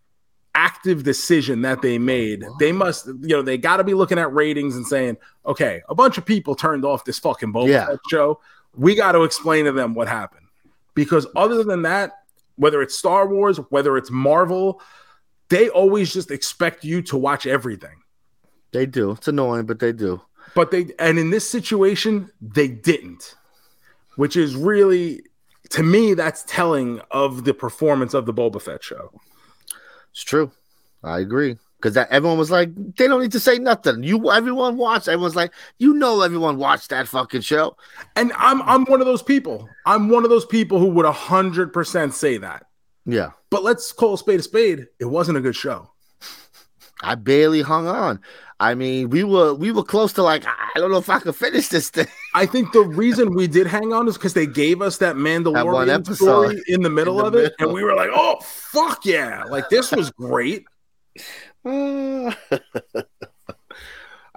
[0.54, 2.46] active decision that they made.
[2.60, 5.96] They must, you know, they got to be looking at ratings and saying, okay, a
[5.96, 7.88] bunch of people turned off this fucking Boba Yeah.
[7.88, 8.40] Fett show.
[8.74, 10.48] We got to explain to them what happened.
[10.94, 12.24] Because other than that,
[12.56, 14.82] whether it's Star Wars, whether it's Marvel,
[15.50, 18.02] they always just expect you to watch everything.
[18.72, 19.12] They do.
[19.12, 20.22] It's annoying, but they do.
[20.54, 23.36] But they, and in this situation, they didn't,
[24.16, 25.22] which is really,
[25.70, 29.12] to me, that's telling of the performance of the Boba Fett show.
[30.12, 30.52] It's true.
[31.04, 31.58] I agree.
[31.78, 34.02] Because that everyone was like, they don't need to say nothing.
[34.02, 35.08] You everyone watched.
[35.08, 37.78] Everyone's like, you know, everyone watched that fucking show.
[38.16, 39.70] And I'm I'm one of those people.
[39.86, 42.66] I'm one of those people who would hundred percent say that.
[43.06, 43.32] Yeah.
[43.52, 44.88] But let's call a spade a spade.
[45.00, 45.92] It wasn't a good show.
[47.06, 48.20] I barely hung on.
[48.60, 51.36] I mean, we were we were close to like, I don't know if I could
[51.36, 52.08] finish this thing.
[52.34, 55.94] I think the reason we did hang on is because they gave us that Mandalorian
[55.94, 56.16] episode.
[56.16, 59.44] story in the middle In of the it, and we were like, "Oh fuck yeah!"
[59.44, 60.66] Like this was great.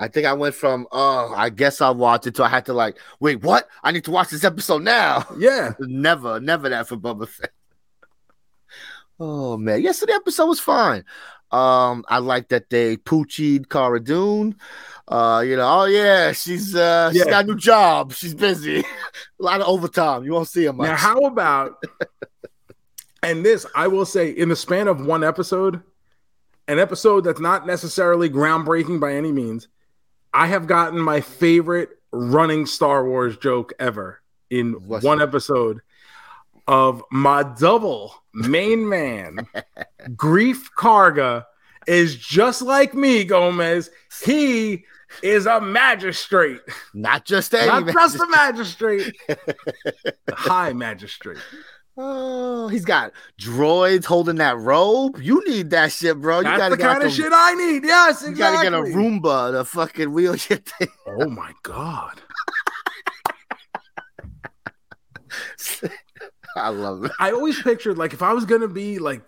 [0.01, 2.75] I think I went from oh, I guess I'll watch it to I had to
[2.75, 3.67] like, wait, what?
[3.83, 5.27] I need to watch this episode now.
[5.39, 7.51] Yeah, never, never that for Boba Fett.
[9.21, 11.05] Oh man, yesterday episode was fine.
[11.51, 14.57] Um, I like that they poochied Cara Dune.
[15.07, 17.31] Uh, you know, oh yeah, she's uh she's Yeah.
[17.31, 18.81] got a new job, she's busy,
[19.41, 20.25] a lot of overtime.
[20.25, 20.87] You won't see her much.
[20.87, 21.83] Now, how about
[23.23, 23.67] and this?
[23.75, 25.83] I will say, in the span of one episode,
[26.69, 29.69] an episode that's not necessarily groundbreaking by any means,
[30.35, 34.21] I have gotten my favorite running Star Wars joke ever
[34.51, 35.29] in What's one that?
[35.29, 35.81] episode
[36.67, 39.47] of my double main man,
[40.17, 41.45] Greef Karga,
[41.87, 43.91] is just like me, Gomez.
[44.25, 44.85] He
[45.23, 46.61] is a magistrate.
[46.95, 47.95] Not just a Not man.
[47.95, 49.17] just a magistrate.
[49.27, 51.39] The high magistrate.
[51.97, 55.19] Oh, he's got droids holding that robe.
[55.21, 56.39] You need that shit, bro.
[56.39, 57.83] You That's gotta the get kind of the- shit I need.
[57.85, 58.67] Yes, exactly.
[58.67, 60.89] You gotta get a Roomba to fucking wheel your thing.
[61.07, 62.21] Oh my god.
[66.57, 67.13] I love it.
[67.21, 69.23] I always pictured like if I was gonna be like,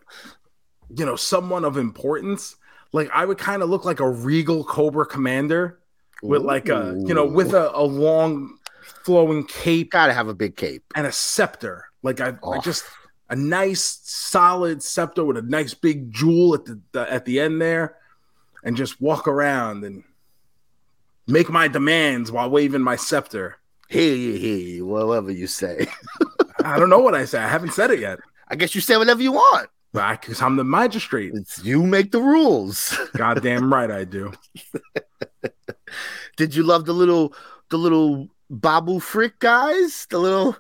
[0.97, 2.57] you know, someone of importance,
[2.93, 5.79] like I would kind of look like a regal Cobra commander
[6.23, 8.59] with like a, you know, with a, a long
[9.05, 10.83] flowing cape gotta have a big cape.
[10.97, 11.87] and a scepter.
[12.03, 12.51] Like I, Oh.
[12.51, 12.85] like just
[13.29, 17.61] a nice solid scepter with a nice big jewel at the, the at the end
[17.63, 17.97] there,
[18.65, 20.03] and just walk around and
[21.27, 23.57] make my demands while waving my scepter.
[23.89, 25.87] Hey, hey, whatever you say.
[26.65, 27.39] I don't know what I say.
[27.39, 28.19] I haven't said it yet.
[28.49, 29.69] I guess you say whatever you want.
[29.93, 31.33] Because I'm the magistrate.
[31.35, 32.97] It's you make the rules.
[33.17, 34.33] Goddamn right I do.
[36.37, 37.35] Did you love the little
[37.71, 40.07] the little Babu Frick guys?
[40.11, 40.57] The little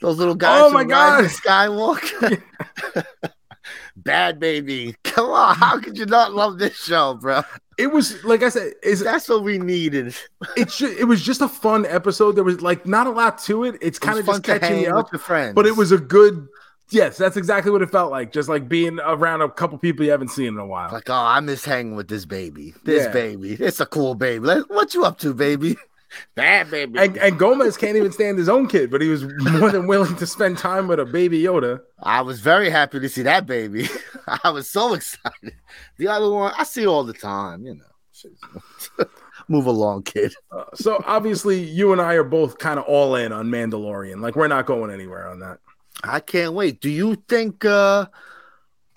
[0.00, 2.42] those little guys Oh my of Skywalker.
[3.96, 4.94] Bad Baby.
[5.04, 7.42] Come on, how could you not love this show, bro?
[7.76, 10.14] It was like I said, is That's what we needed.
[10.56, 12.32] it's ju- it was just a fun episode.
[12.32, 13.76] There was like not a lot to it.
[13.80, 16.46] It's kind of just catching you with up, your friends, but it was a good.
[16.90, 18.32] Yes, that's exactly what it felt like.
[18.32, 20.90] Just like being around a couple people you haven't seen in a while.
[20.92, 22.74] like, oh, I miss hanging with this baby.
[22.84, 23.12] This Yeah.
[23.12, 24.46] baby, it's a cool baby.
[24.68, 25.76] What you up to, baby?
[26.34, 26.98] Bad baby.
[26.98, 30.16] And, and Gomez can't even stand his own kid, but he was more than willing
[30.16, 31.80] to spend time with a baby Yoda.
[32.02, 33.88] I was very happy to see that baby.
[34.44, 35.52] I was so excited.
[35.98, 37.66] The other one, I see all the time.
[37.66, 39.04] You know,
[39.48, 40.32] move along, kid.
[40.50, 44.20] Uh, so obviously, you and I are both kind of all in on Mandalorian.
[44.22, 45.58] Like we're not going anywhere on that.
[46.04, 46.80] I can't wait.
[46.80, 48.06] Do you think, uh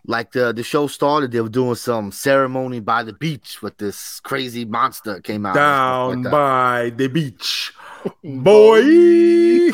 [0.06, 4.20] like the the show started, they were doing some ceremony by the beach with this
[4.22, 7.72] crazy monster came out Down like by the beach,
[8.24, 8.80] boy.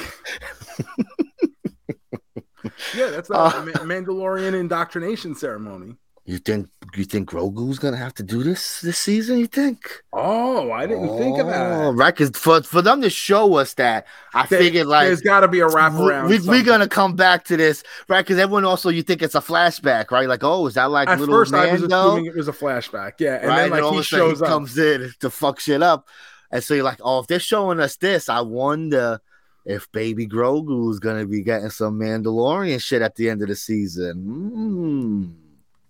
[2.94, 3.52] yeah, that's a Uh,
[3.86, 5.96] Mandalorian indoctrination ceremony.
[6.30, 9.38] You think you think Grogu's gonna have to do this this season?
[9.40, 9.80] You think?
[10.12, 11.94] Oh, I didn't think of Oh, that.
[11.96, 15.40] Right, because for for them to show us that, I There- figured like There's got
[15.40, 16.28] to be a wraparound.
[16.28, 18.26] we, we, are gonna come back to this, right?
[18.26, 20.28] Because everyone also you think it's a flashback, right?
[20.28, 23.14] Like, oh, is that like At little first, I was assuming it was a flashback.
[23.20, 23.56] Yeah, and right?
[23.62, 24.50] then like all he of a sudden shows up.
[24.50, 26.10] comes in to fuck shit up,
[26.52, 29.22] and so you're like, oh, if they're showing us this, I wonder
[29.64, 33.56] if Baby Grogu is gonna be getting some Mandalorian shit at the end of the
[33.56, 34.26] season.
[34.28, 35.47] Mm,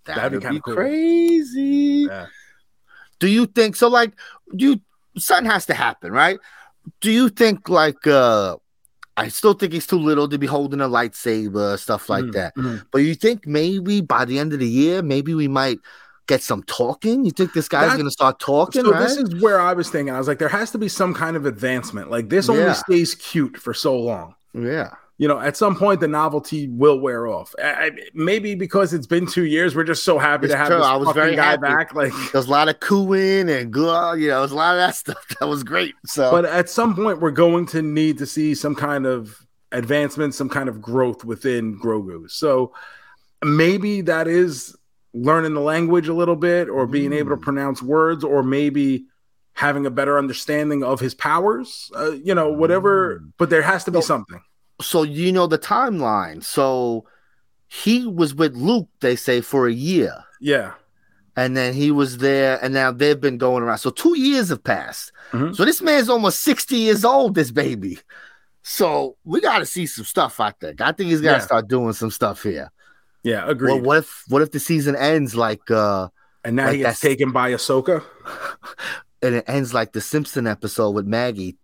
[0.07, 0.75] That'd that'd, be be, cool.
[0.75, 2.07] crazy.
[2.09, 2.27] Yeah.
[3.19, 3.87] Do you think so?
[3.87, 4.13] Like,
[4.55, 4.81] do you
[5.17, 6.39] something has to happen, right?
[7.01, 8.57] Do you think like uh
[9.17, 12.55] I still think he's too little to be holding a lightsaber, stuff like Mhm, that.
[12.55, 12.83] mhm.
[12.91, 15.79] But you think maybe by the end of the year, maybe we might
[16.27, 17.25] get some talking?
[17.25, 18.99] You think this guy's That- gonna start talking, So right?
[18.99, 20.13] this is where I was thinking.
[20.13, 22.11] I was like, there has to be some kind of advancement.
[22.11, 22.73] Like this only Yeah.
[22.73, 24.35] stays cute for so long.
[24.53, 24.91] yeah.
[25.19, 27.55] You know, at some point the novelty will wear off.
[27.57, 30.77] I, maybe because it's been two years, we're just so happy It's to have true.
[30.77, 31.61] this I was fucking very guy happy.
[31.61, 31.95] back.
[31.95, 34.95] Like, There's a lot of cooing and good, you know, there's a lot of that
[34.95, 35.17] stuff.
[35.39, 35.95] That was great.
[36.05, 40.35] So but at some point we're going to need to see some kind of advancement,
[40.35, 42.29] some kind of growth within Grogu.
[42.29, 42.73] So
[43.43, 44.75] maybe that is
[45.13, 47.41] learning the language a little bit, or being able to Mm.
[47.41, 49.05] pronounce words, or maybe
[49.53, 51.89] having a better understanding of his powers.
[51.95, 53.19] Uh, you know, whatever.
[53.19, 53.31] Mm.
[53.39, 54.41] But there has to be So- something.
[54.81, 56.43] So you know the timeline.
[56.43, 57.05] So
[57.67, 60.13] he was with Luke, they say, for a year.
[60.39, 60.73] Yeah.
[61.35, 63.77] and then he was there, and now they've been going around.
[63.77, 65.11] So two years have passed.
[65.31, 65.55] Mhm.
[65.55, 67.99] So this man's almost 60 years old, this baby.
[68.63, 70.73] So we got to see some stuff out there.
[70.79, 71.45] I think he's got to Yeah.
[71.45, 72.71] start doing some stuff here.
[73.23, 73.45] Yeah.
[73.47, 73.73] Agreed.
[73.73, 76.07] Well, what if what if the season ends like uh
[76.43, 78.03] and now like he gets taken by Ahsoka.
[79.21, 81.55] and it ends like the Simpson episode with Maggie?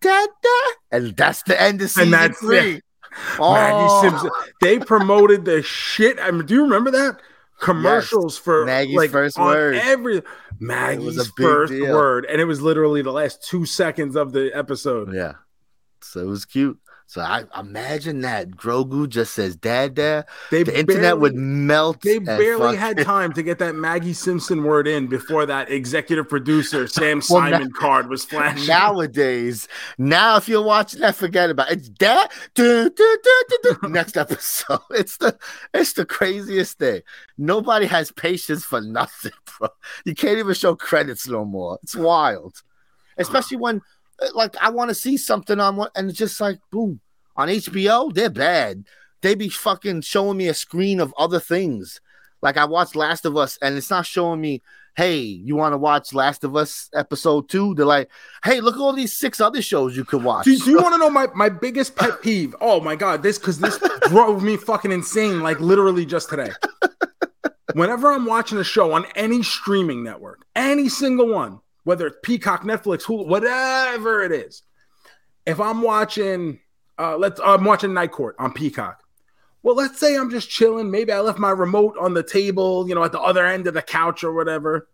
[0.00, 0.50] Da, da,
[0.94, 2.80] and that's the end of season that's- three.
[3.38, 4.02] Maggie Oh.
[4.02, 4.30] Simpson.
[4.60, 6.18] They promoted the shit.
[6.20, 7.20] I mean, do you remember that?
[7.60, 9.76] Commercials for Maggie's like, first word.
[9.76, 10.20] Every
[10.58, 11.94] Maggie's first deal.
[11.94, 15.14] word, and it was literally the last two seconds of the episode.
[15.14, 15.34] Yeah.
[16.02, 16.78] So it was cute.
[17.06, 20.24] So I imagine that Grogu just says dad dad.
[20.50, 22.00] They The internet would melt.
[22.00, 26.86] They barely had time to get that Maggie Simpson word in before that executive producer
[26.88, 28.66] Sam Well, Simon card was flashing.
[28.66, 29.68] nowadays.
[29.98, 31.78] Now, if you're watching that, forget about it.
[31.78, 32.30] It's dad.
[32.54, 33.18] do, do,
[33.62, 33.88] do.
[33.88, 34.80] Next episode.
[34.90, 35.38] It's the
[35.72, 37.02] it's the craziest thing.
[37.36, 39.68] Nobody has patience for nothing, bro.
[40.04, 41.78] You can't even show credits no more.
[41.82, 42.62] It's wild,
[43.18, 43.82] especially when
[44.34, 47.00] like I want to see something on one, and it's just like boom
[47.36, 48.12] on HBO.
[48.12, 48.84] They're bad.
[49.22, 52.00] They be fucking showing me a screen of other things.
[52.42, 54.62] Like I watched Last of Us, and it's not showing me.
[54.96, 57.74] Hey, you want to watch Last of Us episode two?
[57.74, 58.08] They're like,
[58.44, 60.44] hey, look at all these six other shows you could watch.
[60.44, 62.54] Do, do you want to know my, my biggest pet peeve?
[62.60, 63.76] Oh my god, this because this
[64.08, 66.52] drove me fucking insane, like literally just today.
[67.74, 72.64] Whenever I'm watching a show on any streaming network, any single one, whether it's Peacock,
[72.64, 74.62] Netflix, Hulu, whatever it is,
[75.46, 76.60] if I'm watching,
[76.98, 79.02] uh, let's I'm watching Night Court on Peacock.
[79.62, 80.90] Well, let's say I'm just chilling.
[80.90, 83.74] Maybe I left my remote on the table, you know, at the other end of
[83.74, 84.88] the couch or whatever.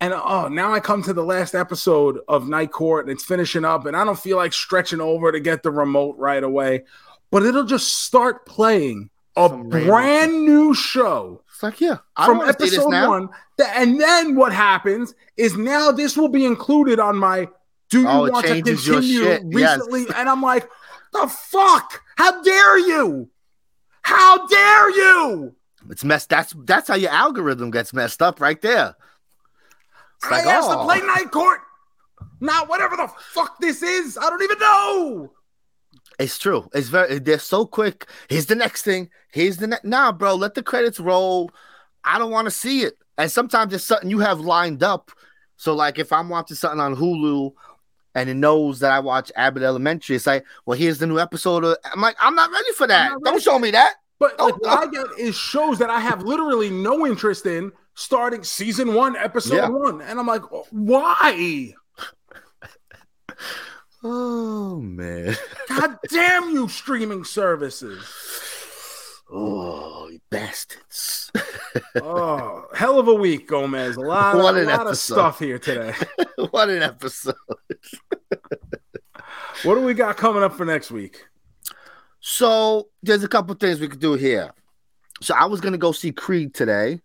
[0.00, 3.64] And oh, now I come to the last episode of Night Court and it's finishing
[3.64, 6.84] up, and I don't feel like stretching over to get the remote right away.
[7.30, 12.26] But it'll just start playing a Some random- brand new show It's like, yeah, I
[12.26, 13.28] from don't wanna see this episode one.
[13.56, 17.48] Th- And then what happens is now this will be included on my
[17.88, 19.42] do you Oh, want to continue shit.
[19.46, 19.78] Yes.
[19.78, 20.04] recently?
[20.14, 20.68] And I'm like,
[21.14, 22.02] the fuck?
[22.18, 23.30] How dare you?
[24.02, 25.54] How dare you?
[25.88, 26.28] It's messed.
[26.28, 28.94] That's that's how your algorithm gets messed up right there.
[30.16, 30.84] It's I like, asked to oh.
[30.84, 31.60] play Night Court,
[32.40, 34.18] not whatever the fuck this is.
[34.18, 35.32] I don't even know.
[36.18, 36.68] It's true.
[36.72, 37.18] It's very.
[37.18, 38.06] They're so quick.
[38.28, 39.10] Here's the next thing.
[39.30, 39.84] Here's the next.
[39.84, 40.34] Nah, bro.
[40.34, 41.50] Let the credits roll.
[42.04, 42.94] I don't want to see it.
[43.18, 45.10] And sometimes it's something you have lined up.
[45.56, 47.52] So, like, if I'm watching something on Hulu
[48.14, 51.64] and it knows that I watch Abbott Elementary, it's like, well, here's the new episode.
[51.64, 53.12] Of, I'm like, I'm not ready for that.
[53.24, 53.94] Don't show me that.
[54.18, 58.42] But like, what I get is shows that I have literally no interest in starting
[58.44, 59.68] season one, episode Yeah.
[59.68, 60.00] one.
[60.02, 61.72] And I'm like, why?
[64.02, 65.34] Oh man.
[65.68, 68.04] God damn you, streaming services.
[69.30, 71.30] Oh, you bastards.
[71.96, 73.96] Oh, hell of a week, Gomez.
[73.96, 75.94] A lot, What a lot of stuff here today.
[76.50, 77.34] what an episode.
[79.62, 81.24] What do we got coming up for next week?
[82.20, 84.52] So there's a couple things we could do here.
[85.20, 87.02] So I was gonna go see Creed today,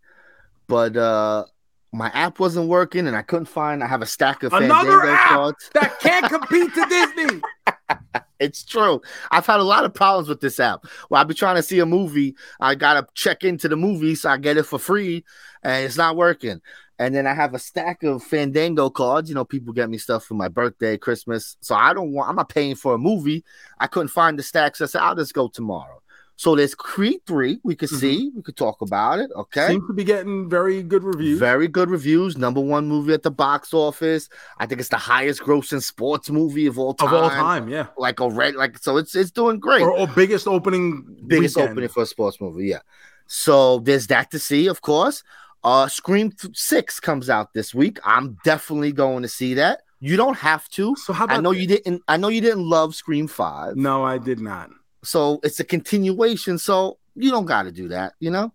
[0.68, 1.46] but uh
[1.94, 5.12] my app wasn't working and I couldn't find I have a stack of Another Fandango
[5.12, 5.70] app cards.
[5.74, 7.42] that can't compete to Disney.
[8.42, 9.02] It's true.
[9.30, 10.86] I've had a lot of problems with this app.
[11.10, 12.36] Well, I'll be trying to see a movie.
[12.60, 15.24] I gotta check into the movie so I get it for free,
[15.62, 16.60] and it's not working.
[16.98, 19.30] And then I have a stack of Fandango cards.
[19.30, 21.56] You know, people get me stuff for my birthday, Christmas.
[21.62, 22.30] So I don't want.
[22.30, 23.44] I'm not paying for a movie.
[23.80, 24.82] I couldn't find the stacks.
[24.82, 26.01] I said I'll just go tomorrow.
[26.44, 27.60] So there's Creed three.
[27.64, 28.00] We could Mhm.
[28.00, 28.32] see.
[28.36, 29.30] We could talk about it.
[29.36, 29.68] Okay.
[29.68, 31.38] Seems to be getting very good reviews.
[31.38, 32.36] Very good reviews.
[32.36, 34.28] Number one movie at the box office.
[34.58, 37.08] I think it's the highest grossing sports movie of all time.
[37.10, 37.88] of all time, yeah.
[37.96, 41.74] Like already, like so, it's it's doing great Or, or biggest opening biggest weekend.
[41.74, 42.66] opening for a sports movie.
[42.74, 42.80] Yeah.
[43.28, 45.22] So there's that to see, of course.
[45.64, 48.00] Uh Scream th- 6 comes out this week.
[48.04, 49.82] I'm definitely going to see that.
[50.00, 50.96] You don't have to.
[50.96, 53.76] So how about I know you didn't I know you didn't love Scream 5.
[53.76, 54.72] No, I did not.
[55.04, 58.54] So it's a continuation, so you don't got to do that, you know?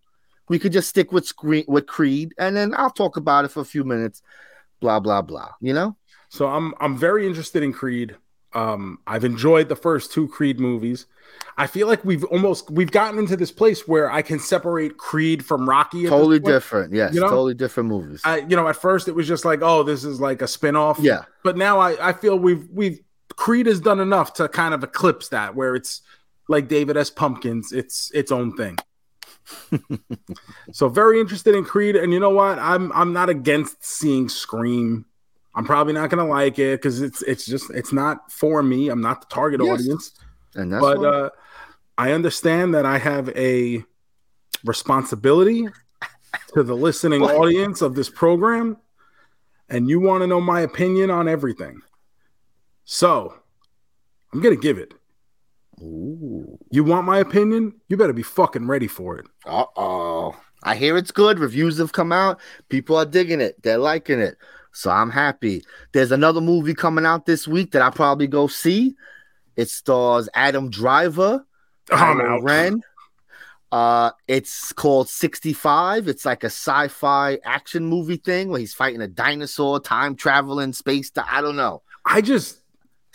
[0.49, 3.61] We could just stick with Scream with Creed and then I'll talk about it for
[3.61, 4.23] a few minutes.
[4.81, 5.97] Blah blah blah, you know?
[6.29, 8.17] So I'm I'm very interested in Creed.
[8.55, 11.07] Um, I've enjoyed the first two Creed movies.
[11.59, 15.45] I feel like we've almost we've gotten into this place where I can separate Creed
[15.45, 16.07] from Rocky.
[16.07, 16.95] Totally different.
[16.95, 17.29] Yes, You know?
[17.29, 18.21] totally different movies.
[18.25, 20.99] I, you know, at first it was just like, oh, this is like a spin-off.
[21.01, 21.25] yeah.
[21.43, 23.01] But now I, I feel we've we've
[23.35, 26.03] Creed has done enough to kind of eclipse that, where it's
[26.49, 27.11] like David S.
[27.11, 28.77] Pumpkins, it's its own thing.
[30.73, 32.59] so very interested in Creed, and you know what?
[32.59, 35.05] I'm I'm not against seeing Scream.
[35.55, 38.89] I'm probably not gonna like it because it's it's just it's not for me.
[38.89, 39.81] I'm not the target Yes.
[39.81, 40.13] audience.
[40.55, 41.31] And that's but uh,
[41.99, 43.85] I understand that I have a
[44.65, 45.69] responsibility
[46.55, 48.77] to the listening audience of this program,
[49.69, 51.81] and you want to know my opinion on everything.
[52.85, 53.35] So
[54.33, 54.95] I'm gonna give it.
[55.83, 56.59] Ooh.
[56.71, 57.75] You want my opinion?
[57.89, 59.27] You better be fucking ready for it.
[59.45, 60.37] Uh oh.
[60.63, 61.39] I hear it's good.
[61.39, 62.41] Reviews have come out.
[62.69, 63.63] People are digging it.
[63.63, 64.37] They're liking it.
[64.73, 65.63] So I'm happy.
[65.93, 68.95] There's another movie coming out this week that I'll probably go see.
[69.57, 71.47] It stars Adam Driver,
[71.89, 72.43] Kylo out.
[72.43, 72.83] Ren.
[73.73, 76.09] Uh, it's called 65.
[76.09, 81.11] It's like a sci-fi action movie thing where he's fighting a dinosaur, time traveling, space.
[81.11, 81.83] Di- I don't know.
[82.05, 82.61] I just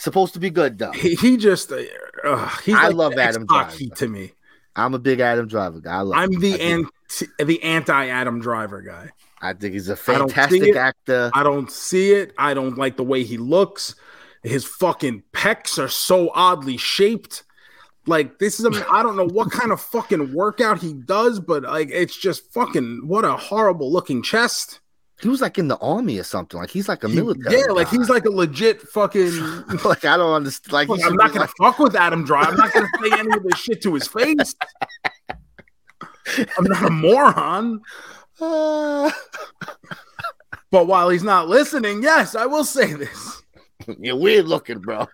[0.01, 0.91] Supposed to be good though.
[0.93, 1.77] he, he just uh,
[2.23, 3.95] uh, he's I like love Adam X-Pac Driver.
[3.97, 4.31] to me.
[4.75, 5.91] I'm a big Adam Driver guy.
[5.97, 6.39] I love I'm him.
[6.39, 9.11] the anti the anti Adam Driver guy.
[9.43, 10.75] I think he's a fantastic it.
[10.75, 11.29] actor.
[11.35, 12.33] I don't see it.
[12.35, 13.93] I don't like the way he looks.
[14.41, 17.43] His fucking pecs are so oddly shaped.
[18.07, 21.61] Like this is a I don't know what kind of fucking workout he does, but
[21.61, 24.79] like it's just fucking what a horrible looking chest.
[25.21, 26.59] He was like in the army or something.
[26.59, 27.59] Like he's like a military.
[27.59, 29.31] yeah, like he's like a legit fucking.
[29.85, 30.73] like I don't understand.
[30.73, 32.51] Like I'm not gonna like- fuck with Adam Driver.
[32.51, 34.55] I'm not gonna say any of this shit to his face.
[36.57, 37.81] I'm not a moron.
[38.41, 39.15] Ah.
[40.71, 43.43] But while he's not listening, yes, I will say this.
[43.99, 45.05] you're weird looking, bro.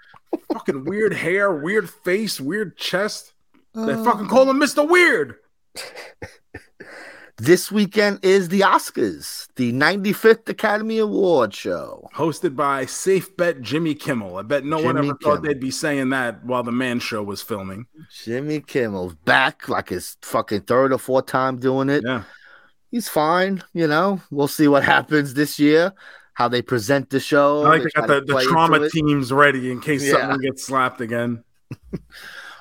[0.54, 3.34] Fucking weird hair, weird face, weird chest.
[3.74, 4.04] They Uh.
[4.04, 4.88] fucking call him Mr.
[4.88, 5.38] Weird.
[7.39, 12.09] This weekend is the Oscars, the 95th Academy Award show.
[12.15, 14.38] Hosted by Safe Bet Jimmy Kimmel.
[14.38, 15.41] I bet no one Jimmy ever thought Kimmel.
[15.43, 17.85] they'd be saying that while the man show was filming.
[18.23, 22.03] Jimmy Kimmel's back, like his fucking third or fourth time doing it.
[22.03, 22.23] Yeah.
[22.89, 24.19] He's fine, you know.
[24.31, 25.93] We'll see what happens this year,
[26.34, 27.65] how they present the show.
[27.65, 30.14] I like They got the, the trauma teams ready in case Yeah.
[30.14, 31.43] someone gets slapped again.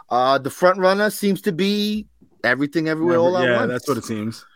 [0.09, 2.07] Uh, the front runner seems to be
[2.45, 3.73] everything everywhere all at yeah, once.
[3.73, 4.47] that's what it seems.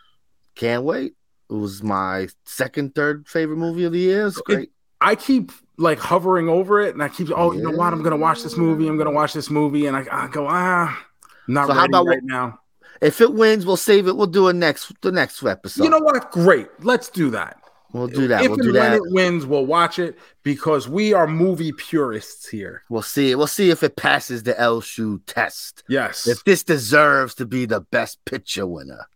[0.61, 1.13] Can't wait.
[1.49, 4.27] It was my second, third favorite movie of the year.
[4.27, 4.69] It's great.
[5.01, 7.91] I keep like hovering over it, and I keep, oh, you know what?
[7.91, 8.87] I'm gonna watch this movie.
[8.87, 11.03] I'm gonna watch this movie, and I, I go, ah,
[11.47, 12.59] not So how ready about right now.
[13.01, 14.15] if it wins, we'll save it.
[14.15, 15.83] We'll do it next the next episode.
[15.83, 16.31] You know what?
[16.31, 16.67] Great.
[16.81, 17.57] Let's do that.
[17.91, 18.43] We'll do that.
[18.43, 18.97] If we'll and do when that.
[18.97, 22.83] it wins, we'll watch it because we are movie purists here.
[22.87, 23.33] We'll see.
[23.33, 25.83] We'll see if it passes the L shoe test.
[25.89, 26.27] Yes.
[26.27, 29.07] If this deserves to be the best picture winner.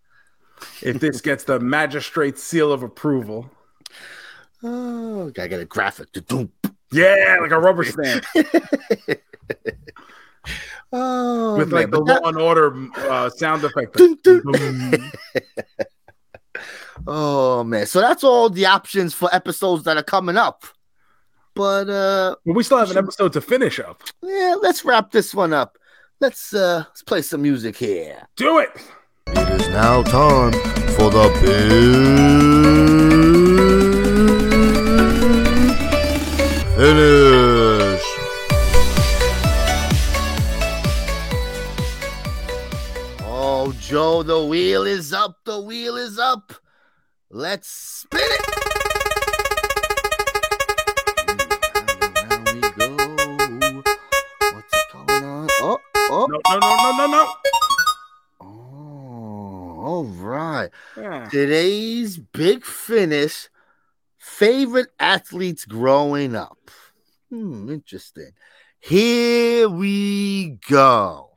[0.82, 3.50] If this gets the magistrate seal of approval.
[4.64, 6.08] Oh, gotta get a graphic.
[6.92, 8.24] Yeah, like a rubber stamp
[10.92, 14.00] Oh, with man, like the that- Law and Order uh, sound effect.
[17.08, 20.64] Oh man, so that's all the options for episodes that are coming up.
[21.54, 24.02] But uh But we still have an episode to finish up.
[24.24, 25.78] yeah, let's wrap this one up.
[26.22, 28.26] Let's uh let's play some music here.
[28.38, 28.70] Do it.
[29.28, 30.52] It is now time
[30.96, 31.96] for the big
[36.76, 38.04] finish.
[43.24, 45.40] Oh, Joe, the wheel is up.
[45.44, 46.54] The wheel is up.
[47.32, 49.46] Let's spin it.
[52.78, 53.82] Hmm,
[55.24, 55.48] on?
[55.62, 55.80] Oh,
[56.12, 57.34] oh, No, no, no, no, no, no.
[59.96, 60.70] All right.
[60.98, 61.30] Yeah.
[61.30, 63.50] Today's big finish
[64.18, 66.58] favorite athletes growing up.
[67.30, 68.32] Hmm, interesting.
[68.80, 71.30] Here we go.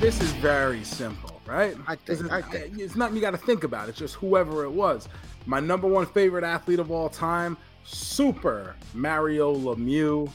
[0.00, 1.76] This is very simple, right?
[1.86, 2.78] I think, is- I think.
[2.78, 3.88] It's nothing you got to think about.
[3.88, 5.08] It's just whoever it was.
[5.46, 10.30] My number one favorite athlete of all time, Super Mario Lemieux,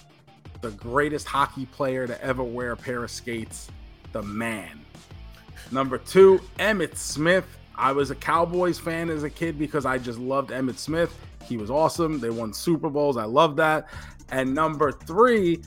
[0.62, 3.70] the greatest hockey player to ever wear a pair of skates,
[4.12, 4.80] the man.
[5.72, 7.46] Number two, Emmitt Smith.
[7.76, 11.14] I was a Cowboys fan as a kid because I just loved Emmitt Smith.
[11.46, 12.20] He was awesome.
[12.20, 13.18] They won Super Bowls.
[13.18, 13.88] I love that.
[14.32, 15.62] And number three,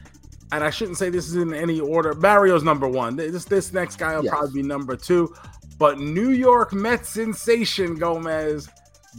[0.53, 2.13] and I shouldn't say this is in any order.
[2.15, 3.17] Mario's number one.
[3.17, 4.33] This this next guy will Yes.
[4.35, 5.35] probably be number two.
[5.79, 8.69] But New York Mets sensation Gomez,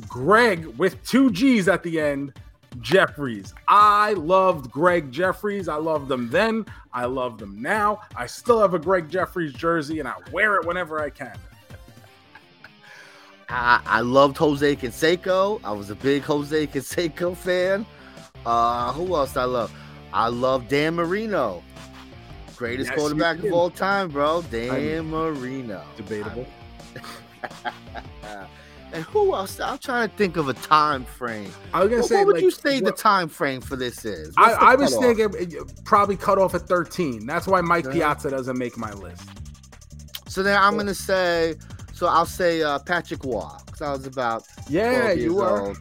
[0.07, 2.33] Gregg with two G's at the end,
[2.81, 3.53] Jefferies.
[3.67, 5.67] I loved Gregg Jefferies.
[5.67, 6.65] I loved them then.
[6.93, 8.01] I love them now.
[8.15, 11.37] I still have a Gregg Jefferies jersey and I wear it whenever I can.
[13.49, 15.59] I, I loved Jose Canseco.
[15.63, 17.85] I was a big Jose Canseco fan.
[18.45, 19.73] Uh, who else I love?
[20.11, 21.63] I love Dan Marino,
[22.55, 24.43] greatest Yes, quarterback of all time, bro.
[24.43, 25.83] Dan mean, Marino.
[25.95, 26.45] Debatable.
[28.93, 29.59] And who else?
[29.59, 31.51] I'm trying to think of a time frame.
[31.73, 34.05] I was gonna What, say, what would like, you say the time frame for this
[34.05, 34.35] is?
[34.37, 37.25] I, What's the I was thinking uh, probably cut off at 13.
[37.25, 37.91] That's why Mike.
[37.91, 39.27] Piazza doesn't make my list.
[40.27, 41.55] So then I'm gonna say.
[41.91, 45.75] So I'll say uh, Patrick Roy because I was about Yeah, years you were.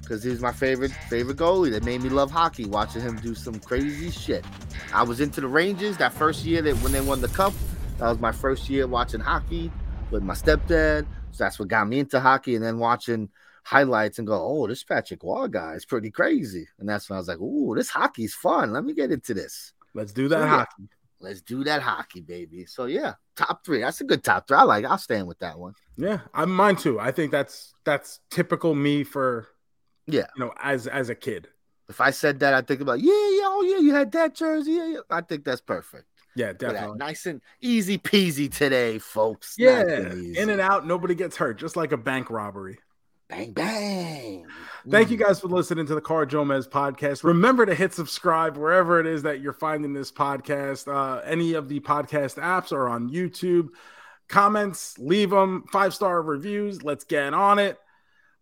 [0.00, 3.34] Because he was my favorite favorite goalie that made me love hockey, watching him do
[3.34, 4.44] some crazy shit.
[4.92, 7.52] I was into the Rangers that first year that when they won the cup.
[7.98, 9.70] That was my first year watching hockey
[10.10, 11.06] with my stepdad.
[11.38, 13.30] That's what got me into hockey, and then watching
[13.64, 17.20] highlights and go, "Oh, this Patrick Roy guy is pretty crazy." And that's when I
[17.20, 18.72] was like, "Ooh, this hockey's fun.
[18.72, 19.72] Let me get into this.
[19.94, 20.48] Let's do that So, yeah.
[20.48, 20.88] hockey.
[21.20, 23.80] Let's do that hockey, baby." So yeah, top three.
[23.80, 24.56] That's a good top three.
[24.58, 24.84] I like.
[24.84, 25.74] I'll stand with that one.
[25.96, 26.98] Yeah, I'm mine too.
[27.00, 29.48] I think that's that's typical me for
[30.06, 30.26] Yeah.
[30.36, 31.48] you know, as as a kid.
[31.88, 34.72] If I said that, I think about, yeah, yeah, oh yeah, you had that jersey.
[34.72, 35.00] Yeah, yeah.
[35.10, 36.04] I think that's perfect.
[36.38, 36.98] Yeah, definitely.
[36.98, 39.56] Nice and easy peasy today, folks.
[39.58, 42.78] Yeah, Nice in and out, nobody gets hurt, just like a bank robbery.
[43.28, 44.46] Bang bang.
[44.88, 45.26] Thank you Mm.
[45.26, 47.24] guys for listening to the Car JoeMeZ podcast.
[47.24, 50.86] Remember to hit subscribe wherever it is that you're finding this podcast.
[50.86, 53.70] Uh, any of the podcast apps are on YouTube.
[54.28, 55.64] Comments, leave them.
[55.72, 56.84] Five star reviews.
[56.84, 57.78] Let's get on it.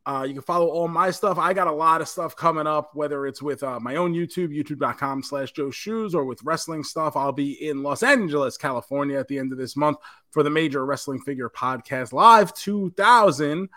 [0.07, 1.37] Uh, you can follow all my stuff.
[1.37, 4.57] I got a lot of stuff coming up, whether it's with uh, my own YouTube,
[4.57, 7.17] youtube.com slash Joe Shoes, or with wrestling stuff.
[7.17, 9.99] I'll be in Los Angeles, California at the end of this month
[10.31, 13.69] for the Major Wrestling Figure Podcast Live 2000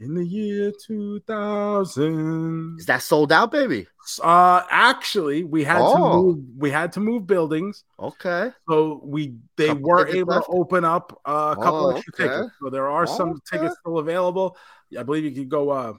[0.00, 2.76] in the year 2000.
[2.78, 3.86] Is that sold out, baby?
[4.22, 6.22] Uh, actually, we had to Oh.
[6.22, 6.38] move.
[6.56, 8.52] We had to move buildings, Okay.
[8.68, 10.46] so we they Couple were able left?
[10.46, 12.28] to open up uh, a couple Oh, extra okay.
[12.34, 12.52] tickets.
[12.62, 13.40] So there are some Okay.
[13.58, 14.56] tickets still available.
[14.96, 15.94] I believe you could go uh,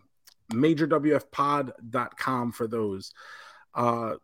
[0.53, 3.11] majorwfpod.com for those.
[3.73, 4.15] Uh,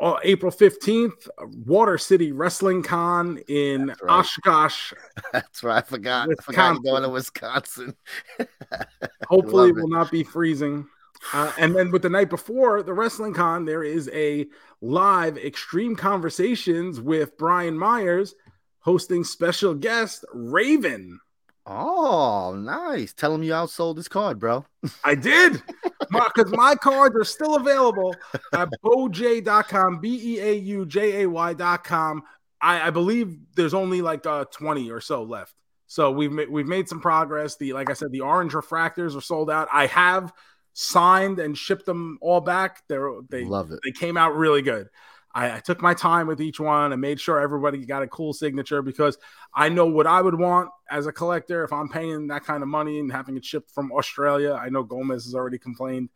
[0.00, 1.28] oh, April 15th,
[1.66, 4.18] Water City Wrestling Con in That's right.
[4.18, 4.92] Oshkosh.
[5.32, 5.78] That's right.
[5.78, 6.28] I forgot.
[6.30, 7.94] I forgot going to Wisconsin.
[9.28, 10.86] Hopefully, it will not be freezing.
[11.34, 14.46] Uh, and then with the night before the wrestling con, there is a
[14.80, 18.34] live extreme conversations with Brian Myers
[18.80, 21.20] hosting special guest Raven.
[21.66, 23.12] Oh, nice.
[23.12, 24.64] Tell him you outsold this card, bro.
[25.04, 25.62] I did
[26.10, 28.14] because my cards are still available
[28.52, 32.22] at boj.com, B E A U J A Y.com.
[32.60, 35.54] I, I believe there's only like uh, 20 or so left.
[35.86, 37.56] So we've ma- we've made some progress.
[37.56, 39.68] The like I said, the orange refractors are sold out.
[39.72, 40.32] I have
[40.72, 42.82] signed and shipped them all back.
[42.88, 43.80] They're they Love it.
[43.84, 44.88] they came out really good.
[45.32, 48.32] I, I took my time with each one and made sure everybody got a cool
[48.32, 49.16] signature because
[49.54, 52.68] I know what I would want as a collector if I'm paying that kind of
[52.68, 54.52] money and having it shipped from Australia.
[54.52, 56.08] I know Gomez has already complained.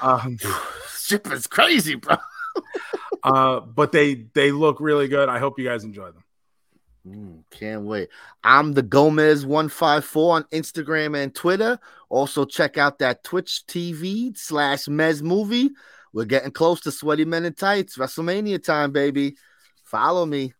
[0.00, 0.38] Um,
[0.98, 2.16] Ship is crazy, bro.
[3.22, 5.28] uh, but they they look really good.
[5.28, 6.24] I hope you guys enjoy them.
[7.06, 8.10] Mm, can't wait.
[8.44, 11.78] I'm the Gomez 154 on Instagram and Twitter.
[12.10, 15.70] Also, check out that Twitch TV slash Mez movie.
[16.18, 17.96] We're getting close to Sweaty Men in Tights.
[17.96, 19.36] WrestleMania time, baby.
[19.84, 20.52] Follow me.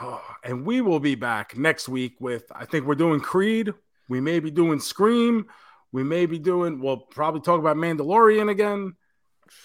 [0.00, 3.74] Oh, and we will be back next week with I think we're doing Creed.
[4.08, 5.46] We may be doing Scream.
[5.90, 6.78] We may be doing.
[6.78, 8.94] We'll probably talk about Mandalorian again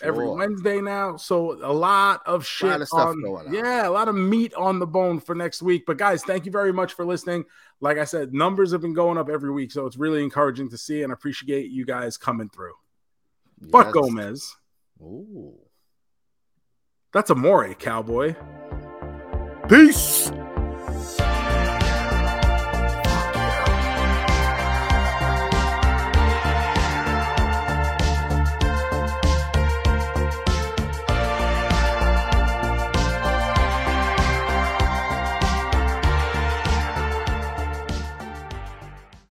[0.01, 1.15] every Wednesday now.
[1.15, 3.53] So a lot of shit Lot of stuff on, going on.
[3.53, 5.83] yeah, a lot of meat on the bone for next week.
[5.85, 7.45] But guys, thank you very much for listening.
[7.81, 10.77] Like I said, numbers have been going up every week, so it's really encouraging to
[10.79, 12.73] see and appreciate you guys coming through.
[13.71, 14.55] Fuck Gomez.
[15.01, 15.53] Ooh.
[17.13, 18.35] That's a Maury cowboy.
[19.69, 20.31] Peace.